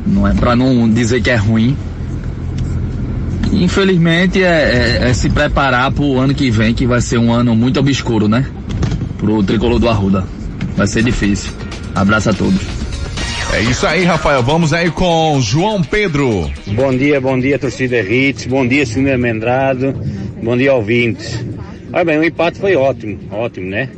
Não 0.07 0.27
é 0.27 0.33
para 0.33 0.55
não 0.55 0.89
dizer 0.89 1.21
que 1.21 1.29
é 1.29 1.35
ruim. 1.35 1.77
Infelizmente 3.51 4.43
é, 4.43 4.99
é, 5.01 5.09
é 5.09 5.13
se 5.13 5.29
preparar 5.29 5.91
para 5.91 6.03
o 6.03 6.19
ano 6.19 6.33
que 6.33 6.49
vem, 6.51 6.73
que 6.73 6.85
vai 6.85 7.01
ser 7.01 7.17
um 7.17 7.31
ano 7.31 7.55
muito 7.55 7.79
obscuro, 7.79 8.27
né? 8.27 8.45
Pro 9.17 9.41
tricolor 9.43 9.79
do 9.79 9.89
Arruda. 9.89 10.23
Vai 10.75 10.87
ser 10.87 11.03
difícil. 11.03 11.51
Abraço 11.95 12.29
a 12.29 12.33
todos. 12.33 12.61
É 13.53 13.61
isso 13.61 13.87
aí, 13.87 14.03
Rafael. 14.03 14.43
Vamos 14.43 14.73
aí 14.73 14.91
com 14.91 15.39
João 15.41 15.81
Pedro. 15.81 16.51
Bom 16.67 16.95
dia, 16.95 17.19
bom 17.19 17.39
dia, 17.39 17.57
torcida 17.57 17.99
Hits. 17.99 18.45
Bom 18.45 18.67
dia, 18.67 18.85
senhor 18.85 19.17
Mendrado. 19.17 19.93
Bom 20.43 20.55
dia, 20.55 20.73
ouvintes. 20.73 21.43
Olha 21.91 22.03
bem, 22.03 22.17
o 22.19 22.23
empate 22.23 22.59
foi 22.59 22.75
ótimo, 22.75 23.17
ótimo, 23.31 23.67
né? 23.69 23.89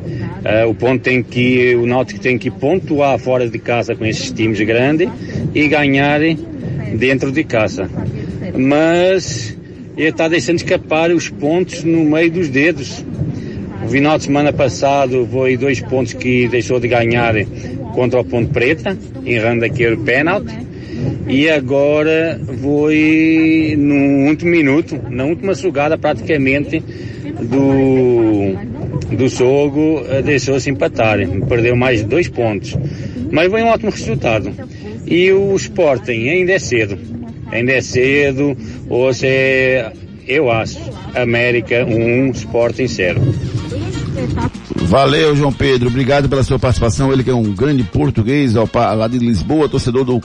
Uh, 0.45 0.69
o 0.69 0.75
ponto 0.75 1.01
tem 1.01 1.23
que, 1.23 1.75
o 1.75 1.87
Náutico 1.87 2.19
tem 2.19 2.37
que 2.37 2.51
pontuar 2.51 3.17
fora 3.17 3.49
de 3.49 3.57
casa 3.57 3.95
com 3.95 4.05
esses 4.05 4.31
times 4.31 4.61
grandes 4.61 5.09
e 5.53 5.67
ganhar 5.67 6.19
dentro 6.95 7.31
de 7.31 7.43
casa. 7.43 7.89
Mas 8.59 9.57
ele 9.97 10.09
está 10.09 10.27
deixando 10.27 10.57
escapar 10.57 11.11
os 11.11 11.29
pontos 11.29 11.83
no 11.83 12.03
meio 12.03 12.31
dos 12.31 12.49
dedos. 12.49 13.03
O 13.83 13.87
final 13.89 14.17
de 14.17 14.25
semana 14.25 14.51
passado 14.51 15.27
foi 15.31 15.57
dois 15.57 15.79
pontos 15.79 16.13
que 16.13 16.47
deixou 16.47 16.79
de 16.79 16.87
ganhar 16.87 17.33
contra 17.93 18.19
o 18.19 18.25
Ponte 18.25 18.51
Preta, 18.51 18.97
errando 19.25 19.65
aquele 19.65 19.97
pênalti. 19.97 20.53
E 21.27 21.49
agora 21.49 22.39
foi 22.61 23.75
no 23.77 24.27
último 24.27 24.51
minuto, 24.51 24.99
na 25.09 25.25
última 25.25 25.55
sugada 25.55 25.97
praticamente 25.97 26.83
do, 27.41 29.15
do 29.15 29.27
jogo, 29.29 30.03
deixou-se 30.23 30.69
empatar. 30.69 31.19
Perdeu 31.47 31.75
mais 31.75 32.03
dois 32.03 32.27
pontos. 32.27 32.75
Mas 33.31 33.49
foi 33.49 33.63
um 33.63 33.67
ótimo 33.67 33.91
resultado. 33.91 34.51
E 35.05 35.31
o 35.31 35.55
Sporting 35.55 36.29
ainda 36.29 36.53
é 36.53 36.59
cedo. 36.59 37.18
Ainda 37.51 37.71
é 37.71 37.81
cedo. 37.81 38.55
Hoje 38.89 39.27
é, 39.27 39.91
eu 40.27 40.51
acho, 40.51 40.79
América 41.15 41.85
1, 41.85 41.89
um, 41.89 42.31
Sporting 42.31 42.87
0. 42.87 43.21
Valeu, 44.75 45.35
João 45.35 45.51
Pedro. 45.51 45.89
Obrigado 45.89 46.29
pela 46.29 46.43
sua 46.43 46.59
participação. 46.59 47.11
Ele 47.11 47.23
que 47.23 47.29
é 47.29 47.35
um 47.35 47.53
grande 47.53 47.83
português 47.83 48.53
lá 48.55 49.07
de 49.07 49.17
Lisboa, 49.17 49.69
torcedor 49.69 50.03
do 50.03 50.21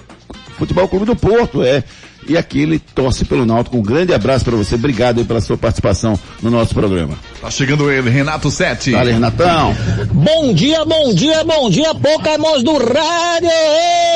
Futebol 0.58 0.88
Clube 0.88 1.06
do 1.06 1.16
Porto, 1.16 1.62
é. 1.62 1.82
E 2.28 2.37
aqui 2.37 2.60
ele 2.60 2.78
torce 2.78 3.24
pelo 3.24 3.44
Náutico. 3.44 3.76
Um 3.76 3.82
grande 3.82 4.14
abraço 4.14 4.44
para 4.44 4.56
você. 4.56 4.74
Obrigado 4.76 5.18
aí 5.18 5.24
pela 5.24 5.40
sua 5.40 5.56
participação 5.56 6.18
no 6.42 6.50
nosso 6.50 6.74
programa. 6.74 7.14
Tá 7.40 7.50
chegando 7.50 7.90
ele, 7.90 8.08
Renato 8.08 8.50
Sete. 8.50 8.92
Vale, 8.92 9.12
Renatão. 9.12 9.76
Bom 10.12 10.54
dia, 10.54 10.84
bom 10.84 11.12
dia, 11.12 11.44
bom 11.44 11.68
dia, 11.68 11.94
Pokémons 11.94 12.62
do 12.62 12.72
rádio. 12.72 13.50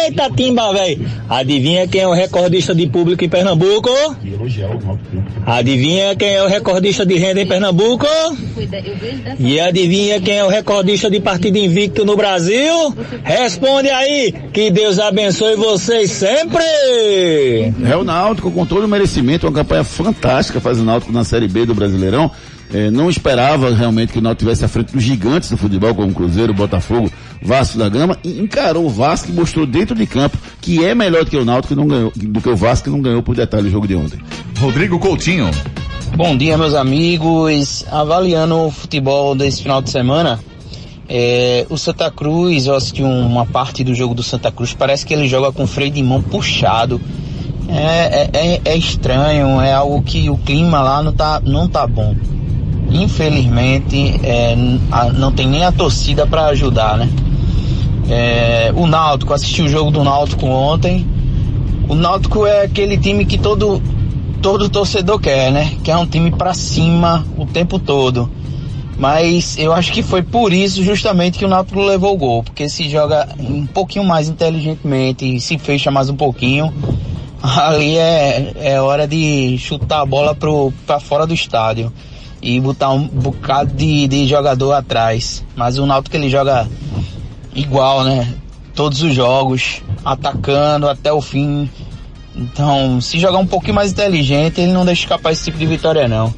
Eita, 0.07 0.31
timba, 0.35 0.73
velho. 0.73 1.07
Adivinha 1.29 1.87
quem 1.87 2.01
é 2.01 2.09
o 2.09 2.13
recordista 2.15 2.75
de 2.75 2.87
público 2.87 3.23
em 3.25 3.29
Pernambuco? 3.29 3.91
Adivinha 5.45 6.17
quem 6.17 6.35
é 6.35 6.43
o 6.43 6.49
recordista 6.49 7.05
de 7.05 7.17
renda 7.17 7.43
em 7.43 7.47
Pernambuco? 7.47 8.07
E 9.39 9.61
adivinha 9.61 10.21
quem 10.21 10.39
é 10.39 10.45
o 10.45 10.49
recordista 10.49 11.11
de 11.11 11.21
partido 11.21 11.59
invicto 11.59 12.05
no 12.05 12.17
Brasil? 12.17 12.97
Responde 13.23 13.91
aí. 13.91 14.33
Que 14.53 14.71
Deus 14.71 14.99
abençoe 14.99 15.57
vocês 15.57 16.11
sempre. 16.11 16.65
É 17.85 17.97
o 17.99 18.05
Náutico 18.05 18.51
com 18.51 18.65
todo 18.65 18.85
o 18.85 18.89
merecimento, 18.89 19.47
uma 19.47 19.53
campanha 19.53 19.85
fantástica 19.85 20.61
faz 20.61 20.79
o 20.79 20.85
Náutico 20.85 21.13
na 21.13 21.25
Série 21.25 21.49
B 21.49 21.67
do 21.67 21.75
Brasileirão. 21.75 22.31
É, 22.73 22.91
não 22.91 23.09
esperava 23.09 23.75
realmente 23.75 24.13
que 24.13 24.19
o 24.19 24.23
Náutico 24.23 24.45
tivesse 24.45 24.65
à 24.65 24.69
frente 24.69 24.93
dos 24.93 25.03
gigantes 25.03 25.51
do 25.51 25.57
futebol, 25.57 25.95
como 25.95 26.13
Cruzeiro, 26.13 26.53
Botafogo, 26.53 27.11
Vasco 27.43 27.79
da 27.79 27.89
Gama, 27.89 28.19
e 28.23 28.41
encarou 28.41 28.85
o 28.85 28.91
Vasco 28.91 29.31
e 29.31 29.33
mostrou 29.33 29.67
dentro 29.67 29.97
de 29.97 30.07
campo 30.07 30.37
que 30.61 30.85
é 30.85 30.95
melhor 30.95 31.25
do 31.25 31.31
que 31.31 31.37
o 31.37 31.45
Náutico 31.45 31.75
não 31.75 31.87
ganhou, 31.87 32.13
do 32.15 32.41
que 32.41 32.49
o 32.49 32.57
Vasco 32.57 32.85
que 32.85 32.91
não 32.91 33.01
ganhou 33.01 33.23
por 33.23 33.35
detalhe 33.35 33.69
o 33.69 33.71
jogo 33.71 33.89
de 33.89 33.95
ontem. 33.95 34.21
Rodrigo 34.59 34.99
Coutinho. 34.99 35.51
Bom 36.15 36.37
dia, 36.37 36.59
meus 36.59 36.75
amigos. 36.75 37.87
Avaliando 37.91 38.67
o 38.67 38.71
futebol 38.71 39.35
desse 39.35 39.63
final 39.63 39.81
de 39.81 39.91
semana, 39.91 40.39
é, 41.09 41.67
o 41.71 41.79
Santa 41.79 42.11
Cruz, 42.11 42.67
eu 42.67 42.75
assisti 42.75 43.03
uma 43.03 43.47
parte 43.47 43.83
do 43.83 43.95
jogo 43.95 44.15
do 44.15 44.23
Santa 44.23 44.53
Cruz, 44.53 44.75
parece 44.75 45.07
que 45.07 45.15
ele 45.15 45.27
joga 45.27 45.51
com 45.53 45.67
freio 45.67 45.91
de 45.91 46.03
mão 46.03 46.21
puxado. 46.21 47.01
É, 47.69 48.31
é, 48.33 48.61
é, 48.65 48.77
estranho, 48.77 49.61
é 49.61 49.73
algo 49.73 50.03
que 50.03 50.31
o 50.31 50.39
clima 50.39 50.81
lá 50.81 51.03
não 51.03 51.13
tá, 51.13 51.41
não 51.45 51.69
tá 51.69 51.87
bom 51.87 52.15
infelizmente 52.91 54.19
é, 54.23 54.57
não 55.15 55.33
tem 55.33 55.47
nem 55.47 55.65
a 55.65 55.73
torcida 55.73 56.27
para 56.27 56.47
ajudar, 56.47 56.97
né? 56.97 57.09
É, 58.09 58.73
o 58.75 58.87
Náutico, 58.87 59.35
assisti 59.35 59.63
o 59.63 59.69
jogo 59.69 59.91
do 59.91 60.03
Náutico 60.03 60.47
ontem. 60.47 61.07
O 61.89 61.95
Náutico 61.95 62.47
é 62.47 62.63
aquele 62.63 62.97
time 62.97 63.25
que 63.25 63.39
todo 63.39 63.83
todo 64.41 64.69
torcedor 64.69 65.21
quer, 65.21 65.51
né? 65.51 65.73
Que 65.83 65.91
é 65.91 65.97
um 65.97 66.07
time 66.07 66.31
para 66.31 66.55
cima 66.55 67.27
o 67.37 67.45
tempo 67.45 67.79
todo. 67.79 68.31
Mas 68.97 69.57
eu 69.59 69.73
acho 69.73 69.93
que 69.93 70.03
foi 70.03 70.23
por 70.23 70.53
isso 70.53 70.83
justamente 70.83 71.39
que 71.39 71.45
o 71.45 71.49
Náutico 71.49 71.81
levou 71.81 72.15
o 72.15 72.17
gol, 72.17 72.43
porque 72.43 72.69
se 72.69 72.89
joga 72.89 73.29
um 73.39 73.67
pouquinho 73.67 74.05
mais 74.05 74.29
inteligentemente 74.29 75.39
se 75.41 75.59
fecha 75.59 75.91
mais 75.91 76.09
um 76.09 76.17
pouquinho, 76.17 76.73
ali 77.43 77.97
é, 77.97 78.53
é 78.57 78.81
hora 78.81 79.07
de 79.07 79.57
chutar 79.59 80.01
a 80.01 80.07
bola 80.07 80.37
para 80.87 81.01
fora 81.01 81.27
do 81.27 81.35
estádio 81.35 81.93
e 82.43 82.61
botar 82.61 82.91
um 82.91 83.07
bocado 83.07 83.73
de, 83.75 84.07
de 84.09 84.27
jogador 84.27 84.73
atrás. 84.73 85.45
Mas 85.57 85.79
o 85.79 85.87
Náutico 85.87 86.17
ele 86.17 86.29
joga 86.29 86.69
igual, 87.55 88.05
né? 88.05 88.35
Todos 88.75 89.03
os 89.03 89.15
jogos, 89.15 89.83
atacando 90.05 90.89
até 90.89 91.13
o 91.13 91.21
fim. 91.21 91.69
Então, 92.35 93.01
se 93.01 93.19
jogar 93.19 93.39
um 93.39 93.47
pouquinho 93.47 93.75
mais 93.75 93.91
inteligente, 93.91 94.61
ele 94.61 94.73
não 94.73 94.85
deixa 94.85 95.03
escapar 95.03 95.33
esse 95.33 95.45
tipo 95.45 95.59
de 95.59 95.67
vitória 95.67 96.07
não. 96.07 96.33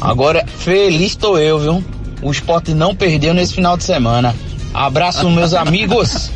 Agora, 0.00 0.44
feliz 0.46 1.12
estou 1.12 1.38
eu, 1.38 1.58
viu? 1.58 1.84
O 2.20 2.30
esporte 2.30 2.74
não 2.74 2.94
perdeu 2.94 3.32
nesse 3.32 3.54
final 3.54 3.76
de 3.76 3.84
semana. 3.84 4.34
Abraço, 4.74 5.30
meus 5.30 5.54
amigos. 5.54 6.30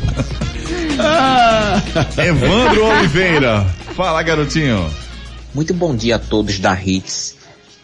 Evandro 2.17 2.85
Oliveira. 2.85 3.65
Fala, 3.95 4.23
garotinho. 4.23 4.91
Muito 5.53 5.71
bom 5.71 5.95
dia 5.95 6.15
a 6.15 6.19
todos 6.19 6.57
da 6.57 6.73
Hits. 6.73 7.35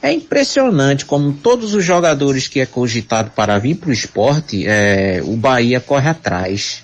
É 0.01 0.11
impressionante 0.11 1.05
como 1.05 1.33
todos 1.33 1.75
os 1.75 1.85
jogadores 1.85 2.47
que 2.47 2.59
é 2.59 2.65
cogitado 2.65 3.29
para 3.29 3.59
vir 3.59 3.75
para 3.75 3.91
o 3.91 3.93
esporte, 3.93 4.65
é, 4.65 5.21
o 5.23 5.37
Bahia 5.37 5.79
corre 5.79 6.09
atrás. 6.09 6.83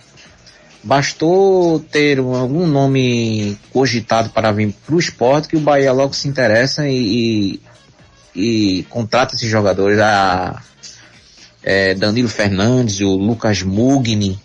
Bastou 0.83 1.79
ter 1.79 2.19
algum 2.19 2.67
nome 2.67 3.57
cogitado 3.73 4.29
para 4.29 4.51
vir 4.51 4.75
para 4.85 4.95
o 4.95 4.99
esporte 4.99 5.47
que 5.47 5.57
o 5.57 5.61
Bahia 5.61 5.91
logo 5.91 6.13
se 6.13 6.27
interessa 6.27 6.87
e, 6.87 7.59
e 8.35 8.85
contrata 8.91 9.33
esses 9.33 9.49
jogadores, 9.49 9.97
a 9.97 10.61
é, 11.63 11.95
Danilo 11.95 12.29
Fernandes, 12.29 12.99
o 12.99 13.15
Lucas 13.15 13.63
Mugni, 13.63 14.39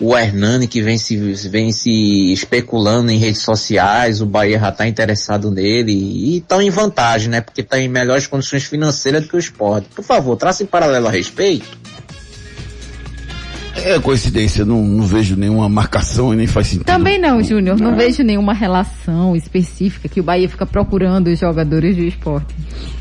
o 0.00 0.16
Hernani 0.16 0.66
que 0.66 0.80
vem 0.80 0.96
se, 0.96 1.16
vem 1.48 1.70
se 1.72 2.32
especulando 2.32 3.12
em 3.12 3.18
redes 3.18 3.42
sociais, 3.42 4.22
o 4.22 4.26
Bahia 4.26 4.58
já 4.58 4.70
está 4.70 4.86
interessado 4.86 5.50
nele 5.50 5.92
e 5.92 6.38
estão 6.38 6.62
em 6.62 6.70
vantagem, 6.70 7.28
né? 7.28 7.42
Porque 7.42 7.60
está 7.60 7.78
em 7.78 7.88
melhores 7.88 8.26
condições 8.26 8.64
financeiras 8.64 9.22
do 9.22 9.28
que 9.28 9.36
o 9.36 9.38
esporte. 9.38 9.88
Por 9.94 10.02
favor, 10.02 10.36
traça 10.36 10.62
em 10.62 10.66
paralelo 10.66 11.06
a 11.06 11.10
respeito. 11.10 11.78
É 13.84 13.98
coincidência, 13.98 14.64
não, 14.64 14.84
não 14.84 15.06
vejo 15.06 15.36
nenhuma 15.36 15.68
marcação 15.68 16.32
e 16.32 16.36
nem 16.36 16.46
faz 16.46 16.68
sentido. 16.68 16.86
Também 16.86 17.18
não, 17.18 17.42
Júnior. 17.42 17.78
Não 17.78 17.96
vejo 17.96 18.22
nenhuma 18.22 18.52
relação 18.52 19.34
específica 19.34 20.08
que 20.08 20.20
o 20.20 20.22
Bahia 20.22 20.48
fica 20.48 20.66
procurando 20.66 21.28
os 21.28 21.38
jogadores 21.38 21.96
do 21.96 22.02
esporte. 22.02 22.54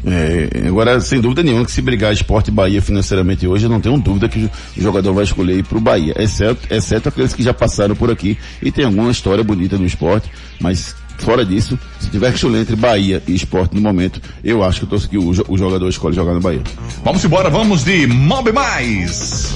É, 0.06 0.68
agora, 0.68 1.00
sem 1.02 1.20
dúvida 1.20 1.44
nenhuma, 1.44 1.66
que 1.66 1.72
se 1.72 1.82
brigar 1.82 2.14
esporte 2.14 2.48
e 2.48 2.52
Bahia 2.52 2.82
financeiramente 2.82 3.46
hoje, 3.46 3.66
eu 3.66 3.70
não 3.70 3.82
tenho 3.82 3.98
dúvida 3.98 4.30
que 4.30 4.50
o 4.78 4.82
jogador 4.82 5.14
vai 5.14 5.24
escolher 5.24 5.58
ir 5.58 5.64
pro 5.64 5.82
Bahia. 5.82 6.14
Exceto, 6.18 6.74
exceto 6.74 7.10
aqueles 7.10 7.34
que 7.34 7.44
já 7.44 7.54
passaram 7.54 7.96
por 7.96 8.10
aqui 8.10 8.38
e 8.62 8.72
tem 8.72 8.86
alguma 8.86 9.12
história 9.12 9.44
bonita 9.44 9.78
no 9.78 9.86
esporte, 9.86 10.30
mas 10.62 10.96
fora 11.18 11.46
disso, 11.46 11.78
se 12.00 12.10
tiver 12.10 12.30
que 12.30 12.36
escolher 12.36 12.62
entre 12.62 12.76
Bahia 12.76 13.22
e 13.28 13.36
esporte 13.36 13.76
no 13.76 13.82
momento, 13.82 14.22
eu 14.44 14.64
acho 14.64 14.80
que, 14.80 14.94
eu 14.94 15.00
tô, 15.00 15.08
que 15.08 15.18
o, 15.18 15.30
o 15.50 15.58
jogador 15.58 15.90
escolhe 15.90 16.16
jogar 16.16 16.34
no 16.34 16.40
Bahia. 16.40 16.62
Vamos 17.04 17.24
embora, 17.24 17.50
vamos 17.50 17.84
de 17.84 18.08
Mob 18.08 18.52
Mais. 18.54 19.54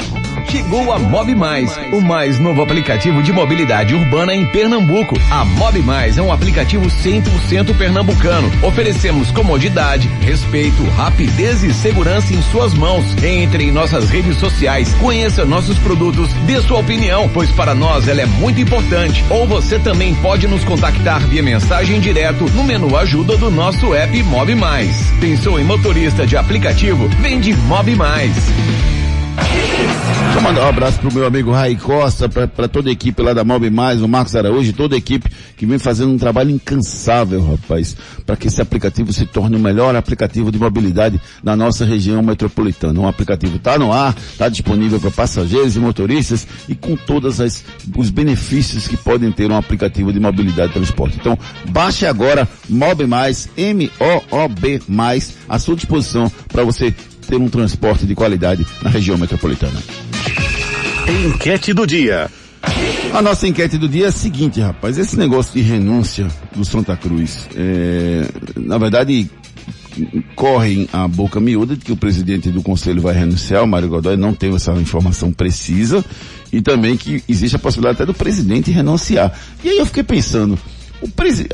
Chegou 0.47 0.91
a 0.91 0.99
Mob 0.99 1.33
Mais, 1.33 1.75
o 1.91 1.99
mais 1.99 2.39
novo 2.39 2.61
aplicativo 2.61 3.23
de 3.23 3.33
mobilidade 3.33 3.95
urbana 3.95 4.35
em 4.35 4.45
Pernambuco. 4.45 5.15
A 5.31 5.43
Mob 5.43 5.81
Mais 5.81 6.17
é 6.17 6.21
um 6.21 6.31
aplicativo 6.31 6.85
100% 6.85 7.75
pernambucano. 7.75 8.51
Oferecemos 8.61 9.31
comodidade, 9.31 10.07
respeito, 10.21 10.83
rapidez 10.91 11.63
e 11.63 11.73
segurança 11.73 12.33
em 12.33 12.41
suas 12.43 12.73
mãos. 12.73 13.03
Entre 13.23 13.63
em 13.65 13.71
nossas 13.71 14.09
redes 14.09 14.37
sociais, 14.37 14.93
conheça 14.95 15.45
nossos 15.45 15.79
produtos, 15.79 16.31
dê 16.45 16.61
sua 16.61 16.79
opinião, 16.79 17.29
pois 17.33 17.49
para 17.51 17.73
nós 17.73 18.07
ela 18.07 18.21
é 18.21 18.25
muito 18.25 18.61
importante. 18.61 19.23
Ou 19.29 19.47
você 19.47 19.79
também 19.79 20.13
pode 20.15 20.47
nos 20.47 20.63
contactar 20.63 21.21
via 21.27 21.41
mensagem 21.41 21.99
direto 21.99 22.45
no 22.51 22.63
menu 22.63 22.95
ajuda 22.95 23.37
do 23.37 23.49
nosso 23.49 23.93
app 23.93 24.23
Mob 24.23 24.53
Mais. 24.55 25.11
Pensou 25.19 25.59
em 25.59 25.63
motorista 25.63 26.27
de 26.27 26.37
aplicativo? 26.37 27.07
Vem 27.19 27.39
de 27.39 27.53
Mob 27.53 27.95
Mais. 27.95 28.33
Deixa 30.33 30.37
eu 30.37 30.41
mandar 30.41 30.65
um 30.65 30.69
abraço 30.69 30.99
pro 30.99 31.13
meu 31.13 31.27
amigo 31.27 31.51
Rai 31.51 31.75
Costa, 31.75 32.27
para 32.27 32.67
toda 32.67 32.89
a 32.89 32.91
equipe 32.91 33.21
lá 33.21 33.33
da 33.33 33.43
Mob 33.43 33.69
Mais, 33.69 34.01
o 34.01 34.07
Marcos 34.07 34.35
Araújo, 34.35 34.73
toda 34.73 34.95
a 34.95 34.97
equipe 34.97 35.29
que 35.55 35.65
vem 35.65 35.77
fazendo 35.77 36.11
um 36.11 36.17
trabalho 36.17 36.49
incansável, 36.49 37.45
rapaz, 37.45 37.95
para 38.25 38.35
que 38.35 38.47
esse 38.47 38.61
aplicativo 38.61 39.13
se 39.13 39.25
torne 39.27 39.55
o 39.55 39.59
melhor 39.59 39.95
aplicativo 39.95 40.51
de 40.51 40.57
mobilidade 40.57 41.21
da 41.43 41.55
nossa 41.55 41.85
região 41.85 42.21
metropolitana. 42.23 42.99
Um 42.99 43.07
aplicativo 43.07 43.57
está 43.57 43.77
no 43.77 43.93
ar, 43.93 44.15
está 44.31 44.49
disponível 44.49 44.99
para 44.99 45.11
passageiros 45.11 45.75
e 45.75 45.79
motoristas 45.79 46.47
e 46.67 46.73
com 46.75 46.95
todos 46.95 47.39
os 47.95 48.09
benefícios 48.09 48.87
que 48.87 48.97
podem 48.97 49.31
ter 49.31 49.51
um 49.51 49.57
aplicativo 49.57 50.11
de 50.11 50.19
mobilidade 50.19 50.71
e 50.71 50.73
transporte. 50.73 51.17
Então, 51.19 51.37
baixe 51.69 52.05
agora 52.07 52.49
Mob 52.67 53.05
Mais, 53.05 53.47
M-O-O-B 53.55 54.81
Mais, 54.87 55.35
à 55.47 55.59
sua 55.59 55.75
disposição 55.75 56.31
para 56.47 56.63
você 56.63 56.93
ter 57.27 57.37
um 57.37 57.49
transporte 57.49 58.05
de 58.05 58.15
qualidade 58.15 58.65
na 58.81 58.89
região 58.89 59.17
metropolitana. 59.17 59.81
Enquete 61.25 61.73
do 61.73 61.85
dia. 61.85 62.29
A 63.13 63.21
nossa 63.21 63.47
enquete 63.47 63.77
do 63.77 63.87
dia 63.87 64.05
é 64.05 64.07
a 64.07 64.11
seguinte, 64.11 64.61
rapaz. 64.61 64.97
Esse 64.97 65.17
negócio 65.17 65.53
de 65.53 65.61
renúncia 65.61 66.27
do 66.55 66.63
Santa 66.63 66.95
Cruz, 66.95 67.47
é, 67.55 68.27
na 68.55 68.77
verdade, 68.77 69.29
correm 70.35 70.87
a 70.91 71.07
boca 71.07 71.39
miúda 71.39 71.75
de 71.75 71.83
que 71.83 71.91
o 71.91 71.97
presidente 71.97 72.49
do 72.49 72.61
conselho 72.61 73.01
vai 73.01 73.13
renunciar, 73.13 73.63
o 73.63 73.67
Mário 73.67 73.89
Godoy 73.89 74.17
não 74.17 74.33
tem 74.33 74.55
essa 74.55 74.71
informação 74.73 75.31
precisa, 75.31 76.03
e 76.51 76.61
também 76.61 76.97
que 76.97 77.23
existe 77.27 77.55
a 77.55 77.59
possibilidade 77.59 77.97
até 77.97 78.05
do 78.05 78.13
presidente 78.13 78.71
renunciar. 78.71 79.31
E 79.63 79.69
aí 79.69 79.77
eu 79.77 79.85
fiquei 79.85 80.03
pensando, 80.03 80.57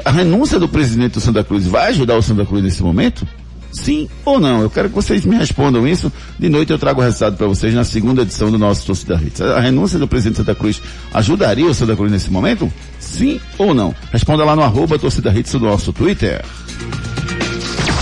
a 0.06 0.12
renúncia 0.12 0.60
do 0.60 0.70
presidente 0.70 1.14
do 1.14 1.22
Santa 1.22 1.44
Cruz 1.44 1.66
vai 1.66 1.90
ajudar 1.90 2.18
o 2.18 2.22
Santa 2.22 2.46
Cruz 2.46 2.64
nesse 2.64 2.84
momento? 2.84 3.28
Sim 3.72 4.10
ou 4.26 4.40
não? 4.40 4.62
Eu 4.62 4.70
quero 4.70 4.90
que 4.90 4.96
vocês 4.96 5.26
me 5.26 5.36
respondam 5.36 5.88
isso. 5.88 6.12
De 6.38 6.50
noite 6.50 6.72
eu 6.72 6.80
trago 6.80 7.02
o 7.02 7.04
resultado 7.04 7.38
para 7.38 7.48
vocês 7.48 7.74
na 7.74 7.84
segunda 7.84 8.24
edição 8.24 8.52
do 8.52 8.58
nosso 8.58 8.86
Torcida 8.86 9.20
Hits. 9.24 9.42
A 9.42 9.60
renúncia 9.60 10.00
do 10.00 10.08
presidente 10.08 10.38
Santa 10.38 10.56
Cruz 10.56 10.82
ajudaria 11.14 11.66
o 11.66 11.74
Santa 11.74 11.96
Cruz 11.96 12.12
nesse 12.12 12.32
momento? 12.32 12.72
Sim 13.00 13.40
ou 13.58 13.74
não? 13.74 13.94
Responda 14.12 14.44
lá 14.44 14.56
no 14.56 14.64
arroba 14.64 14.98
Torcida 14.98 15.32
Hits 15.32 15.52
do 15.54 15.60
nosso 15.60 15.94
Twitter. 15.94 16.44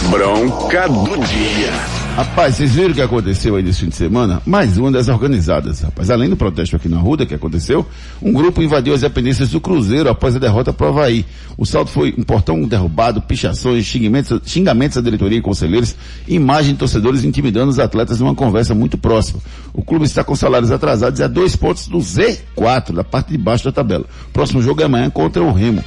Bronca 0.10 0.88
do 0.88 1.18
dia. 1.26 1.97
Rapaz, 2.18 2.56
vocês 2.56 2.74
viram 2.74 2.90
o 2.90 2.94
que 2.96 3.02
aconteceu 3.04 3.56
aí 3.56 3.62
nesse 3.62 3.82
fim 3.82 3.90
de 3.90 3.96
semana? 3.96 4.42
Mais 4.44 4.76
uma 4.76 4.92
das 4.92 5.08
organizadas, 5.08 5.82
rapaz. 5.82 6.10
Além 6.10 6.28
do 6.28 6.36
protesto 6.36 6.76
aqui 6.76 6.90
na 6.90 6.98
Ruda 6.98 7.28
que 7.28 7.36
aconteceu, 7.36 7.86
um 8.20 8.34
grupo 8.34 8.60
invadiu 8.60 8.96
as 8.96 9.02
dependências 9.02 9.52
do 9.52 9.62
Cruzeiro 9.62 10.10
após 10.10 10.36
a 10.36 10.40
derrota 10.40 10.74
para 10.74 10.88
o 10.88 10.90
Havaí. 10.90 11.24
O 11.56 11.64
saldo 11.64 11.92
foi 11.92 12.16
um 12.18 12.24
portão 12.24 12.60
derrubado, 12.64 13.22
pichações, 13.22 13.86
xingamentos, 13.86 14.42
xingamentos 14.48 14.98
à 14.98 15.02
diretoria 15.02 15.38
e 15.38 15.42
conselheiros, 15.42 15.96
imagem 16.28 16.74
de 16.74 16.80
torcedores 16.80 17.24
intimidando 17.24 17.70
os 17.70 17.78
atletas 17.78 18.20
numa 18.20 18.34
conversa 18.34 18.74
muito 18.74 18.98
próxima. 18.98 19.40
O 19.72 19.84
clube 19.84 20.06
está 20.06 20.24
com 20.24 20.36
salários 20.36 20.72
atrasados 20.72 21.20
e 21.20 21.24
a 21.24 21.28
dois 21.28 21.56
pontos 21.56 21.88
do 21.88 22.00
Z4, 22.00 22.94
da 22.94 23.04
parte 23.04 23.30
de 23.30 23.38
baixo 23.38 23.66
da 23.66 23.72
tabela. 23.72 24.06
Próximo 24.34 24.60
jogo 24.60 24.82
é 24.82 24.86
amanhã 24.86 25.08
contra 25.12 25.44
o 25.44 25.54
Remo. 25.54 25.84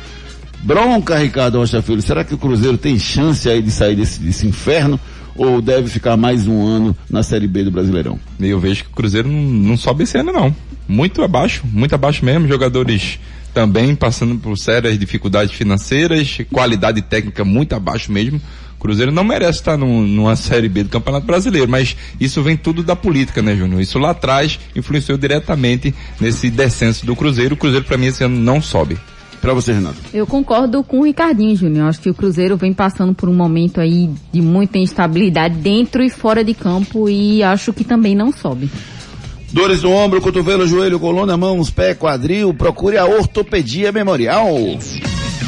Bronca, 0.62 1.18
Ricardo 1.18 1.58
Rocha 1.58 1.82
Filho. 1.82 2.02
Será 2.02 2.22
que 2.22 2.34
o 2.34 2.38
Cruzeiro 2.38 2.78
tem 2.78 2.98
chance 3.00 3.48
aí 3.48 3.60
de 3.60 3.72
sair 3.72 3.96
desse, 3.96 4.20
desse 4.20 4.46
inferno? 4.46 5.00
Ou 5.36 5.60
deve 5.60 5.88
ficar 5.88 6.16
mais 6.16 6.46
um 6.46 6.66
ano 6.66 6.96
na 7.08 7.22
Série 7.22 7.46
B 7.46 7.64
do 7.64 7.70
Brasileirão? 7.70 8.18
Eu 8.38 8.58
vejo 8.58 8.84
que 8.84 8.90
o 8.90 8.94
Cruzeiro 8.94 9.28
não, 9.28 9.40
não 9.40 9.76
sobe 9.76 10.04
esse 10.04 10.18
ano 10.18 10.32
não. 10.32 10.54
Muito 10.88 11.22
abaixo, 11.22 11.62
muito 11.70 11.94
abaixo 11.94 12.24
mesmo. 12.24 12.48
Jogadores 12.48 13.18
também 13.52 13.94
passando 13.94 14.36
por 14.38 14.56
sérias 14.56 14.98
dificuldades 14.98 15.54
financeiras, 15.54 16.38
qualidade 16.52 17.02
técnica 17.02 17.44
muito 17.44 17.74
abaixo 17.74 18.12
mesmo. 18.12 18.40
Cruzeiro 18.80 19.12
não 19.12 19.22
merece 19.22 19.58
estar 19.58 19.76
num, 19.76 20.06
numa 20.06 20.34
Série 20.34 20.68
B 20.68 20.84
do 20.84 20.88
Campeonato 20.88 21.26
Brasileiro, 21.26 21.70
mas 21.70 21.94
isso 22.18 22.42
vem 22.42 22.56
tudo 22.56 22.82
da 22.82 22.96
política, 22.96 23.42
né, 23.42 23.54
Júnior? 23.54 23.82
Isso 23.82 23.98
lá 23.98 24.10
atrás 24.10 24.58
influenciou 24.74 25.18
diretamente 25.18 25.94
nesse 26.18 26.48
descenso 26.48 27.04
do 27.04 27.14
Cruzeiro. 27.14 27.54
O 27.54 27.58
Cruzeiro, 27.58 27.84
para 27.84 27.98
mim, 27.98 28.06
esse 28.06 28.24
ano 28.24 28.38
não 28.38 28.62
sobe. 28.62 28.96
Para 29.40 29.54
você, 29.54 29.72
Renato. 29.72 29.96
Eu 30.12 30.26
concordo 30.26 30.82
com 30.84 31.00
o 31.00 31.04
Ricardinho, 31.04 31.56
Júnior. 31.56 31.88
Acho 31.88 32.00
que 32.00 32.10
o 32.10 32.14
Cruzeiro 32.14 32.56
vem 32.56 32.74
passando 32.74 33.14
por 33.14 33.28
um 33.28 33.34
momento 33.34 33.80
aí 33.80 34.10
de 34.30 34.42
muita 34.42 34.78
instabilidade 34.78 35.54
dentro 35.54 36.02
e 36.02 36.10
fora 36.10 36.44
de 36.44 36.52
campo 36.52 37.08
e 37.08 37.42
acho 37.42 37.72
que 37.72 37.82
também 37.82 38.14
não 38.14 38.32
sobe. 38.32 38.70
Dores 39.52 39.82
no 39.82 39.90
ombro, 39.90 40.20
cotovelo, 40.20 40.66
joelho, 40.66 41.00
coluna, 41.00 41.36
mãos, 41.36 41.70
pé, 41.70 41.94
quadril, 41.94 42.54
procure 42.54 42.96
a 42.96 43.04
Ortopedia 43.04 43.90
Memorial. 43.90 44.46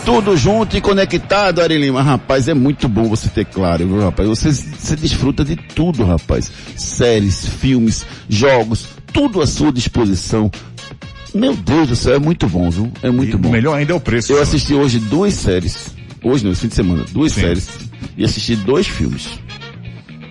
Tudo 0.04 0.36
junto 0.36 0.76
e 0.76 0.80
conectado, 0.80 1.60
Ari 1.60 1.78
Lima. 1.78 2.02
Rapaz, 2.02 2.46
é 2.48 2.54
muito 2.54 2.88
bom 2.88 3.08
você 3.08 3.28
ter 3.28 3.44
claro, 3.46 3.86
viu, 3.86 4.00
rapaz? 4.00 4.28
Você, 4.28 4.52
você 4.52 4.96
desfruta 4.96 5.44
de 5.44 5.56
tudo, 5.56 6.04
rapaz. 6.04 6.50
Séries, 6.76 7.46
filmes, 7.46 8.04
jogos, 8.28 8.86
tudo 9.12 9.40
à 9.40 9.46
sua 9.46 9.72
disposição. 9.72 10.50
Meu 11.34 11.56
Deus 11.56 11.88
do 11.88 11.96
céu, 11.96 12.14
é 12.14 12.18
muito 12.18 12.46
bom, 12.46 12.70
viu? 12.70 12.92
É 13.02 13.10
muito 13.10 13.36
E 13.36 13.38
bom. 13.38 13.50
melhor 13.50 13.74
ainda 13.76 13.92
é 13.92 13.96
o 13.96 14.00
preço. 14.00 14.32
Eu 14.32 14.40
assisti 14.42 14.74
hoje 14.74 14.98
duas 15.00 15.34
séries. 15.34 15.88
Hoje 16.22 16.44
não, 16.44 16.52
esse 16.52 16.60
fim 16.62 16.68
de 16.68 16.74
semana. 16.74 17.04
Duas 17.10 17.32
Sim. 17.32 17.40
séries. 17.40 17.68
E 18.16 18.24
assisti 18.24 18.54
dois 18.56 18.86
filmes. 18.86 19.28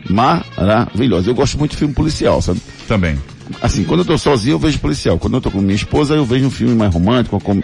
Maravilhosos. 0.09 1.27
Eu 1.27 1.35
gosto 1.35 1.57
muito 1.57 1.71
de 1.71 1.77
filme 1.77 1.93
policial, 1.93 2.41
sabe? 2.41 2.61
Também. 2.87 3.17
Assim, 3.61 3.83
quando 3.83 4.01
eu 4.01 4.05
tô 4.05 4.17
sozinho 4.17 4.53
eu 4.53 4.59
vejo 4.59 4.79
policial. 4.79 5.17
Quando 5.19 5.35
eu 5.35 5.41
tô 5.41 5.51
com 5.51 5.59
minha 5.59 5.75
esposa 5.75 6.13
eu 6.15 6.25
vejo 6.25 6.45
um 6.45 6.51
filme 6.51 6.75
mais 6.75 6.93
romântico, 6.93 7.35
uma, 7.35 7.41
com, 7.41 7.61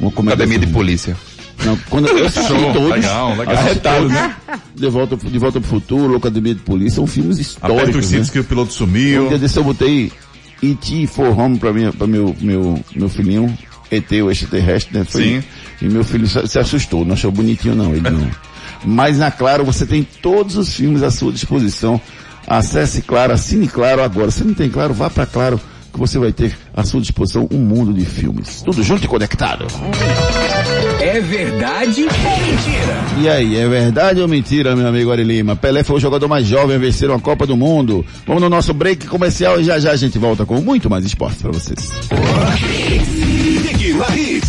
uma. 0.00 0.10
Academia 0.32 0.58
de 0.58 0.66
polícia. 0.68 1.16
Não, 1.64 1.76
quando 1.88 2.08
eu 2.16 2.26
assisti 2.26 2.48
Show, 2.48 2.72
todos. 2.72 2.90
legal, 2.90 3.36
legal. 3.36 3.56
Arretado, 3.56 4.08
né? 4.08 4.34
De 4.74 4.88
volta, 4.88 5.16
de 5.16 5.38
volta 5.38 5.60
pro 5.60 5.68
futuro, 5.70 6.16
Academia 6.16 6.54
de 6.54 6.60
Polícia, 6.60 6.96
são 6.96 7.06
filmes 7.06 7.38
históricos. 7.38 7.82
Aperta 7.82 7.98
os 7.98 8.10
né? 8.10 8.16
cintos 8.18 8.30
que 8.30 8.38
o 8.40 8.44
piloto 8.44 8.72
sumiu. 8.72 9.26
Um 9.26 9.28
dia 9.28 9.38
desse 9.38 9.56
eu 9.56 9.64
botei 9.64 10.10
E.T. 10.62 11.06
for 11.06 11.38
Home 11.38 11.58
pra, 11.58 11.72
minha, 11.72 11.92
pra 11.92 12.06
meu, 12.06 12.34
meu, 12.40 12.82
meu 12.94 13.08
filhinho, 13.08 13.56
ET, 13.90 14.10
o 14.12 14.30
extraterrestre, 14.30 14.98
né? 14.98 15.04
Foi- 15.04 15.22
Sim. 15.22 15.42
E 15.82 15.88
meu 15.88 16.04
filho 16.04 16.26
se, 16.26 16.58
assustou, 16.58 17.04
não 17.04 17.14
achou 17.14 17.30
bonitinho 17.30 17.74
não, 17.74 17.94
ele 17.94 18.08
não. 18.10 18.28
Mas 18.84 19.18
na 19.18 19.30
Claro 19.30 19.64
você 19.64 19.86
tem 19.86 20.06
todos 20.22 20.56
os 20.56 20.74
filmes 20.74 21.02
à 21.02 21.10
sua 21.10 21.32
disposição. 21.32 22.00
Acesse 22.46 23.00
Claro, 23.02 23.32
assine 23.32 23.66
Claro 23.68 24.02
agora. 24.02 24.30
Se 24.30 24.44
não 24.44 24.52
tem 24.54 24.68
Claro, 24.68 24.92
vá 24.92 25.08
pra 25.08 25.24
Claro 25.24 25.58
que 25.94 26.00
você 26.00 26.18
vai 26.18 26.32
ter 26.32 26.56
à 26.74 26.84
sua 26.84 27.00
disposição 27.00 27.48
um 27.50 27.58
mundo 27.58 27.94
de 27.94 28.04
filmes. 28.04 28.62
Tudo 28.62 28.82
junto 28.82 29.04
e 29.04 29.08
conectado. 29.08 29.66
É 31.00 31.20
verdade 31.20 32.02
ou 32.02 32.10
mentira? 32.10 33.04
E 33.20 33.28
aí, 33.28 33.56
é 33.56 33.68
verdade 33.68 34.20
ou 34.20 34.28
mentira, 34.28 34.74
meu 34.74 34.88
amigo 34.88 35.12
Ari 35.12 35.22
Lima? 35.22 35.54
Pelé 35.54 35.84
foi 35.84 35.96
o 35.96 36.00
jogador 36.00 36.26
mais 36.28 36.46
jovem 36.46 36.76
a 36.76 36.78
vencer 36.78 37.08
uma 37.08 37.20
Copa 37.20 37.46
do 37.46 37.56
Mundo. 37.56 38.04
Vamos 38.26 38.42
no 38.42 38.50
nosso 38.50 38.74
break 38.74 39.06
comercial 39.06 39.60
e 39.60 39.64
já 39.64 39.78
já 39.78 39.92
a 39.92 39.96
gente 39.96 40.18
volta 40.18 40.44
com 40.44 40.60
muito 40.60 40.90
mais 40.90 41.04
esporte 41.04 41.38
pra 41.38 41.52
vocês. 41.52 41.92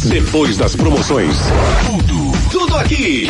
Depois 0.06 0.58
das 0.58 0.76
promoções. 0.76 1.38
Tudo, 1.86 2.50
tudo 2.52 2.76
aqui. 2.78 3.30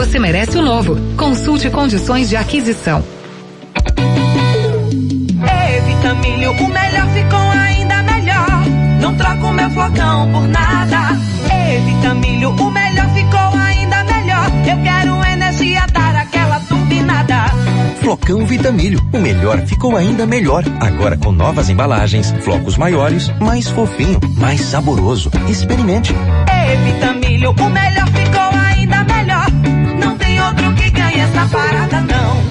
você 0.05 0.17
merece 0.17 0.57
o 0.57 0.63
novo. 0.63 0.97
Consulte 1.15 1.69
condições 1.69 2.27
de 2.27 2.35
aquisição. 2.35 3.03
Evitamilho, 5.77 6.51
o 6.53 6.67
melhor 6.67 7.07
ficou 7.13 7.39
ainda 7.39 8.01
melhor. 8.01 8.63
Não 8.99 9.15
troco 9.15 9.53
meu 9.53 9.69
flocão 9.69 10.31
por 10.31 10.47
nada. 10.47 11.19
Evitamilho, 11.75 12.49
o 12.49 12.71
melhor 12.71 13.13
ficou 13.13 13.59
ainda 13.59 14.03
melhor. 14.03 14.47
Eu 14.67 14.83
quero 14.83 15.33
energia, 15.33 15.85
dar 15.93 16.15
aquela 16.15 16.59
turbinada. 16.61 17.45
Flocão 17.99 18.43
Vitamilho, 18.43 18.99
o 19.13 19.19
melhor 19.19 19.59
ficou 19.67 19.95
ainda 19.95 20.25
melhor. 20.25 20.63
Agora 20.79 21.15
com 21.15 21.31
novas 21.31 21.69
embalagens, 21.69 22.33
flocos 22.41 22.75
maiores, 22.75 23.31
mais 23.39 23.69
fofinho, 23.69 24.19
mais 24.35 24.61
saboroso. 24.61 25.29
Experimente. 25.47 26.11
Evitamilho, 26.73 27.51
o 27.51 27.69
melhor 27.69 28.07
ficou 28.07 28.20
essa 31.41 31.57
parada, 31.57 32.01
não. 32.01 32.50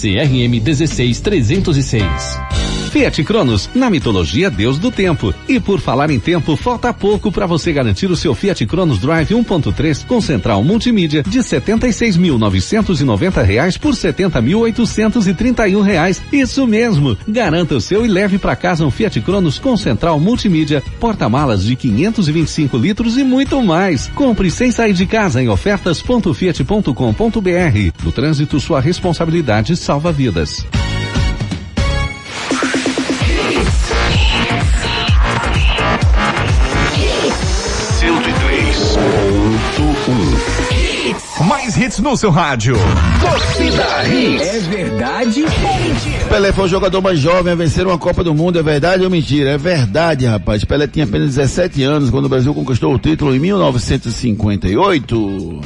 CRM 0.01 0.63
16306. 0.63 2.70
Fiat 2.91 3.23
Cronos, 3.23 3.69
na 3.73 3.89
mitologia 3.89 4.49
Deus 4.49 4.77
do 4.77 4.91
Tempo. 4.91 5.33
E 5.47 5.61
por 5.61 5.79
falar 5.79 6.09
em 6.09 6.19
tempo, 6.19 6.57
falta 6.57 6.93
pouco 6.93 7.31
para 7.31 7.45
você 7.45 7.71
garantir 7.71 8.11
o 8.11 8.17
seu 8.17 8.35
Fiat 8.35 8.65
Cronos 8.65 8.99
Drive 8.99 9.29
1.3 9.29 10.05
com 10.05 10.19
central 10.19 10.61
multimídia 10.61 11.23
de 11.23 11.39
76.990 11.39 13.43
reais 13.43 13.77
por 13.77 13.93
70.831 13.93 15.81
reais. 15.81 16.21
Isso 16.33 16.67
mesmo. 16.67 17.17
Garanta 17.25 17.75
o 17.75 17.81
seu 17.81 18.05
e 18.05 18.09
leve 18.09 18.37
para 18.37 18.57
casa 18.57 18.85
um 18.85 18.91
Fiat 18.91 19.21
Cronos 19.21 19.57
com 19.57 19.77
central 19.77 20.19
multimídia, 20.19 20.83
porta-malas 20.99 21.63
de 21.63 21.77
525 21.77 22.77
litros 22.77 23.17
e 23.17 23.23
muito 23.23 23.63
mais. 23.63 24.11
Compre 24.13 24.51
sem 24.51 24.69
sair 24.69 24.91
de 24.91 25.05
casa 25.05 25.41
em 25.41 25.47
ofertas.fiat.com.br. 25.47 28.03
No 28.03 28.11
trânsito, 28.11 28.59
sua 28.59 28.81
responsabilidade 28.81 29.77
salva 29.77 30.11
vidas. 30.11 30.67
Hits 41.91 41.99
no 41.99 42.15
seu 42.15 42.31
rádio. 42.31 42.75
Torcida 43.19 44.07
Hits. 44.07 44.47
É 44.47 44.59
verdade 44.59 45.43
ou 45.43 45.49
mentira? 45.49 46.25
Pelé 46.29 46.53
foi 46.53 46.65
o 46.65 46.67
jogador 46.67 47.01
mais 47.01 47.19
jovem 47.19 47.51
a 47.51 47.55
vencer 47.55 47.85
uma 47.85 47.97
Copa 47.97 48.23
do 48.23 48.33
Mundo, 48.33 48.57
é 48.57 48.63
verdade 48.63 49.03
ou 49.03 49.09
mentira? 49.09 49.49
É 49.51 49.57
verdade, 49.57 50.25
rapaz. 50.25 50.63
Pelé 50.63 50.87
tinha 50.87 51.03
apenas 51.05 51.35
17 51.35 51.83
anos 51.83 52.09
quando 52.09 52.25
o 52.25 52.29
Brasil 52.29 52.53
conquistou 52.53 52.93
o 52.93 52.99
título 52.99 53.35
em 53.35 53.39
1958. 53.39 55.61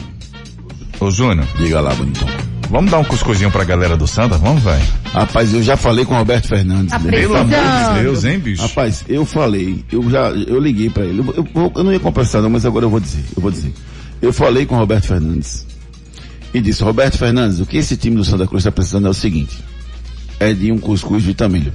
Ô 1.00 1.12
Júnior. 1.12 1.48
Diga 1.58 1.80
lá, 1.80 1.94
bonitão. 1.94 2.28
Vamos 2.70 2.90
dar 2.90 2.98
um 2.98 3.04
cuscuzinho 3.04 3.52
pra 3.52 3.64
galera 3.64 3.96
do 3.96 4.08
Santa? 4.08 4.40
Vamos, 4.40 4.64
vai. 4.64 4.82
Rapaz, 5.14 5.54
eu 5.54 5.62
já 5.62 5.78
falei 5.78 6.06
com 6.06 6.16
o 6.16 6.18
Roberto 6.18 6.48
Fernandes. 6.48 6.90
Tá 6.90 6.98
né? 6.98 7.12
Pelo 7.12 7.36
amor 7.36 7.50
de 7.50 8.02
Deus, 8.02 8.24
hein, 8.24 8.40
bicho? 8.40 8.64
Rapaz, 8.64 9.06
eu 9.08 9.24
falei, 9.26 9.86
eu 9.92 10.10
já, 10.10 10.30
eu 10.30 10.60
liguei 10.60 10.90
pra 10.90 11.06
ele. 11.06 11.20
Eu, 11.20 11.48
eu, 11.54 11.72
eu 11.76 11.84
não 11.84 11.94
ia 11.94 12.00
conversar 12.00 12.42
não, 12.42 12.50
mas 12.50 12.66
agora 12.66 12.86
eu 12.86 12.90
vou 12.90 13.00
dizer, 13.00 13.24
eu 13.36 13.42
vou 13.42 13.52
dizer. 13.52 13.72
Eu 14.22 14.32
falei 14.34 14.66
com 14.66 14.76
o 14.76 14.80
Roberto 14.80 15.06
Fernandes 15.06 15.68
e 16.56 16.62
disse, 16.62 16.82
Roberto 16.82 17.18
Fernandes, 17.18 17.60
o 17.60 17.66
que 17.66 17.78
esse 17.78 17.98
time 17.98 18.16
do 18.16 18.24
Santa 18.24 18.48
Cruz 18.48 18.62
está 18.62 18.72
precisando 18.72 19.08
é 19.08 19.10
o 19.10 19.14
seguinte, 19.14 19.58
é 20.40 20.54
de 20.54 20.72
um 20.72 20.78
cuscuz 20.78 21.22
vitamilho. 21.22 21.74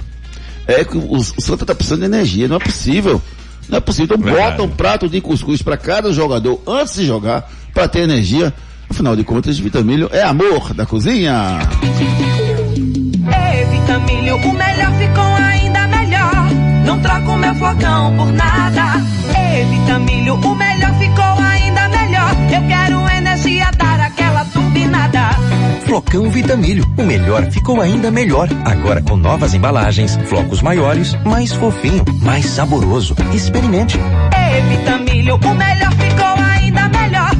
É 0.67 0.83
que 0.83 0.97
o, 0.97 1.17
o 1.17 1.23
Santa 1.23 1.63
está 1.63 1.75
precisando 1.75 1.99
de 1.99 2.05
energia, 2.05 2.47
não 2.47 2.55
é 2.55 2.59
possível. 2.59 3.21
Não 3.69 3.77
é 3.77 3.81
possível. 3.81 4.15
Então 4.15 4.25
Verdade. 4.25 4.57
bota 4.57 4.63
um 4.63 4.69
prato 4.69 5.07
de 5.07 5.21
cuscuz 5.21 5.61
para 5.61 5.77
cada 5.77 6.11
jogador 6.11 6.59
antes 6.65 6.95
de 6.95 7.05
jogar, 7.05 7.47
para 7.73 7.87
ter 7.87 7.99
energia. 7.99 8.51
Afinal 8.89 9.15
de 9.15 9.23
contas, 9.23 9.59
vitamilho 9.59 10.09
é 10.11 10.23
amor 10.23 10.73
da 10.73 10.85
cozinha. 10.85 11.59
Evitamilho, 13.61 14.35
o 14.35 14.53
melhor 14.53 14.91
ficou 14.97 15.35
ainda 15.35 15.87
melhor. 15.87 16.49
Não 16.85 16.99
troco 16.99 17.37
meu 17.37 17.53
flocão 17.53 18.17
por 18.17 18.31
nada. 18.33 18.99
Evitamilho, 19.59 20.35
o 20.35 20.55
melhor 20.55 20.97
ficou 20.97 21.45
ainda 21.45 21.87
melhor. 21.87 22.35
Eu 22.51 22.67
quero 22.67 23.00
Flocão 25.91 26.29
Vitamilho. 26.29 26.89
O 26.97 27.03
melhor 27.03 27.51
ficou 27.51 27.81
ainda 27.81 28.09
melhor. 28.09 28.47
Agora 28.63 29.01
com 29.01 29.17
novas 29.17 29.53
embalagens, 29.53 30.17
flocos 30.29 30.61
maiores, 30.61 31.13
mais 31.25 31.51
fofinho, 31.51 32.05
mais 32.21 32.45
saboroso. 32.45 33.13
Experimente. 33.33 33.99
É 34.31 34.61
Vitamilho, 34.69 35.35
o 35.35 35.53
melhor 35.53 35.91
ficou 35.91 36.45
ainda 36.45 36.87
melhor. 36.87 37.31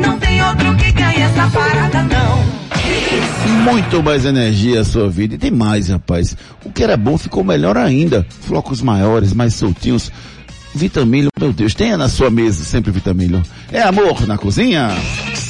Não 0.00 0.18
tem 0.18 0.42
outro 0.42 0.74
que 0.76 0.90
ganhe 0.90 1.20
essa 1.20 1.50
parada, 1.50 2.02
não. 2.04 3.62
Muito 3.62 4.02
mais 4.02 4.24
energia 4.24 4.80
a 4.80 4.84
sua 4.86 5.10
vida. 5.10 5.34
E 5.34 5.38
tem 5.38 5.50
mais, 5.50 5.90
rapaz. 5.90 6.34
O 6.64 6.72
que 6.72 6.82
era 6.82 6.96
bom 6.96 7.18
ficou 7.18 7.44
melhor 7.44 7.76
ainda. 7.76 8.26
Flocos 8.40 8.80
maiores, 8.80 9.34
mais 9.34 9.52
soltinhos. 9.52 10.10
Vitamilho, 10.74 11.28
meu 11.38 11.52
Deus, 11.52 11.74
tenha 11.74 11.98
na 11.98 12.08
sua 12.08 12.30
mesa 12.30 12.64
sempre 12.64 12.90
Vitamilho. 12.90 13.42
É 13.70 13.82
amor 13.82 14.26
na 14.26 14.38
cozinha. 14.38 14.96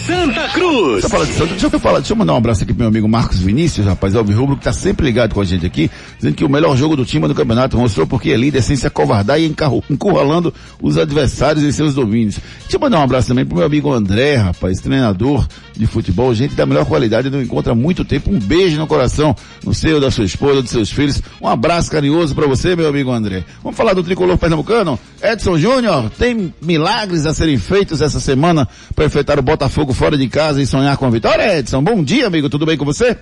Santa 0.08 0.48
Cruz. 0.48 1.04
De 1.04 1.10
Santa, 1.34 1.46
deixa 1.48 1.66
eu 1.66 1.78
falar, 1.80 1.98
deixa 1.98 2.12
eu 2.14 2.16
mandar 2.16 2.32
um 2.32 2.36
abraço 2.38 2.62
aqui 2.62 2.72
pro 2.72 2.80
meu 2.80 2.88
amigo 2.88 3.06
Marcos 3.06 3.38
Vinícius, 3.40 3.86
rapaz, 3.86 4.14
o 4.14 4.22
Rubro, 4.22 4.56
que 4.56 4.64
tá 4.64 4.72
sempre 4.72 5.04
ligado 5.04 5.34
com 5.34 5.40
a 5.42 5.44
gente 5.44 5.66
aqui, 5.66 5.90
dizendo 6.16 6.34
que 6.34 6.44
o 6.44 6.48
melhor 6.48 6.74
jogo 6.78 6.96
do 6.96 7.04
time 7.04 7.28
do 7.28 7.34
campeonato 7.34 7.76
mostrou 7.76 8.06
porque 8.06 8.30
é 8.30 8.36
líder 8.36 8.62
sem 8.62 8.74
se 8.74 8.86
acovardar 8.86 9.38
e 9.38 9.44
encarro- 9.46 9.84
encurralando 9.90 10.52
os 10.80 10.96
adversários 10.96 11.62
em 11.62 11.70
seus 11.72 11.94
domínios. 11.94 12.36
Deixa 12.62 12.76
eu 12.76 12.80
mandar 12.80 13.00
um 13.00 13.02
abraço 13.02 13.28
também 13.28 13.44
pro 13.44 13.58
meu 13.58 13.66
amigo 13.66 13.92
André, 13.92 14.36
rapaz, 14.36 14.80
treinador 14.80 15.46
de 15.76 15.86
futebol, 15.86 16.34
gente 16.34 16.54
da 16.54 16.64
melhor 16.64 16.86
qualidade, 16.86 17.28
não 17.28 17.42
encontra 17.42 17.74
muito 17.74 18.02
tempo. 18.04 18.30
Um 18.32 18.38
beijo 18.38 18.78
no 18.78 18.86
coração, 18.86 19.36
no 19.64 19.74
seu, 19.74 20.00
da 20.00 20.10
sua 20.10 20.24
esposa, 20.24 20.62
dos 20.62 20.70
seus 20.70 20.90
filhos. 20.90 21.22
Um 21.40 21.46
abraço 21.46 21.90
carinhoso 21.90 22.34
para 22.34 22.46
você, 22.46 22.74
meu 22.74 22.88
amigo 22.88 23.12
André. 23.12 23.44
Vamos 23.62 23.76
falar 23.76 23.92
do 23.92 24.02
tricolor 24.02 24.38
pernambucano? 24.38 24.98
Edson 25.22 25.58
Júnior, 25.58 26.10
tem 26.18 26.52
milagres 26.62 27.26
a 27.26 27.34
serem 27.34 27.58
feitos 27.58 28.00
essa 28.00 28.18
semana 28.20 28.66
para 28.94 29.04
enfrentar 29.04 29.38
o 29.38 29.42
Botafogo 29.42 29.92
fora 29.98 30.16
de 30.16 30.28
casa 30.28 30.62
e 30.62 30.66
sonhar 30.66 30.96
com 30.96 31.06
a 31.06 31.10
vitória, 31.10 31.58
Edson? 31.58 31.82
Bom 31.82 32.04
dia, 32.04 32.28
amigo, 32.28 32.48
tudo 32.48 32.64
bem 32.64 32.78
com 32.78 32.84
você? 32.84 33.18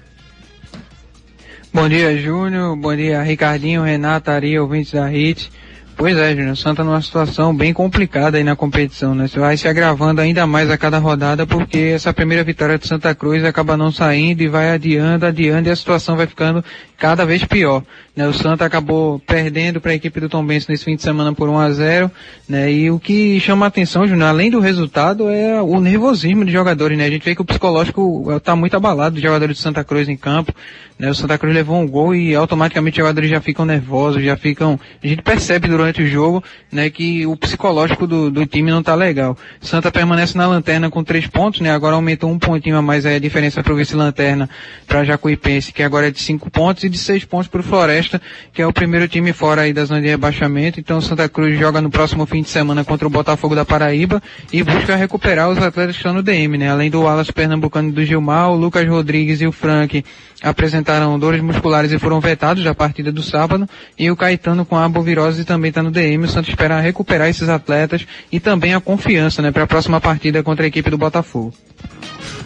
Bom 1.73 1.89
dia, 1.89 2.17
Júnior. 2.19 2.77
Bom 2.77 2.95
dia, 2.95 3.23
Ricardinho, 3.23 3.83
Renata, 3.83 4.33
Ari, 4.33 4.59
ouvintes 4.59 4.93
da 4.93 5.07
HIT. 5.07 5.51
Pois 5.97 6.15
é, 6.15 6.37
Júnior, 6.37 6.55
Santa 6.55 6.85
numa 6.85 7.01
situação 7.01 7.57
bem 7.57 7.73
complicada 7.73 8.37
aí 8.37 8.45
na 8.45 8.55
competição, 8.55 9.15
né? 9.15 9.27
Você 9.27 9.41
vai 9.41 9.57
se 9.57 9.67
agravando 9.67 10.21
ainda 10.21 10.47
mais 10.47 10.71
a 10.71 10.77
cada 10.77 10.99
rodada 10.99 11.47
porque 11.47 11.93
essa 11.95 12.13
primeira 12.13 12.45
vitória 12.45 12.77
do 12.77 12.87
Santa 12.87 13.15
Cruz 13.15 13.43
acaba 13.43 13.79
não 13.79 13.91
saindo 13.91 14.43
e 14.43 14.49
vai 14.49 14.71
adiando, 14.71 15.25
adiando 15.25 15.71
e 15.71 15.73
a 15.73 15.77
situação 15.77 16.15
vai 16.15 16.27
ficando 16.27 16.63
cada 16.97 17.25
vez 17.25 17.45
pior. 17.45 17.83
Né? 18.15 18.27
O 18.27 18.33
Santa 18.33 18.65
acabou 18.65 19.19
perdendo 19.21 19.81
para 19.81 19.93
a 19.93 19.95
equipe 19.95 20.21
do 20.21 20.29
Tom 20.29 20.45
Benz 20.45 20.67
nesse 20.67 20.85
fim 20.85 20.97
de 20.97 21.03
semana 21.03 21.33
por 21.35 21.49
1 21.49 21.59
a 21.59 21.71
0 21.71 22.11
né? 22.49 22.73
E 22.73 22.91
o 22.91 22.99
que 22.99 23.39
chama 23.41 23.67
a 23.67 23.69
atenção, 23.69 24.07
Júnior, 24.07 24.29
além 24.29 24.51
do 24.51 24.61
resultado, 24.61 25.29
é 25.29 25.61
o 25.61 25.81
nervosismo 25.81 26.45
de 26.45 26.53
jogadores, 26.53 26.97
né? 26.97 27.05
A 27.05 27.11
gente 27.11 27.25
vê 27.25 27.35
que 27.35 27.43
o 27.43 27.45
psicológico 27.45 28.33
está 28.33 28.55
muito 28.55 28.77
abalado 28.77 29.15
dos 29.15 29.23
jogadores 29.23 29.57
do 29.57 29.61
Santa 29.61 29.83
Cruz 29.83 30.09
em 30.09 30.17
campo. 30.17 30.53
Né? 30.99 31.11
O 31.11 31.15
Santa 31.15 31.37
Cruz 31.37 31.55
levou 31.55 31.77
um 31.77 31.87
gol 31.87 32.15
e 32.15 32.35
automaticamente 32.35 32.95
os 32.95 33.05
jogadores 33.05 33.29
já 33.29 33.41
ficam 33.41 33.65
nervosos, 33.65 34.23
já 34.23 34.37
ficam. 34.37 34.79
A 35.03 35.07
gente 35.07 35.23
percebe 35.23 35.69
durante 35.69 36.03
o 36.03 36.07
jogo, 36.07 36.43
né, 36.73 36.89
que 36.89 37.27
o 37.27 37.37
psicológico 37.37 38.07
do, 38.07 38.31
do 38.31 38.47
time 38.47 38.71
não 38.71 38.83
tá 38.83 38.95
legal. 38.95 39.37
Santa 39.61 39.91
permanece 39.91 40.39
na 40.39 40.47
lanterna 40.47 40.91
com 40.91 41.05
três 41.05 41.27
pontos, 41.27 41.61
né? 41.61 41.71
Agora 41.71 41.97
aumentou 41.97 42.31
um 42.31 42.39
pontinho 42.39 42.77
a 42.77 42.83
mais 42.83 43.05
a 43.05 43.19
diferença 43.19 43.63
para 43.63 43.73
o 43.73 43.77
vice-lanterna 43.77 44.49
para 44.87 45.05
Jacuipense, 45.05 45.73
que 45.73 45.83
agora 45.83 46.09
é 46.09 46.11
de 46.11 46.21
cinco 46.21 46.51
pontos, 46.51 46.85
e 46.87 46.91
de 46.91 46.99
seis 46.99 47.25
pontos 47.25 47.49
para 47.49 47.61
o 47.61 47.65
Floresta, 47.65 48.21
que 48.53 48.63
é 48.63 48.67
o 48.67 48.73
primeiro 48.73 49.07
time 49.09 49.33
fora 49.33 49.63
aí 49.63 49.73
da 49.73 49.85
zona 49.85 50.01
de 50.01 50.09
rebaixamento. 50.09 50.81
Então 50.81 50.99
o 50.99 51.03
Santa 51.03 51.29
Cruz 51.29 51.59
joga 51.59 51.81
no 51.81 51.91
próximo 51.91 52.25
fim 52.27 52.43
de 52.43 52.49
semana 52.49 52.85
contra 52.85 53.07
o 53.07 53.11
Botafogo 53.11 53.55
da 53.55 53.65
Paraíba 53.65 54.23
e 54.53 54.63
busca 54.63 54.97
recuperar 54.97 55.49
os 55.51 55.59
atletas 55.59 55.97
que 55.97 56.01
estão 56.01 56.15
no 56.15 56.23
DM, 56.23 56.57
né? 56.59 56.71
Além 56.71 56.91
do 56.91 57.03
Wallace 57.03 57.33
Pernambucano 57.33 57.91
e 57.91 57.93
do 57.93 58.05
Gilmar, 58.05 58.51
o 58.51 58.57
Lucas 58.57 58.89
Rodrigues 58.89 59.41
e 59.41 59.47
o 59.47 59.53
Frank 59.53 60.05
apresentaram 60.43 61.19
dores 61.19 61.41
musculares 61.41 61.93
e 61.93 61.99
foram 61.99 62.21
vetados 62.21 62.63
da 62.63 62.75
partida 62.75 63.11
do 63.11 63.23
sábado, 63.23 63.69
e 63.99 64.11
o 64.11 64.17
Caetano 64.17 64.65
com 64.65 64.77
a 64.77 64.85
abovirose 64.85 65.45
também 65.45 65.71
está 65.71 65.83
no 65.83 65.91
DM. 65.91 66.25
O 66.25 66.29
Santos 66.29 66.51
espera 66.51 66.81
recuperar 66.81 67.29
esses 67.29 67.49
atletas 67.49 68.07
e 68.31 68.39
também 68.39 68.75
a 68.75 68.81
confiança, 68.81 69.43
né, 69.43 69.51
para 69.51 69.65
a 69.65 69.67
próxima 69.67 70.01
partida 70.01 70.43
contra 70.43 70.65
a 70.65 70.69
equipe 70.69 70.91
do 70.91 70.99
Botafogo. 70.99 71.55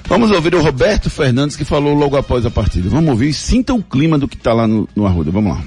Vamos 0.08 0.30
ouvir 0.30 0.54
o 0.54 0.60
Roberto 0.60 1.08
Fernandes 1.08 1.56
que 1.56 1.64
falou 1.64 1.94
logo 1.94 2.16
após 2.16 2.44
a 2.44 2.50
partida. 2.50 2.88
Vamos 2.88 3.10
ouvir 3.10 3.28
e 3.28 3.32
sinta 3.32 3.72
o 3.72 3.82
clima 3.82 4.18
do 4.18 4.26
que 4.26 4.36
está 4.36 4.52
lá 4.52 4.66
no, 4.66 4.88
no 4.94 5.06
Arruda. 5.06 5.30
Vamos 5.30 5.52
lá. 5.52 5.64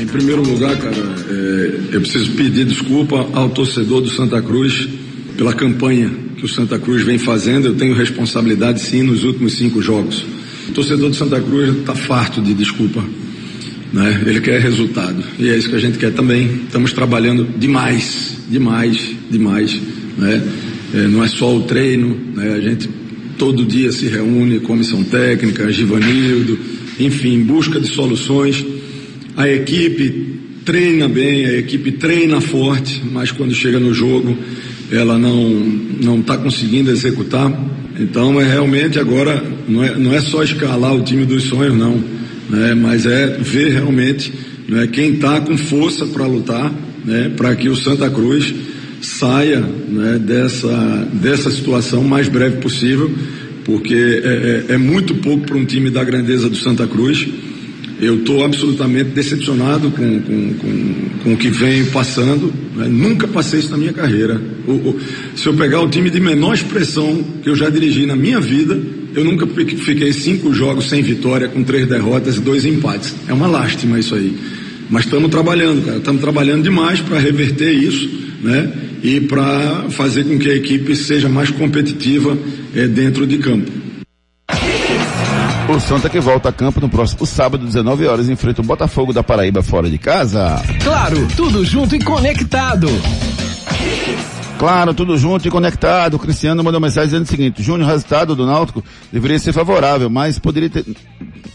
Em 0.00 0.06
primeiro 0.06 0.42
lugar, 0.42 0.76
cara, 0.76 0.96
é, 0.96 1.80
eu 1.92 2.00
preciso 2.00 2.32
pedir 2.32 2.64
desculpa 2.64 3.26
ao 3.34 3.50
torcedor 3.50 4.00
do 4.00 4.10
Santa 4.10 4.40
Cruz 4.40 4.88
pela 5.36 5.52
campanha 5.52 6.10
que 6.36 6.44
o 6.44 6.48
Santa 6.48 6.78
Cruz 6.78 7.02
vem 7.02 7.18
fazendo. 7.18 7.68
Eu 7.68 7.74
tenho 7.74 7.94
responsabilidade 7.94 8.80
sim 8.80 9.02
nos 9.02 9.22
últimos 9.24 9.54
cinco 9.54 9.82
jogos. 9.82 10.24
O 10.68 10.72
torcedor 10.72 11.10
do 11.10 11.16
Santa 11.16 11.40
Cruz 11.40 11.76
está 11.76 11.94
farto 11.94 12.40
de 12.40 12.54
desculpa. 12.54 13.04
Né? 13.92 14.22
Ele 14.26 14.40
quer 14.40 14.60
resultado. 14.60 15.22
E 15.38 15.50
é 15.50 15.56
isso 15.56 15.68
que 15.68 15.76
a 15.76 15.80
gente 15.80 15.98
quer 15.98 16.12
também. 16.12 16.62
Estamos 16.64 16.92
trabalhando 16.92 17.44
demais, 17.58 18.38
demais, 18.48 19.14
demais. 19.30 19.80
Né? 20.16 20.42
É, 20.94 21.06
não 21.06 21.22
é 21.22 21.28
só 21.28 21.54
o 21.54 21.62
treino, 21.62 22.18
né? 22.34 22.54
a 22.54 22.60
gente 22.60 22.88
todo 23.38 23.64
dia 23.64 23.92
se 23.92 24.06
reúne, 24.06 24.60
comissão 24.60 25.02
técnica, 25.04 25.70
Givanildo, 25.70 26.58
enfim, 26.98 27.42
busca 27.42 27.80
de 27.80 27.88
soluções. 27.88 28.64
A 29.36 29.48
equipe 29.48 30.40
treina 30.64 31.08
bem, 31.08 31.46
a 31.46 31.58
equipe 31.58 31.92
treina 31.92 32.40
forte, 32.40 33.02
mas 33.10 33.32
quando 33.32 33.54
chega 33.54 33.80
no 33.80 33.92
jogo 33.92 34.36
ela 34.92 35.18
não 35.18 35.50
não 36.00 36.20
está 36.20 36.36
conseguindo 36.36 36.90
executar. 36.90 37.50
Então 37.98 38.40
é 38.40 38.46
realmente 38.46 38.98
agora 38.98 39.42
não 39.68 39.82
é, 39.82 39.96
não 39.96 40.12
é 40.12 40.20
só 40.20 40.42
escalar 40.42 40.94
o 40.94 41.02
time 41.02 41.24
dos 41.24 41.44
sonhos 41.44 41.76
não, 41.76 42.02
né? 42.50 42.74
Mas 42.74 43.06
é 43.06 43.38
ver 43.40 43.72
realmente 43.72 44.32
né, 44.68 44.86
quem 44.86 45.14
está 45.14 45.40
com 45.40 45.56
força 45.56 46.06
para 46.06 46.26
lutar, 46.26 46.72
né? 47.04 47.30
Para 47.36 47.56
que 47.56 47.68
o 47.68 47.76
Santa 47.76 48.10
Cruz 48.10 48.54
saia 49.02 49.60
né, 49.60 50.18
dessa 50.18 51.08
dessa 51.12 51.50
situação 51.50 52.00
o 52.02 52.08
mais 52.08 52.28
breve 52.28 52.56
possível, 52.58 53.10
porque 53.64 53.94
é, 53.94 54.64
é, 54.70 54.74
é 54.74 54.78
muito 54.78 55.14
pouco 55.16 55.44
para 55.46 55.56
um 55.56 55.64
time 55.64 55.90
da 55.90 56.02
grandeza 56.04 56.48
do 56.48 56.56
Santa 56.56 56.86
Cruz. 56.86 57.26
Eu 58.00 58.16
estou 58.16 58.44
absolutamente 58.44 59.10
decepcionado 59.10 59.90
com, 59.92 60.20
com, 60.22 60.54
com, 60.54 60.94
com 61.22 61.32
o 61.34 61.36
que 61.36 61.48
vem 61.50 61.84
passando. 61.84 62.52
né? 62.74 62.88
Nunca 62.88 63.28
passei 63.28 63.60
isso 63.60 63.70
na 63.70 63.76
minha 63.78 63.92
carreira. 63.92 64.40
O- 64.66 64.72
o- 64.72 65.00
se 65.36 65.46
eu 65.46 65.54
pegar 65.54 65.80
o 65.82 65.88
time 65.88 66.10
de 66.10 66.18
menor 66.18 66.52
expressão 66.54 67.22
que 67.44 67.48
eu 67.48 67.54
já 67.54 67.70
dirigi 67.70 68.04
na 68.04 68.16
minha 68.16 68.40
vida, 68.40 68.76
eu 69.14 69.22
nunca 69.24 69.46
fi- 69.46 69.76
fiquei 69.76 70.12
cinco 70.12 70.52
jogos 70.52 70.88
sem 70.88 71.00
vitória, 71.00 71.46
com 71.46 71.62
três 71.62 71.86
derrotas 71.86 72.36
e 72.38 72.40
dois 72.40 72.64
empates. 72.64 73.14
É 73.28 73.32
uma 73.32 73.46
lástima 73.46 74.00
isso 74.00 74.16
aí. 74.16 74.36
Mas 74.90 75.04
estamos 75.04 75.30
trabalhando, 75.30 75.84
cara. 75.84 75.98
Estamos 75.98 76.20
trabalhando 76.20 76.64
demais 76.64 76.98
para 77.00 77.20
reverter 77.20 77.70
isso, 77.72 78.10
né? 78.42 78.68
E 79.02 79.20
para 79.20 79.90
fazer 79.90 80.24
com 80.24 80.38
que 80.38 80.48
a 80.50 80.54
equipe 80.54 80.94
seja 80.94 81.28
mais 81.28 81.50
competitiva 81.50 82.36
eh, 82.74 82.86
dentro 82.86 83.26
de 83.26 83.38
campo. 83.38 83.70
O 85.68 85.80
Santa 85.80 86.10
que 86.10 86.20
volta 86.20 86.50
a 86.50 86.52
campo 86.52 86.80
no 86.80 86.88
próximo 86.88 87.24
sábado, 87.24 87.64
19 87.64 88.06
horas, 88.06 88.28
enfrenta 88.28 88.60
o 88.60 88.64
Botafogo 88.64 89.12
da 89.12 89.22
Paraíba 89.22 89.62
fora 89.62 89.88
de 89.88 89.96
casa. 89.96 90.62
Claro, 90.82 91.26
tudo 91.36 91.64
junto 91.64 91.96
e 91.96 92.00
conectado. 92.00 92.88
Claro, 94.58 94.92
tudo 94.92 95.16
junto 95.16 95.48
e 95.48 95.50
conectado. 95.50 96.14
O 96.14 96.18
Cristiano 96.18 96.62
mandou 96.62 96.80
mensagem 96.80 97.08
dizendo 97.08 97.24
o 97.24 97.28
seguinte, 97.28 97.62
Júnior, 97.62 97.88
o 97.88 97.90
resultado 97.90 98.36
do 98.36 98.46
Náutico 98.46 98.84
deveria 99.10 99.38
ser 99.38 99.52
favorável, 99.52 100.08
mas 100.10 100.38
poderia 100.38 100.70
ter, 100.70 100.84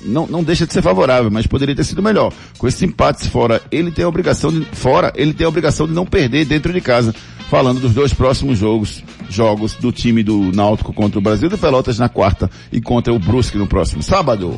não, 0.02 0.28
não 0.28 0.44
deixa 0.44 0.66
de 0.66 0.74
ser 0.74 0.82
favorável, 0.82 1.30
mas 1.30 1.48
poderia 1.48 1.76
ter 1.76 1.84
sido 1.84 2.02
melhor. 2.02 2.34
Com 2.58 2.68
esses 2.68 2.82
empates 2.82 3.28
fora, 3.28 3.62
ele 3.72 3.92
tem 3.92 4.04
a 4.04 4.10
obrigação 4.10 4.52
de, 4.52 4.66
fora, 4.74 5.14
ele 5.16 5.34
tem 5.34 5.46
a 5.46 5.50
obrigação 5.50 5.88
de 5.88 5.94
não 5.94 6.06
perder 6.06 6.46
dentro 6.46 6.74
de 6.74 6.82
casa. 6.82 7.14
Falando 7.50 7.80
dos 7.80 7.94
dois 7.94 8.14
próximos 8.14 8.60
jogos, 8.60 9.04
jogos 9.30 9.74
do 9.76 9.92
time 9.92 10.22
do 10.22 10.52
Náutico 10.52 10.94
contra 10.94 11.18
o 11.18 11.22
Brasil 11.22 11.48
de 11.48 11.58
Pelotas 11.58 11.98
na 11.98 12.10
quarta 12.10 12.52
e 12.72 12.82
contra 12.82 13.14
o 13.14 13.20
Brusque 13.20 13.58
no 13.58 13.68
próximo 13.68 14.04
sábado. 14.04 14.54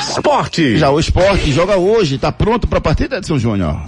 Esporte. 0.00 0.78
Já 0.78 0.90
o 0.90 0.98
esporte 0.98 1.52
joga 1.52 1.76
hoje, 1.76 2.18
tá 2.18 2.32
pronto 2.32 2.66
para 2.66 2.78
a 2.78 2.82
partida, 2.82 3.18
Edson 3.18 3.38
Júnior? 3.38 3.82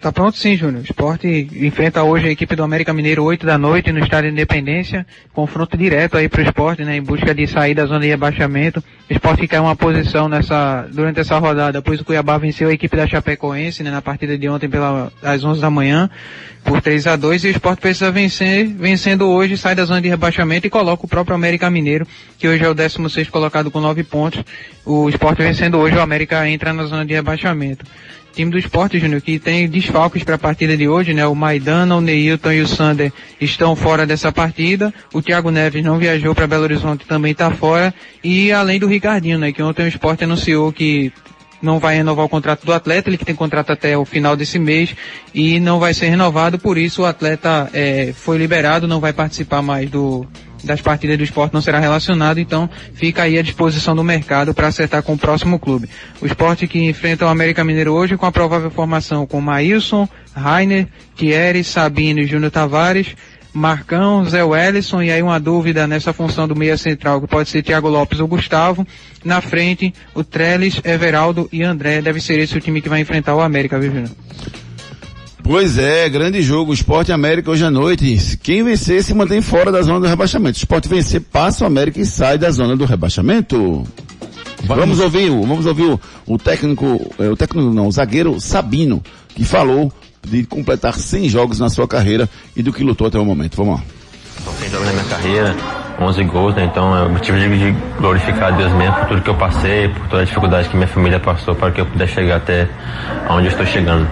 Tá 0.00 0.12
pronto 0.12 0.36
sim, 0.36 0.56
Júnior. 0.56 0.82
O 0.82 0.84
Esporte 0.84 1.48
enfrenta 1.54 2.02
hoje 2.02 2.28
a 2.28 2.30
equipe 2.30 2.54
do 2.54 2.62
América 2.62 2.92
Mineiro 2.92 3.24
8 3.24 3.46
da 3.46 3.56
noite 3.56 3.90
no 3.90 3.98
Estádio 3.98 4.30
Independência. 4.30 5.06
Confronto 5.32 5.76
direto 5.76 6.16
aí 6.16 6.28
pro 6.28 6.42
esporte, 6.42 6.84
né? 6.84 6.96
Em 6.96 7.02
busca 7.02 7.34
de 7.34 7.46
sair 7.46 7.74
da 7.74 7.86
zona 7.86 8.00
de 8.00 8.08
rebaixamento. 8.08 8.84
O 9.08 9.12
esporte 9.12 9.48
caiu 9.48 9.64
uma 9.64 9.74
posição 9.74 10.28
nessa, 10.28 10.86
durante 10.92 11.20
essa 11.20 11.38
rodada, 11.38 11.80
pois 11.80 12.00
o 12.00 12.04
Cuiabá 12.04 12.36
venceu 12.36 12.68
a 12.68 12.72
equipe 12.72 12.94
da 12.94 13.06
Chapecoense, 13.06 13.82
né? 13.82 13.90
Na 13.90 14.02
partida 14.02 14.36
de 14.36 14.48
ontem 14.48 14.68
pela, 14.68 15.10
às 15.22 15.42
11 15.42 15.60
da 15.60 15.70
manhã, 15.70 16.10
por 16.62 16.82
3 16.82 17.06
a 17.06 17.16
2 17.16 17.44
e 17.44 17.46
o 17.48 17.50
esporte 17.50 17.80
precisa 17.80 18.10
vencer, 18.10 18.66
vencendo 18.66 19.26
hoje, 19.28 19.56
sai 19.56 19.74
da 19.74 19.84
zona 19.84 20.02
de 20.02 20.08
rebaixamento 20.08 20.66
e 20.66 20.70
coloca 20.70 21.06
o 21.06 21.08
próprio 21.08 21.34
América 21.34 21.70
Mineiro, 21.70 22.06
que 22.38 22.46
hoje 22.46 22.62
é 22.62 22.68
o 22.68 22.74
16 22.74 23.30
colocado 23.30 23.70
com 23.70 23.80
9 23.80 24.04
pontos. 24.04 24.44
O 24.84 25.08
esporte 25.08 25.42
vencendo 25.42 25.78
hoje, 25.78 25.96
o 25.96 26.00
América 26.00 26.48
entra 26.48 26.72
na 26.72 26.84
zona 26.84 27.04
de 27.04 27.14
rebaixamento. 27.14 27.84
Time 28.36 28.50
do 28.50 28.58
Esporte 28.58 28.98
Júnior 28.98 29.22
que 29.22 29.38
tem 29.38 29.66
desfalques 29.66 30.22
para 30.22 30.34
a 30.34 30.38
partida 30.38 30.76
de 30.76 30.86
hoje, 30.86 31.14
né? 31.14 31.26
O 31.26 31.34
Maidana, 31.34 31.96
o 31.96 32.02
Neilton 32.02 32.52
e 32.52 32.60
o 32.60 32.68
Sander 32.68 33.10
estão 33.40 33.74
fora 33.74 34.04
dessa 34.04 34.30
partida. 34.30 34.92
O 35.10 35.22
Thiago 35.22 35.50
Neves 35.50 35.82
não 35.82 35.98
viajou 35.98 36.34
para 36.34 36.46
Belo 36.46 36.64
Horizonte, 36.64 37.06
também 37.06 37.32
está 37.32 37.50
fora. 37.50 37.94
E 38.22 38.52
além 38.52 38.78
do 38.78 38.86
Ricardinho, 38.86 39.38
né? 39.38 39.52
Que 39.52 39.62
ontem 39.62 39.86
o 39.86 39.88
Esporte 39.88 40.24
anunciou 40.24 40.70
que 40.70 41.10
não 41.62 41.78
vai 41.78 41.96
renovar 41.96 42.26
o 42.26 42.28
contrato 42.28 42.66
do 42.66 42.74
atleta, 42.74 43.08
ele 43.08 43.16
que 43.16 43.24
tem 43.24 43.34
contrato 43.34 43.72
até 43.72 43.96
o 43.96 44.04
final 44.04 44.36
desse 44.36 44.58
mês 44.58 44.94
e 45.32 45.58
não 45.58 45.80
vai 45.80 45.94
ser 45.94 46.10
renovado, 46.10 46.58
por 46.58 46.76
isso 46.76 47.02
o 47.02 47.06
atleta 47.06 47.70
é, 47.72 48.12
foi 48.14 48.36
liberado, 48.36 48.86
não 48.86 49.00
vai 49.00 49.14
participar 49.14 49.62
mais 49.62 49.88
do, 49.88 50.26
das 50.66 50.80
partidas 50.80 51.16
do 51.16 51.24
esporte, 51.24 51.54
não 51.54 51.62
será 51.62 51.78
relacionado, 51.78 52.38
então 52.38 52.68
fica 52.92 53.22
aí 53.22 53.38
à 53.38 53.42
disposição 53.42 53.94
do 53.94 54.04
mercado 54.04 54.52
para 54.52 54.66
acertar 54.66 55.02
com 55.02 55.14
o 55.14 55.18
próximo 55.18 55.58
clube. 55.58 55.88
O 56.20 56.26
esporte 56.26 56.66
que 56.66 56.78
enfrenta 56.78 57.24
o 57.24 57.28
América 57.28 57.64
Mineiro 57.64 57.92
hoje 57.92 58.16
com 58.16 58.26
a 58.26 58.32
provável 58.32 58.70
formação 58.70 59.26
com 59.26 59.40
Maílson, 59.40 60.08
Rainer, 60.34 60.86
Thierry, 61.16 61.64
Sabino 61.64 62.20
e 62.20 62.26
Júnior 62.26 62.50
Tavares, 62.50 63.14
Marcão, 63.56 64.22
Zé 64.26 64.44
Wellison, 64.44 65.02
e 65.02 65.10
aí 65.10 65.22
uma 65.22 65.40
dúvida 65.40 65.86
nessa 65.86 66.12
função 66.12 66.46
do 66.46 66.54
meia 66.54 66.76
central, 66.76 67.22
que 67.22 67.26
pode 67.26 67.48
ser 67.48 67.62
Thiago 67.62 67.88
Lopes 67.88 68.20
ou 68.20 68.28
Gustavo. 68.28 68.86
Na 69.24 69.40
frente, 69.40 69.94
o 70.14 70.22
Trellis, 70.22 70.80
Everaldo 70.84 71.48
e 71.50 71.62
André. 71.62 72.02
Deve 72.02 72.20
ser 72.20 72.38
esse 72.38 72.56
o 72.56 72.60
time 72.60 72.82
que 72.82 72.88
vai 72.88 73.00
enfrentar 73.00 73.34
o 73.34 73.40
América, 73.40 73.80
viu, 73.80 73.92
Júnior? 73.92 74.10
Pois 75.46 75.78
é, 75.78 76.08
grande 76.08 76.42
jogo. 76.42 76.74
Esporte 76.74 77.12
América 77.12 77.52
hoje 77.52 77.64
à 77.64 77.70
noite. 77.70 78.36
Quem 78.42 78.64
vencer 78.64 79.04
se 79.04 79.14
mantém 79.14 79.40
fora 79.40 79.70
da 79.70 79.80
zona 79.80 80.00
do 80.00 80.06
rebaixamento. 80.08 80.58
Esporte 80.58 80.88
vencer, 80.88 81.20
passa 81.20 81.62
o 81.62 81.66
América 81.68 82.00
e 82.00 82.04
sai 82.04 82.36
da 82.36 82.50
zona 82.50 82.76
do 82.76 82.84
rebaixamento. 82.84 83.84
Vamos, 84.64 84.84
vamos 84.84 85.00
ouvir, 85.00 85.30
vamos 85.30 85.64
ouvir 85.64 85.84
o, 85.84 86.00
o 86.26 86.36
técnico, 86.36 87.14
é, 87.20 87.28
o 87.28 87.36
técnico 87.36 87.70
não, 87.70 87.86
o 87.86 87.92
zagueiro 87.92 88.40
Sabino, 88.40 89.00
que 89.36 89.44
falou 89.44 89.92
de 90.26 90.44
completar 90.44 90.94
100 90.94 91.28
jogos 91.28 91.60
na 91.60 91.70
sua 91.70 91.86
carreira 91.86 92.28
e 92.56 92.62
do 92.62 92.72
que 92.72 92.82
lutou 92.82 93.06
até 93.06 93.16
o 93.16 93.24
momento. 93.24 93.56
Vamos 93.56 93.78
lá. 93.78 93.86
São 94.42 94.52
100 94.52 94.68
jogos 94.68 94.86
na 94.86 94.92
minha 94.94 95.04
carreira, 95.04 95.56
11 96.00 96.24
gols, 96.24 96.54
né? 96.56 96.64
Então 96.64 96.96
é 96.96 97.06
o 97.06 97.10
motivo 97.10 97.38
de 97.38 97.72
glorificar 98.00 98.52
a 98.52 98.56
Deus 98.56 98.72
mesmo 98.72 98.96
por 98.96 99.06
tudo 99.06 99.22
que 99.22 99.30
eu 99.30 99.36
passei, 99.36 99.88
por 99.90 100.08
toda 100.08 100.22
a 100.22 100.24
dificuldade 100.24 100.68
que 100.68 100.76
minha 100.76 100.88
família 100.88 101.20
passou 101.20 101.54
para 101.54 101.70
que 101.70 101.80
eu 101.80 101.86
pudesse 101.86 102.14
chegar 102.14 102.38
até 102.38 102.68
onde 103.30 103.46
eu 103.46 103.50
estou 103.52 103.64
chegando. 103.64 104.08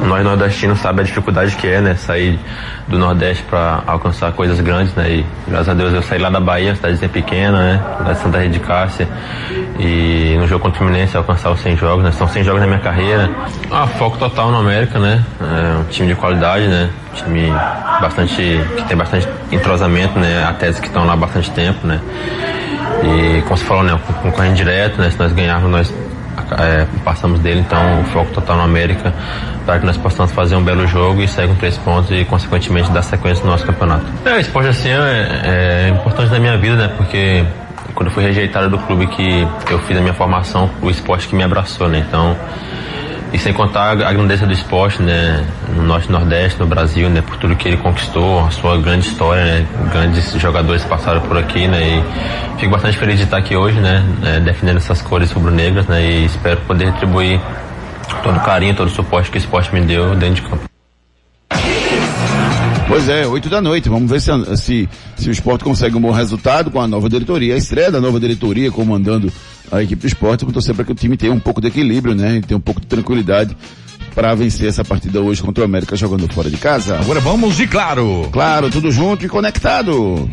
Nós 0.00 0.24
nordestinos 0.24 0.78
sabemos 0.78 1.10
a 1.10 1.14
dificuldade 1.14 1.56
que 1.56 1.66
é, 1.66 1.80
né? 1.80 1.94
Sair 1.94 2.38
do 2.86 2.98
Nordeste 2.98 3.42
para 3.44 3.82
alcançar 3.86 4.32
coisas 4.32 4.60
grandes, 4.60 4.94
né? 4.94 5.08
E 5.08 5.26
graças 5.48 5.68
a 5.68 5.74
Deus 5.74 5.92
eu 5.92 6.02
saí 6.02 6.18
lá 6.18 6.30
da 6.30 6.40
Bahia, 6.40 6.74
cidadezinha 6.74 7.08
pequena, 7.08 7.58
né? 7.58 7.82
Da 8.04 8.14
Santa 8.14 8.38
Rede 8.38 8.54
de 8.54 8.60
Cássia. 8.60 9.08
E 9.78 10.36
no 10.38 10.46
jogo 10.46 10.62
contra 10.62 10.76
o 10.76 10.84
Fluminense 10.84 11.16
alcançar 11.16 11.50
os 11.50 11.60
100 11.60 11.76
jogos, 11.76 12.04
né? 12.04 12.12
São 12.12 12.28
100 12.28 12.44
jogos 12.44 12.60
na 12.60 12.66
minha 12.66 12.78
carreira. 12.78 13.30
Ah, 13.70 13.86
foco 13.86 14.16
total 14.18 14.50
no 14.50 14.58
América, 14.58 14.98
né? 14.98 15.24
É 15.40 15.78
um 15.78 15.84
time 15.84 16.08
de 16.08 16.14
qualidade, 16.14 16.66
né? 16.66 16.90
time 17.16 17.50
bastante 18.00 18.60
que 18.76 18.84
tem 18.84 18.96
bastante 18.96 19.26
entrosamento, 19.50 20.18
né? 20.18 20.44
Atletas 20.44 20.80
que 20.80 20.86
estão 20.86 21.04
lá 21.04 21.14
há 21.14 21.16
bastante 21.16 21.50
tempo, 21.50 21.86
né? 21.86 22.00
E 23.02 23.42
como 23.42 23.56
você 23.56 23.64
falou, 23.64 23.82
né? 23.82 23.98
Concorrente 24.22 24.56
direto, 24.56 25.00
né? 25.00 25.10
Se 25.10 25.18
nós 25.18 25.32
ganharmos, 25.32 25.70
nós 25.70 25.94
é, 26.58 26.86
passamos 27.04 27.40
dele, 27.40 27.60
então 27.60 28.00
o 28.00 28.04
foco 28.04 28.30
total 28.32 28.56
no 28.56 28.62
América 28.62 29.12
para 29.66 29.80
que 29.80 29.84
nós 29.84 29.96
possamos 29.96 30.32
fazer 30.32 30.54
um 30.54 30.62
belo 30.62 30.86
jogo 30.86 31.20
e 31.20 31.28
sair 31.28 31.48
com 31.48 31.56
três 31.56 31.76
pontos 31.76 32.10
e 32.12 32.24
consequentemente 32.24 32.90
dar 32.92 33.02
sequência 33.02 33.44
no 33.44 33.50
nosso 33.50 33.66
campeonato. 33.66 34.06
É, 34.24 34.40
esporte 34.40 34.68
assim 34.68 34.88
é, 34.88 35.42
é 35.44 35.88
importante 35.88 36.30
na 36.30 36.38
minha 36.38 36.56
vida, 36.56 36.76
né? 36.76 36.88
Porque 36.96 37.44
quando 37.94 38.08
eu 38.08 38.14
fui 38.14 38.22
rejeitado 38.22 38.70
do 38.70 38.78
clube 38.78 39.08
que 39.08 39.46
eu 39.68 39.78
fiz 39.80 39.96
a 39.96 40.00
minha 40.00 40.14
formação, 40.14 40.70
o 40.80 40.88
esporte 40.88 41.26
que 41.26 41.34
me 41.34 41.42
abraçou, 41.42 41.88
né? 41.88 42.04
Então 42.06 42.36
e 43.32 43.38
sem 43.38 43.52
contar 43.52 43.90
a 43.90 44.12
grandeza 44.12 44.46
do 44.46 44.52
esporte, 44.52 45.02
né, 45.02 45.44
no 45.74 45.82
Norte 45.82 46.10
Nordeste, 46.10 46.60
no 46.60 46.66
Brasil, 46.66 47.10
né, 47.10 47.20
por 47.20 47.36
tudo 47.36 47.56
que 47.56 47.68
ele 47.68 47.76
conquistou, 47.76 48.46
a 48.46 48.50
sua 48.50 48.78
grande 48.78 49.08
história, 49.08 49.44
né, 49.44 49.66
grandes 49.92 50.32
jogadores 50.34 50.84
passaram 50.84 51.20
por 51.22 51.36
aqui, 51.36 51.66
né, 51.66 51.82
e 52.56 52.58
fico 52.60 52.70
bastante 52.70 52.96
feliz 52.96 53.18
de 53.18 53.24
estar 53.24 53.38
aqui 53.38 53.56
hoje, 53.56 53.80
né, 53.80 54.04
né 54.20 54.40
defendendo 54.40 54.76
essas 54.76 55.02
cores 55.02 55.32
rubro-negras, 55.32 55.86
né, 55.86 56.02
e 56.02 56.24
espero 56.24 56.60
poder 56.62 56.86
retribuir 56.86 57.40
todo 58.22 58.36
o 58.36 58.40
carinho, 58.40 58.74
todo 58.74 58.88
o 58.88 58.90
suporte 58.90 59.30
que 59.30 59.36
o 59.36 59.40
esporte 59.40 59.72
me 59.72 59.80
deu 59.80 60.14
dentro 60.14 60.42
de 60.42 60.50
campo. 60.50 60.66
Pois 62.88 63.08
é, 63.08 63.26
8 63.26 63.48
da 63.48 63.60
noite. 63.60 63.88
Vamos 63.88 64.08
ver 64.08 64.20
se, 64.20 64.30
se, 64.56 64.88
se 65.16 65.28
o 65.28 65.32
esporte 65.32 65.64
consegue 65.64 65.96
um 65.96 66.00
bom 66.00 66.12
resultado 66.12 66.70
com 66.70 66.80
a 66.80 66.86
nova 66.86 67.08
diretoria. 67.08 67.54
A 67.54 67.58
estreia 67.58 67.90
da 67.90 68.00
nova 68.00 68.20
diretoria 68.20 68.70
comandando 68.70 69.32
a 69.72 69.82
equipe 69.82 70.02
do 70.02 70.06
esporte. 70.06 70.42
Vamos 70.42 70.54
torcer 70.54 70.74
para 70.74 70.84
que 70.84 70.92
o 70.92 70.94
time 70.94 71.16
tenha 71.16 71.32
um 71.32 71.40
pouco 71.40 71.60
de 71.60 71.66
equilíbrio, 71.66 72.14
né? 72.14 72.36
E 72.36 72.42
tenha 72.42 72.56
um 72.56 72.60
pouco 72.60 72.80
de 72.80 72.86
tranquilidade 72.86 73.56
para 74.16 74.34
vencer 74.34 74.70
essa 74.70 74.82
partida 74.82 75.20
hoje 75.20 75.42
contra 75.42 75.60
o 75.60 75.64
América 75.66 75.94
jogando 75.94 76.26
fora 76.32 76.48
de 76.48 76.56
casa. 76.56 76.98
Agora 76.98 77.20
vamos 77.20 77.54
de 77.54 77.66
claro. 77.66 78.26
Claro, 78.32 78.70
tudo 78.70 78.90
junto 78.90 79.26
e 79.26 79.28
conectado. 79.28 80.26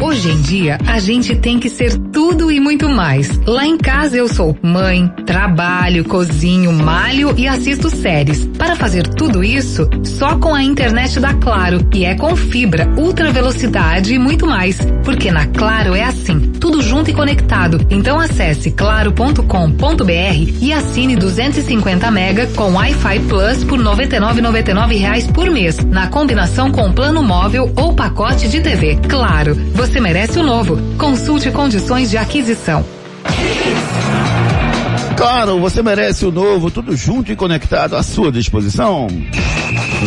Hoje 0.00 0.30
em 0.30 0.40
dia, 0.40 0.78
a 0.86 1.00
gente 1.00 1.34
tem 1.34 1.58
que 1.58 1.68
ser 1.68 1.96
tudo 2.12 2.52
e 2.52 2.60
muito 2.60 2.88
mais. 2.88 3.36
Lá 3.44 3.66
em 3.66 3.76
casa 3.76 4.16
eu 4.16 4.28
sou 4.28 4.56
mãe, 4.62 5.08
trabalho, 5.26 6.04
cozinho, 6.04 6.72
malho 6.72 7.34
e 7.36 7.48
assisto 7.48 7.90
séries. 7.90 8.44
Para 8.56 8.76
fazer 8.76 9.06
tudo 9.08 9.42
isso, 9.42 9.88
só 10.04 10.36
com 10.36 10.54
a 10.54 10.62
internet 10.62 11.18
da 11.18 11.34
Claro, 11.34 11.84
e 11.94 12.04
é 12.04 12.14
com 12.14 12.36
fibra, 12.36 12.88
ultra 12.96 13.32
velocidade 13.32 14.14
e 14.14 14.18
muito 14.18 14.46
mais. 14.46 14.78
Porque 15.04 15.32
na 15.32 15.46
Claro 15.46 15.94
é 15.94 16.04
assim, 16.04 16.38
tudo 16.60 16.80
junto 16.80 17.10
e 17.10 17.14
conectado. 17.14 17.84
Então 17.90 18.20
acesse 18.20 18.70
claro.com.br 18.70 19.42
e 20.60 20.72
assine 20.72 21.16
250 21.16 22.10
mega 22.10 22.46
com 22.48 22.74
Wi-Fi 22.74 23.18
Plus 23.28 23.62
por 23.64 23.78
99,99 23.78 24.98
reais 24.98 25.26
por 25.26 25.50
mês, 25.50 25.76
na 25.84 26.06
combinação 26.06 26.72
com 26.72 26.90
plano 26.92 27.22
móvel 27.22 27.70
ou 27.76 27.92
pacote 27.92 28.48
de 28.48 28.60
TV. 28.60 28.96
Claro, 29.06 29.54
você 29.74 30.00
merece 30.00 30.38
o 30.38 30.42
novo. 30.42 30.78
Consulte 30.96 31.50
condições 31.50 32.08
de 32.08 32.16
aquisição. 32.16 32.84
Claro, 35.14 35.60
você 35.60 35.82
merece 35.82 36.24
o 36.24 36.32
novo, 36.32 36.70
tudo 36.70 36.96
junto 36.96 37.30
e 37.30 37.36
conectado 37.36 37.96
à 37.96 38.02
sua 38.02 38.32
disposição. 38.32 39.08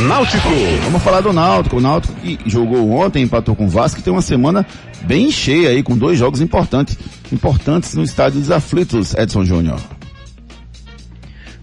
Náutico. 0.08 0.50
Vamos 0.86 1.04
falar 1.04 1.22
do 1.22 1.32
Náutico. 1.32 1.78
O 1.78 1.82
Náutico 1.82 2.14
que 2.16 2.40
jogou 2.48 2.90
ontem, 2.92 3.22
empatou 3.22 3.56
com 3.56 3.66
o 3.66 3.70
Vasco, 3.70 3.98
que 3.98 4.04
tem 4.04 4.12
uma 4.12 4.22
semana 4.22 4.66
bem 5.02 5.30
cheia 5.30 5.70
aí, 5.70 5.84
com 5.84 5.96
dois 5.96 6.18
jogos 6.18 6.42
importantes, 6.42 6.98
importantes 7.32 7.94
no 7.94 8.04
estádio 8.04 8.40
dos 8.40 8.50
aflitos, 8.50 9.14
Edson 9.14 9.46
Júnior. 9.46 9.80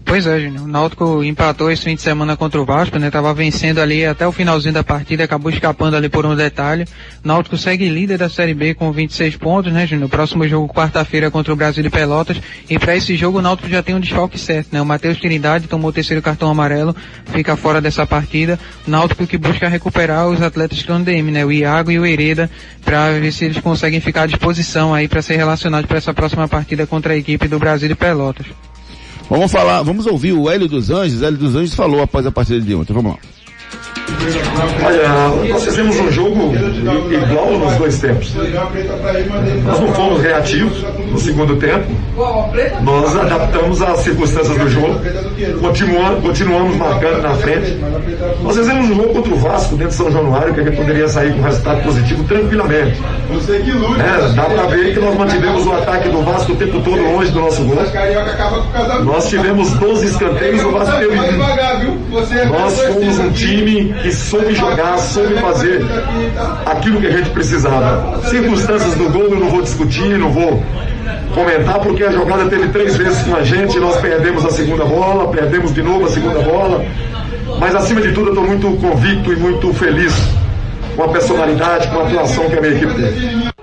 Pois 0.09 0.25
é, 0.25 0.39
Júnior. 0.39 0.63
O 0.63 0.67
Náutico 0.67 1.23
empatou 1.23 1.69
esse 1.69 1.83
fim 1.83 1.93
de 1.93 2.01
semana 2.01 2.35
contra 2.35 2.59
o 2.59 2.65
Vasco, 2.65 2.97
né? 2.97 3.11
Tava 3.11 3.31
vencendo 3.31 3.77
ali 3.77 4.03
até 4.03 4.25
o 4.25 4.31
finalzinho 4.31 4.73
da 4.73 4.83
partida, 4.83 5.23
acabou 5.23 5.51
escapando 5.51 5.95
ali 5.95 6.09
por 6.09 6.25
um 6.25 6.35
detalhe. 6.35 6.85
O 7.23 7.27
Náutico 7.27 7.55
segue 7.55 7.87
líder 7.87 8.17
da 8.17 8.27
Série 8.27 8.55
B 8.55 8.73
com 8.73 8.91
26 8.91 9.35
pontos, 9.35 9.71
né, 9.71 9.85
Júnior? 9.85 10.09
Próximo 10.09 10.47
jogo 10.47 10.73
quarta-feira 10.73 11.29
contra 11.29 11.53
o 11.53 11.55
Brasil 11.55 11.83
de 11.83 11.91
Pelotas. 11.91 12.41
E 12.67 12.79
para 12.79 12.95
esse 12.95 13.15
jogo 13.15 13.37
o 13.37 13.41
Náutico 13.43 13.69
já 13.69 13.83
tem 13.83 13.93
um 13.93 13.99
desfalque 13.99 14.39
certo, 14.39 14.69
né? 14.71 14.81
O 14.81 14.85
Matheus 14.85 15.19
Trindade 15.19 15.67
tomou 15.67 15.91
o 15.91 15.93
terceiro 15.93 16.23
cartão 16.23 16.49
amarelo, 16.49 16.95
fica 17.27 17.55
fora 17.55 17.79
dessa 17.79 18.03
partida. 18.07 18.59
O 18.87 18.89
Náutico 18.89 19.27
que 19.27 19.37
busca 19.37 19.69
recuperar 19.69 20.27
os 20.27 20.41
atletas 20.41 20.83
no 20.87 21.03
DM, 21.03 21.29
né? 21.29 21.45
O 21.45 21.51
Iago 21.51 21.91
e 21.91 21.99
o 21.99 22.05
Hereda, 22.05 22.49
para 22.83 23.11
ver 23.11 23.31
se 23.31 23.45
eles 23.45 23.59
conseguem 23.59 24.01
ficar 24.01 24.23
à 24.23 24.25
disposição 24.25 24.91
aí 24.91 25.07
para 25.07 25.21
ser 25.21 25.35
relacionados 25.35 25.85
para 25.85 25.99
essa 25.99 26.15
próxima 26.15 26.47
partida 26.47 26.87
contra 26.87 27.13
a 27.13 27.15
equipe 27.15 27.47
do 27.47 27.59
Brasil 27.59 27.87
de 27.87 27.95
Pelotas. 27.95 28.47
Vamos 29.29 29.51
falar, 29.51 29.83
vamos 29.83 30.07
ouvir 30.07 30.33
o 30.33 30.49
Hélio 30.49 30.67
dos 30.67 30.89
Anjos. 30.89 31.21
Hélio 31.21 31.37
dos 31.37 31.55
Anjos 31.55 31.75
falou 31.75 32.01
após 32.01 32.25
a 32.25 32.31
partida 32.31 32.59
de 32.59 32.73
ontem. 32.73 32.93
Vamos 32.93 33.13
lá. 33.13 33.19
Olha, 34.85 35.49
nós 35.49 35.63
fizemos 35.63 35.99
um 35.99 36.11
jogo 36.11 36.53
igual 37.11 37.51
nos 37.57 37.75
dois 37.75 37.99
tempos. 37.99 38.33
Nós 39.65 39.79
não 39.79 39.93
fomos 39.93 40.21
reativos 40.21 40.83
no 41.11 41.19
segundo 41.19 41.55
tempo. 41.57 41.87
Nós 42.81 43.15
adaptamos 43.15 43.81
às 43.81 43.99
circunstâncias 43.99 44.57
do 44.57 44.69
jogo. 44.69 44.99
Continuamos, 45.61 46.21
continuamos 46.23 46.75
marcando 46.75 47.21
na 47.21 47.33
frente. 47.35 47.77
Nós 48.41 48.57
fizemos 48.57 48.89
um 48.89 48.95
jogo 48.95 49.13
contra 49.13 49.33
o 49.33 49.37
Vasco 49.37 49.75
dentro 49.75 49.89
de 49.89 49.95
São 49.95 50.11
Januário, 50.11 50.53
que 50.53 50.59
a 50.59 50.63
gente 50.63 50.75
poderia 50.77 51.07
sair 51.07 51.33
com 51.33 51.41
resultado 51.41 51.83
positivo 51.83 52.23
tranquilamente. 52.25 53.01
É, 53.99 54.33
dá 54.33 54.43
pra 54.43 54.63
ver 54.65 54.93
que 54.93 54.99
nós 54.99 55.15
mantivemos 55.17 55.65
o 55.65 55.71
ataque 55.73 56.09
do 56.09 56.21
Vasco 56.23 56.51
o 56.51 56.55
tempo 56.55 56.79
todo 56.81 57.01
longe 57.01 57.31
do 57.31 57.39
nosso 57.39 57.63
gol. 57.63 57.77
Nós 59.03 59.29
tivemos 59.29 59.71
12 59.71 60.05
escanteios, 60.07 60.63
o 60.63 60.71
Vasco 60.71 60.97
teve 60.99 61.17
um. 61.17 61.37
Nós 62.49 62.79
fomos 62.81 63.19
um 63.19 63.31
time 63.31 63.93
que 64.01 64.11
soube 64.11 64.53
jogar, 64.55 64.97
soube 64.97 65.35
fazer 65.35 65.81
aquilo 66.65 66.99
que 67.01 67.07
a 67.07 67.11
gente 67.11 67.29
precisava. 67.31 68.21
Circunstâncias 68.29 68.95
do 68.95 69.09
gol 69.09 69.23
eu 69.23 69.39
não 69.39 69.49
vou 69.49 69.61
discutir, 69.61 70.17
não 70.17 70.31
vou 70.31 70.63
comentar, 71.33 71.79
porque 71.79 72.03
a 72.03 72.11
jogada 72.11 72.45
teve 72.49 72.69
três 72.69 72.95
vezes 72.95 73.21
com 73.23 73.35
a 73.35 73.43
gente, 73.43 73.79
nós 73.79 73.97
perdemos 73.97 74.45
a 74.45 74.51
segunda 74.51 74.85
bola, 74.85 75.31
perdemos 75.31 75.73
de 75.73 75.81
novo 75.81 76.05
a 76.05 76.09
segunda 76.09 76.39
bola. 76.39 76.85
Mas 77.59 77.75
acima 77.75 78.01
de 78.01 78.11
tudo 78.13 78.27
eu 78.27 78.33
estou 78.33 78.47
muito 78.47 78.67
convicto 78.81 79.33
e 79.33 79.35
muito 79.35 79.73
feliz 79.73 80.13
com 80.95 81.03
a 81.03 81.09
personalidade, 81.09 81.87
com 81.89 81.99
a 81.99 82.03
atuação 82.03 82.49
que 82.49 82.57
a 82.57 82.61
minha 82.61 82.73
equipe 82.73 82.93
tem. 82.93 83.58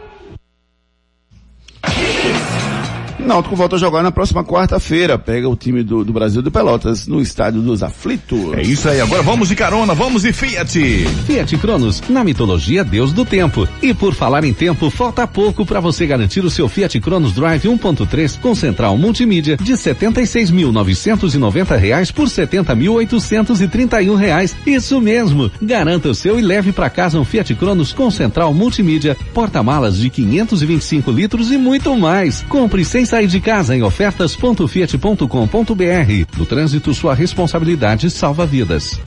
Náutico 3.26 3.56
volta 3.56 3.74
a 3.74 3.78
jogar 3.78 4.02
na 4.02 4.12
próxima 4.12 4.44
quarta-feira. 4.44 5.18
Pega 5.18 5.48
o 5.48 5.56
time 5.56 5.82
do, 5.82 6.04
do 6.04 6.12
Brasil 6.12 6.40
do 6.40 6.50
Pelotas 6.50 7.08
no 7.08 7.20
estádio 7.20 7.60
dos 7.60 7.82
Aflitos. 7.82 8.54
É 8.54 8.62
isso 8.62 8.88
aí, 8.88 9.00
agora 9.00 9.22
vamos 9.22 9.48
de 9.48 9.56
carona, 9.56 9.94
vamos 9.94 10.22
de 10.22 10.32
Fiat. 10.32 10.78
Fiat 11.26 11.58
Cronos, 11.58 12.02
na 12.08 12.22
mitologia 12.22 12.84
Deus 12.84 13.12
do 13.12 13.24
Tempo. 13.24 13.66
E 13.82 13.92
por 13.92 14.14
falar 14.14 14.44
em 14.44 14.52
tempo, 14.52 14.88
falta 14.90 15.26
pouco 15.26 15.66
para 15.66 15.80
você 15.80 16.06
garantir 16.06 16.44
o 16.44 16.50
seu 16.50 16.68
Fiat 16.68 17.00
Cronos 17.00 17.32
Drive 17.32 17.64
1.3 17.64 18.38
com 18.40 18.54
central 18.54 18.96
multimídia 18.96 19.56
de 19.56 19.72
76.990 19.72 21.76
reais 21.76 22.12
por 22.12 22.28
70.831 22.28 24.14
reais. 24.14 24.56
Isso 24.64 25.00
mesmo. 25.00 25.50
Garanta 25.60 26.10
o 26.10 26.14
seu 26.14 26.38
e 26.38 26.42
leve 26.42 26.70
para 26.70 26.88
casa 26.88 27.18
um 27.18 27.24
Fiat 27.24 27.52
Cronos 27.56 27.92
com 27.92 28.08
central 28.10 28.54
multimídia, 28.54 29.16
porta-malas 29.34 29.98
de 29.98 30.08
525 30.10 31.10
litros 31.10 31.50
e 31.50 31.58
muito 31.58 31.96
mais. 31.96 32.44
Compre 32.48 32.84
sem 32.84 33.04
sair 33.16 33.28
de 33.28 33.40
casa 33.40 33.74
em 33.74 33.82
ofertas.fiat.com.br. 33.82 36.36
No 36.36 36.44
trânsito, 36.44 36.92
sua 36.92 37.14
responsabilidade 37.14 38.10
salva 38.10 38.44
vidas. 38.44 39.00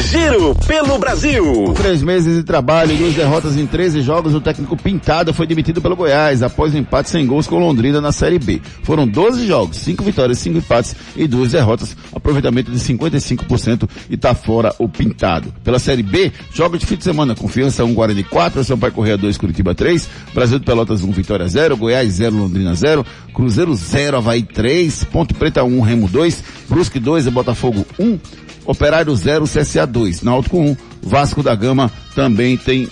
Giro 0.00 0.54
pelo 0.66 0.98
Brasil. 0.98 1.74
Três 1.76 2.02
meses 2.02 2.36
de 2.36 2.42
trabalho 2.42 2.92
e 2.92 2.96
duas 2.96 3.14
derrotas 3.14 3.58
em 3.58 3.66
13 3.66 4.00
jogos, 4.00 4.34
o 4.34 4.40
técnico 4.40 4.74
Pintado 4.74 5.34
foi 5.34 5.46
demitido 5.46 5.82
pelo 5.82 5.94
Goiás 5.94 6.42
após 6.42 6.74
um 6.74 6.78
empate 6.78 7.10
sem 7.10 7.26
gols 7.26 7.46
com 7.46 7.58
Londrina 7.58 8.00
na 8.00 8.10
Série 8.10 8.38
B. 8.38 8.62
Foram 8.84 9.06
12 9.06 9.46
jogos, 9.46 9.76
5 9.76 10.02
vitórias, 10.02 10.38
5 10.38 10.58
empates 10.58 10.96
e 11.14 11.26
duas 11.28 11.52
derrotas, 11.52 11.94
aproveitamento 12.14 12.70
de 12.72 12.78
55% 12.78 13.86
e 14.08 14.16
tá 14.16 14.34
fora 14.34 14.74
o 14.78 14.88
Pintado. 14.88 15.52
Pela 15.62 15.78
Série 15.78 16.02
B, 16.02 16.32
jogos 16.54 16.80
de 16.80 16.86
fim 16.86 16.96
de 16.96 17.04
semana, 17.04 17.34
Confiança 17.34 17.84
1, 17.84 17.92
Guarani 17.92 18.24
4, 18.24 18.64
Sampaio 18.64 18.94
Correia 18.94 19.18
2, 19.18 19.36
Curitiba 19.36 19.74
3, 19.74 20.08
Brasil 20.32 20.58
de 20.58 20.64
Pelotas 20.64 21.02
1, 21.04 21.12
Vitória 21.12 21.46
0, 21.46 21.76
Goiás 21.76 22.14
0, 22.14 22.34
Londrina 22.34 22.74
0, 22.74 23.04
Cruzeiro 23.34 23.74
0, 23.74 24.16
Havaí 24.16 24.42
3, 24.42 25.04
Ponte 25.04 25.34
Preta 25.34 25.62
1, 25.62 25.80
Remo 25.80 26.08
2, 26.08 26.44
Brusque 26.68 26.98
2 26.98 27.26
e 27.26 27.30
Botafogo 27.30 27.84
1, 27.98 28.18
Operário 28.64 29.14
0, 29.14 29.44
CSA 29.44 29.86
2. 29.86 30.22
Náutico 30.22 30.58
1, 30.58 30.76
Vasco 31.02 31.42
da 31.42 31.54
Gama 31.54 31.90
também 32.14 32.56
tem 32.56 32.88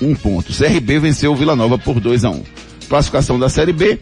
um 0.00 0.14
ponto. 0.14 0.52
CRB 0.52 0.98
venceu 0.98 1.32
o 1.32 1.36
Vila 1.36 1.56
Nova 1.56 1.78
por 1.78 2.00
2 2.00 2.24
a 2.24 2.30
1 2.30 2.42
Classificação 2.88 3.38
da 3.38 3.48
Série 3.48 3.72
B. 3.72 3.98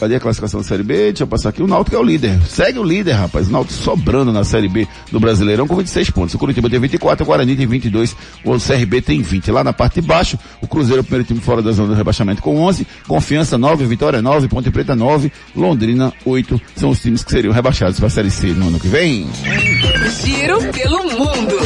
Cadê 0.00 0.14
a 0.14 0.20
classificação 0.20 0.60
da 0.60 0.66
Série 0.66 0.82
B? 0.82 0.94
Deixa 0.94 1.24
eu 1.24 1.26
passar 1.26 1.50
aqui. 1.50 1.62
O 1.62 1.66
Náutico 1.66 1.94
é 1.94 1.98
o 1.98 2.02
líder. 2.02 2.40
Segue 2.48 2.78
o 2.78 2.82
líder, 2.82 3.12
rapaz. 3.12 3.48
O 3.48 3.52
Náutico 3.52 3.74
sobrando 3.82 4.32
na 4.32 4.42
Série 4.44 4.66
B 4.66 4.88
do 5.12 5.20
Brasileirão 5.20 5.68
com 5.68 5.76
26 5.76 6.08
pontos. 6.08 6.34
O 6.34 6.38
Curitiba 6.38 6.70
tem 6.70 6.80
24, 6.80 7.22
o 7.22 7.26
Guarani 7.26 7.54
tem 7.54 7.66
22, 7.66 8.16
o 8.42 8.58
CRB 8.58 9.02
tem 9.02 9.20
20. 9.20 9.50
Lá 9.50 9.62
na 9.62 9.74
parte 9.74 10.00
de 10.00 10.06
baixo, 10.06 10.38
o 10.62 10.66
Cruzeiro 10.66 11.00
é 11.00 11.02
o 11.02 11.04
primeiro 11.04 11.26
time 11.26 11.38
fora 11.38 11.60
da 11.60 11.70
zona 11.72 11.88
do 11.88 11.94
rebaixamento 11.94 12.40
com 12.40 12.56
11, 12.62 12.86
Confiança 13.06 13.58
9, 13.58 13.84
Vitória 13.84 14.22
9, 14.22 14.48
Ponte 14.48 14.70
Preta 14.70 14.96
9, 14.96 15.30
Londrina 15.54 16.14
8. 16.24 16.58
São 16.76 16.88
os 16.88 17.02
times 17.02 17.22
que 17.22 17.30
seriam 17.30 17.52
rebaixados 17.52 17.98
para 17.98 18.06
a 18.06 18.10
Série 18.10 18.30
C 18.30 18.46
no 18.54 18.68
ano 18.68 18.80
que 18.80 18.88
vem. 18.88 19.28
Giro 20.24 20.60
pelo 20.72 21.02
mundo. 21.04 21.56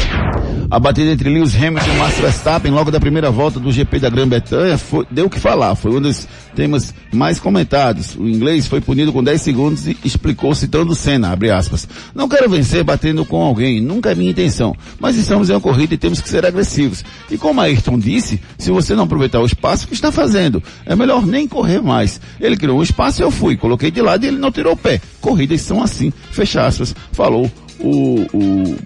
A 0.74 0.80
batida 0.80 1.12
entre 1.12 1.30
Lewis 1.30 1.54
Hamilton 1.54 1.88
e 1.88 1.98
Max 1.98 2.18
Verstappen 2.18 2.72
logo 2.72 2.90
da 2.90 2.98
primeira 2.98 3.30
volta 3.30 3.60
do 3.60 3.70
GP 3.70 4.00
da 4.00 4.10
Grã-Bretanha 4.10 4.76
deu 5.08 5.26
o 5.26 5.30
que 5.30 5.38
falar. 5.38 5.76
Foi 5.76 5.92
um 5.92 6.00
dos 6.00 6.26
temas 6.56 6.92
mais 7.12 7.38
comentados. 7.38 8.16
O 8.16 8.26
inglês 8.28 8.66
foi 8.66 8.80
punido 8.80 9.12
com 9.12 9.22
10 9.22 9.40
segundos 9.40 9.86
e 9.86 9.96
explicou 10.04 10.52
citando 10.52 10.92
Senna, 10.96 11.30
abre 11.30 11.52
aspas. 11.52 11.86
Não 12.12 12.28
quero 12.28 12.50
vencer 12.50 12.82
batendo 12.82 13.24
com 13.24 13.40
alguém, 13.40 13.80
nunca 13.80 14.10
é 14.10 14.16
minha 14.16 14.32
intenção. 14.32 14.74
Mas 14.98 15.14
estamos 15.14 15.48
em 15.48 15.52
uma 15.52 15.60
corrida 15.60 15.94
e 15.94 15.96
temos 15.96 16.20
que 16.20 16.28
ser 16.28 16.44
agressivos. 16.44 17.04
E 17.30 17.38
como 17.38 17.60
Ayrton 17.60 17.96
disse, 17.96 18.40
se 18.58 18.72
você 18.72 18.96
não 18.96 19.04
aproveitar 19.04 19.38
o 19.38 19.46
espaço, 19.46 19.84
o 19.84 19.88
que 19.88 19.94
está 19.94 20.10
fazendo? 20.10 20.60
É 20.84 20.96
melhor 20.96 21.24
nem 21.24 21.46
correr 21.46 21.80
mais. 21.80 22.20
Ele 22.40 22.56
criou 22.56 22.80
um 22.80 22.82
espaço 22.82 23.22
e 23.22 23.24
eu 23.24 23.30
fui, 23.30 23.56
coloquei 23.56 23.92
de 23.92 24.02
lado 24.02 24.24
e 24.24 24.26
ele 24.26 24.38
não 24.38 24.50
tirou 24.50 24.72
o 24.72 24.76
pé. 24.76 25.00
Corridas 25.20 25.60
são 25.60 25.80
assim, 25.80 26.12
fecha 26.32 26.66
aspas, 26.66 26.96
falou 27.12 27.48
o, 27.84 28.26
o 28.32 28.76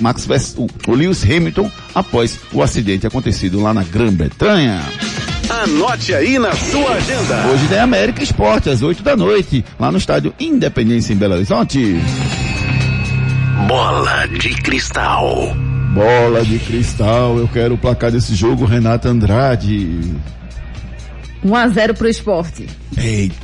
Max 0.00 0.26
o 0.86 0.92
Lewis 0.92 1.22
Hamilton 1.22 1.70
após 1.94 2.38
o 2.52 2.62
acidente 2.62 3.06
acontecido 3.06 3.62
lá 3.62 3.72
na 3.72 3.84
Grã-Bretanha. 3.84 4.82
Anote 5.48 6.14
aí 6.14 6.38
na 6.38 6.52
sua 6.52 6.92
agenda. 6.92 7.46
Hoje 7.48 7.66
tem 7.68 7.78
América 7.78 8.22
Esporte, 8.22 8.70
às 8.70 8.82
8 8.82 9.02
da 9.02 9.16
noite, 9.16 9.64
lá 9.78 9.92
no 9.92 9.98
estádio 9.98 10.34
Independência 10.40 11.12
em 11.12 11.16
Belo 11.16 11.34
Horizonte. 11.34 12.00
Bola 13.68 14.26
de 14.26 14.50
cristal. 14.62 15.54
Bola 15.94 16.42
de 16.44 16.58
cristal, 16.58 17.38
eu 17.38 17.46
quero 17.46 17.74
o 17.74 17.78
placar 17.78 18.10
desse 18.10 18.34
jogo, 18.34 18.64
Renata 18.64 19.08
Andrade. 19.08 20.00
1 21.44 21.54
a 21.54 21.68
0 21.68 21.94
pro 21.94 22.08
esporte. 22.08 22.66
Eita, 22.96 23.34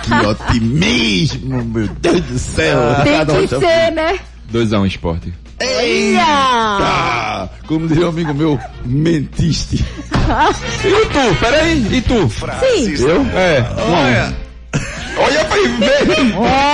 que 0.00 0.14
otimismo, 0.26 1.64
meu 1.64 1.88
Deus 1.88 2.20
do 2.22 2.38
céu. 2.38 2.78
Tem 3.04 3.46
que 3.46 3.48
ser, 3.48 3.92
né? 3.92 4.18
2x1 4.52 4.86
esporte. 4.86 5.32
Eita! 5.60 7.48
Como 7.66 7.88
diria 7.88 8.06
um 8.06 8.10
amigo 8.10 8.34
meu, 8.34 8.58
mentiste. 8.84 9.76
e 10.84 11.06
tu? 11.06 11.36
Peraí, 11.40 11.86
e 11.90 12.00
tu? 12.02 12.28
Sim. 12.30 13.04
Eu? 13.04 13.22
É. 13.38 13.64
Olha. 13.78 14.42
Olha 15.18 15.44
pra 15.44 15.56
ver. 15.56 16.20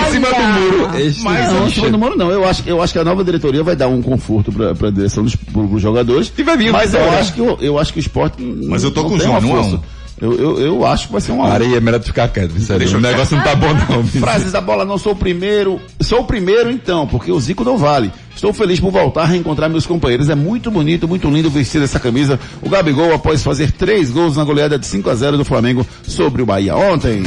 Em 0.09 0.13
cima 0.13 0.29
do 0.29 0.43
muro. 0.61 0.89
Mas 1.23 1.53
não, 1.53 1.67
em 1.67 1.71
cima 1.71 1.91
do 1.91 1.99
muro 1.99 2.17
não. 2.17 2.31
Eu 2.31 2.45
acho, 2.45 2.63
eu 2.67 2.81
acho 2.81 2.93
que 2.93 2.99
a 2.99 3.05
nova 3.05 3.25
diretoria 3.25 3.63
vai 3.63 3.75
dar 3.75 3.89
um 3.89 4.01
conforto 4.01 4.53
pra, 4.53 4.75
pra 4.75 4.91
direção 4.91 5.25
dos 5.25 5.35
pros 5.35 5.83
jogadores. 5.83 6.33
E 6.37 6.43
vai 6.43 6.57
vir. 6.57 6.73
Mas 6.73 6.95
eu 6.95 7.11
acho 7.11 7.33
que, 7.33 7.41
eu, 7.41 7.59
eu 7.61 7.79
acho 7.79 7.93
que 7.93 7.99
o 7.99 8.01
esporte. 8.01 8.43
Mas 8.43 8.85
eu 8.85 8.91
tô 8.91 9.03
não 9.03 9.11
com 9.11 9.17
o 9.17 9.19
tem 9.19 9.41
Júnior, 9.41 9.81
Eu, 10.21 10.35
eu, 10.35 10.61
eu 10.61 10.87
acho 10.87 11.07
que 11.07 11.13
vai 11.13 11.21
ser 11.21 11.33
uma. 11.33 11.49
Areia, 11.49 11.77
é 11.77 11.81
melhor 11.81 12.01
tu 12.01 12.07
ficar 12.07 12.29
quieto. 12.29 12.53
Deixa 12.53 12.97
o 12.97 13.01
negócio 13.01 13.37
não 13.37 13.45
tá 13.45 13.55
bom 13.55 13.69
não. 13.73 14.03
Frases 14.21 14.53
da 14.53 14.61
bola, 14.61 14.85
não 14.85 14.99
sou 14.99 15.13
o 15.13 15.17
primeiro. 15.17 15.81
Sou 16.01 16.21
o 16.21 16.25
primeiro 16.25 16.71
então, 16.71 17.07
porque 17.07 17.31
o 17.31 17.39
Zico 17.39 17.63
não 17.63 17.79
vale. 17.79 18.11
Estou 18.35 18.53
feliz 18.53 18.81
por 18.81 18.91
voltar 18.91 19.23
a 19.23 19.27
reencontrar 19.27 19.71
meus 19.71 19.87
companheiros. 19.87 20.29
É 20.29 20.35
muito 20.35 20.71
bonito, 20.71 21.07
muito 21.07 21.29
lindo 21.31 21.49
vestir 21.51 21.83
essa 21.83 22.01
camisa. 22.01 22.39
O 22.63 22.69
Gabigol, 22.69 23.15
após 23.15 23.43
fazer 23.43 23.71
três 23.73 24.11
gols 24.11 24.37
na 24.37 24.45
goleada 24.45 24.79
de 24.79 24.87
5 24.87 25.09
a 25.09 25.15
0 25.15 25.37
do 25.37 25.45
Flamengo 25.45 25.87
sobre 26.03 26.43
o 26.43 26.47
Bahia 26.47 26.77
ontem. 26.77 27.23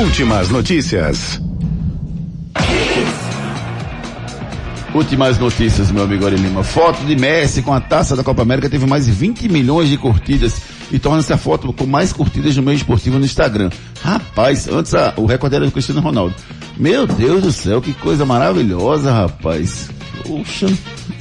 Últimas 0.00 0.48
notícias. 0.48 1.40
Últimas 4.94 5.36
notícias, 5.38 5.90
meu 5.90 6.04
amigo 6.04 6.24
Ari 6.24 6.36
Lima. 6.36 6.62
Foto 6.62 7.04
de 7.04 7.16
Messi 7.16 7.62
com 7.62 7.74
a 7.74 7.80
taça 7.80 8.14
da 8.14 8.22
Copa 8.22 8.42
América 8.42 8.70
teve 8.70 8.86
mais 8.86 9.06
de 9.06 9.10
20 9.10 9.48
milhões 9.48 9.88
de 9.88 9.98
curtidas 9.98 10.54
e 10.92 10.98
torna-se 10.98 11.32
a 11.32 11.36
foto 11.38 11.72
com 11.72 11.86
mais 11.86 12.12
curtidas 12.12 12.56
no 12.56 12.62
meio 12.62 12.76
esportivo 12.76 13.18
no 13.18 13.24
Instagram. 13.24 13.70
Rapaz, 14.02 14.68
antes 14.68 14.94
a- 14.94 15.14
o 15.16 15.26
recorde 15.26 15.56
era 15.56 15.64
do 15.64 15.70
Cristiano 15.72 16.00
Ronaldo. 16.00 16.34
Meu 16.76 17.06
Deus 17.06 17.42
do 17.42 17.52
céu, 17.52 17.80
que 17.80 17.92
coisa 17.94 18.24
maravilhosa, 18.24 19.12
rapaz. 19.12 19.88
Puxa. 20.26 20.66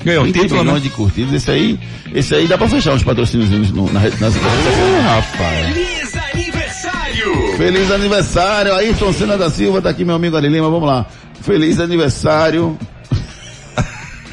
Ganhou 0.03 0.23
20 0.25 0.33
título, 0.41 0.61
milhões 0.61 0.83
né? 0.83 0.89
de 0.89 0.95
curtidas. 0.95 1.33
Esse 1.33 1.51
aí, 1.51 1.79
esse 2.13 2.35
aí 2.35 2.47
dá 2.47 2.57
pra 2.57 2.67
fechar 2.67 2.93
uns 2.93 3.03
patrocínios 3.03 3.49
no, 3.71 3.91
na, 3.91 3.99
rede- 3.99 4.19
nas 4.21 4.33
rapaz. 4.35 5.73
Feliz 5.73 6.15
aniversário! 6.33 7.57
Feliz 7.57 7.91
aniversário, 7.91 8.73
Ayrton 8.73 9.13
Senna 9.13 9.37
da 9.37 9.49
Silva, 9.49 9.81
tá 9.81 9.89
aqui 9.89 10.03
meu 10.03 10.15
amigo 10.15 10.35
Ari 10.37 10.49
Lima, 10.49 10.69
vamos 10.69 10.87
lá. 10.87 11.05
Feliz 11.41 11.79
aniversário. 11.79 12.77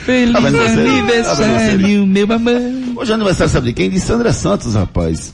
Feliz 0.05 0.33
vendo 0.43 0.59
você? 0.59 0.75
Tá 0.75 0.81
aniversário, 0.81 2.07
meu 2.07 2.33
amor. 2.33 2.61
Hoje 2.97 3.11
é 3.13 3.15
aniversário, 3.15 3.53
sabe 3.53 3.67
de 3.69 3.73
quem? 3.73 3.91
De 3.91 4.01
Sandra 4.01 4.33
Santos, 4.33 4.75
rapaz. 4.75 5.33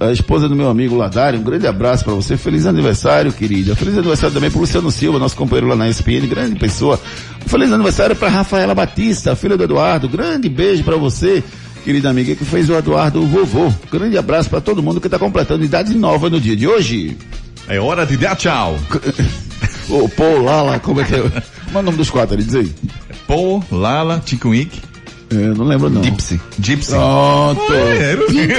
A 0.00 0.10
esposa 0.10 0.48
do 0.48 0.56
meu 0.56 0.68
amigo 0.68 0.96
Ladário, 0.96 1.38
um 1.38 1.42
grande 1.42 1.66
abraço 1.66 2.04
pra 2.04 2.12
você. 2.12 2.36
Feliz 2.36 2.66
aniversário, 2.66 3.32
querida. 3.32 3.76
Feliz 3.76 3.96
aniversário 3.96 4.34
também 4.34 4.50
pro 4.50 4.60
Luciano 4.60 4.90
Silva, 4.90 5.18
nosso 5.18 5.36
companheiro 5.36 5.68
lá 5.68 5.76
na 5.76 5.88
ESPN, 5.88 6.26
grande 6.28 6.56
pessoa. 6.56 7.00
Feliz 7.46 7.70
aniversário 7.72 8.16
pra 8.16 8.28
Rafaela 8.28 8.74
Batista, 8.74 9.36
filha 9.36 9.56
do 9.56 9.64
Eduardo. 9.64 10.08
Grande 10.08 10.48
beijo 10.48 10.82
pra 10.82 10.96
você, 10.96 11.42
querida 11.84 12.10
amiga, 12.10 12.34
que 12.34 12.44
fez 12.44 12.68
o 12.68 12.74
Eduardo 12.74 13.22
o 13.22 13.26
vovô. 13.26 13.72
Grande 13.90 14.18
abraço 14.18 14.50
pra 14.50 14.60
todo 14.60 14.82
mundo 14.82 15.00
que 15.00 15.08
tá 15.08 15.18
completando 15.18 15.64
idade 15.64 15.94
nova 15.96 16.28
no 16.28 16.40
dia 16.40 16.56
de 16.56 16.66
hoje. 16.66 17.16
É 17.68 17.78
hora 17.78 18.04
de 18.04 18.16
dar 18.16 18.34
tchau. 18.34 18.76
Ô, 19.88 20.08
Pô, 20.08 20.42
Lala, 20.42 20.78
como 20.80 21.00
é 21.00 21.04
que 21.04 21.14
é? 21.14 21.20
Qual 21.20 21.32
é 21.76 21.78
o 21.78 21.82
nome 21.82 21.96
dos 21.96 22.10
quatro 22.10 22.34
ali? 22.34 22.44
Diz 22.44 22.54
aí. 22.56 22.74
Paul, 23.28 23.62
Lala, 23.70 24.20
Ticuic. 24.24 24.80
É, 25.30 25.34
não 25.34 25.66
lembro 25.66 25.90
não. 25.90 26.02
Gypsy. 26.02 26.40
Gypsy. 26.58 26.90
Pronto. 26.92 27.60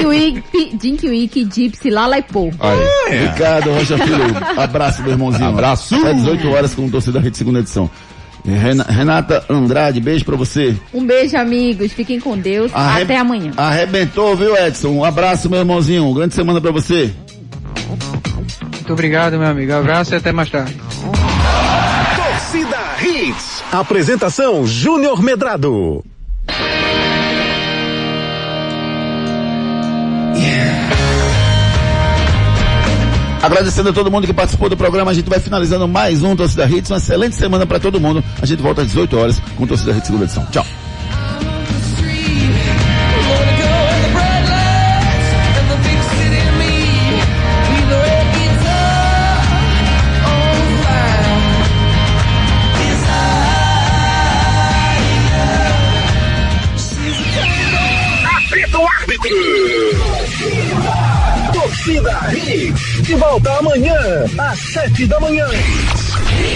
Wick, 0.07 0.77
Dink 0.77 1.07
Wick, 1.09 1.49
Gypsy, 1.51 1.89
Lala 1.89 2.19
e 2.19 2.21
Pô. 2.21 2.51
Aí. 2.59 3.17
Ricardo 3.27 3.71
Rocha 3.73 3.97
Filho, 3.97 4.23
abraço 4.55 5.01
meu 5.01 5.11
irmãozinho. 5.13 5.49
Abraço. 5.49 5.95
Até 5.95 6.13
18 6.13 6.47
horas 6.49 6.75
com 6.75 6.85
o 6.85 6.89
torcida 6.91 7.19
Rede 7.19 7.37
segunda 7.37 7.59
edição. 7.59 7.89
Rena- 8.45 8.85
Renata 8.87 9.43
Andrade, 9.49 9.99
beijo 9.99 10.23
pra 10.23 10.35
você. 10.37 10.75
Um 10.93 11.03
beijo, 11.05 11.35
amigos. 11.35 11.91
Fiquem 11.91 12.19
com 12.19 12.37
Deus. 12.37 12.71
Arre- 12.73 13.01
Até 13.01 13.17
amanhã. 13.17 13.51
Arrebentou, 13.57 14.35
viu, 14.35 14.55
Edson? 14.55 14.89
Um 14.89 15.03
abraço, 15.03 15.49
meu 15.49 15.59
irmãozinho. 15.59 16.13
Grande 16.13 16.35
semana 16.35 16.61
pra 16.61 16.71
você. 16.71 17.11
Muito 18.73 18.93
obrigado, 18.93 19.39
meu 19.39 19.47
amigo. 19.47 19.73
Abraço 19.73 20.13
e 20.13 20.17
até 20.17 20.31
mais 20.31 20.49
tarde. 20.49 20.75
Apresentação 23.71 24.65
Júnior 24.65 25.21
Medrado. 25.21 26.03
Agradecendo 33.43 33.89
a 33.89 33.93
todo 33.93 34.09
mundo 34.09 34.25
que 34.25 34.33
participou 34.33 34.69
do 34.69 34.75
programa, 34.75 35.11
a 35.11 35.13
gente 35.13 35.29
vai 35.29 35.39
finalizando 35.39 35.87
mais 35.87 36.23
um 36.23 36.35
Torcida 36.35 36.65
Hits. 36.65 36.89
Uma 36.89 36.97
excelente 36.97 37.35
semana 37.35 37.67
para 37.67 37.79
todo 37.79 37.99
mundo. 37.99 38.23
A 38.41 38.45
gente 38.47 38.59
volta 38.59 38.81
às 38.81 38.87
18 38.87 39.17
horas 39.17 39.39
com 39.55 39.67
Torcida 39.67 39.91
Hits 39.91 40.07
segunda 40.07 40.25
edição. 40.25 40.47
Tchau. 40.47 40.65
gente 63.09 63.15
volta 63.15 63.51
amanhã, 63.57 63.97
às 64.37 64.59
sete 64.59 65.07
da 65.07 65.19
manhã. 65.19 65.47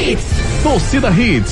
Hits. 0.08 0.24
Torcida 0.62 1.10
Hits. 1.10 1.52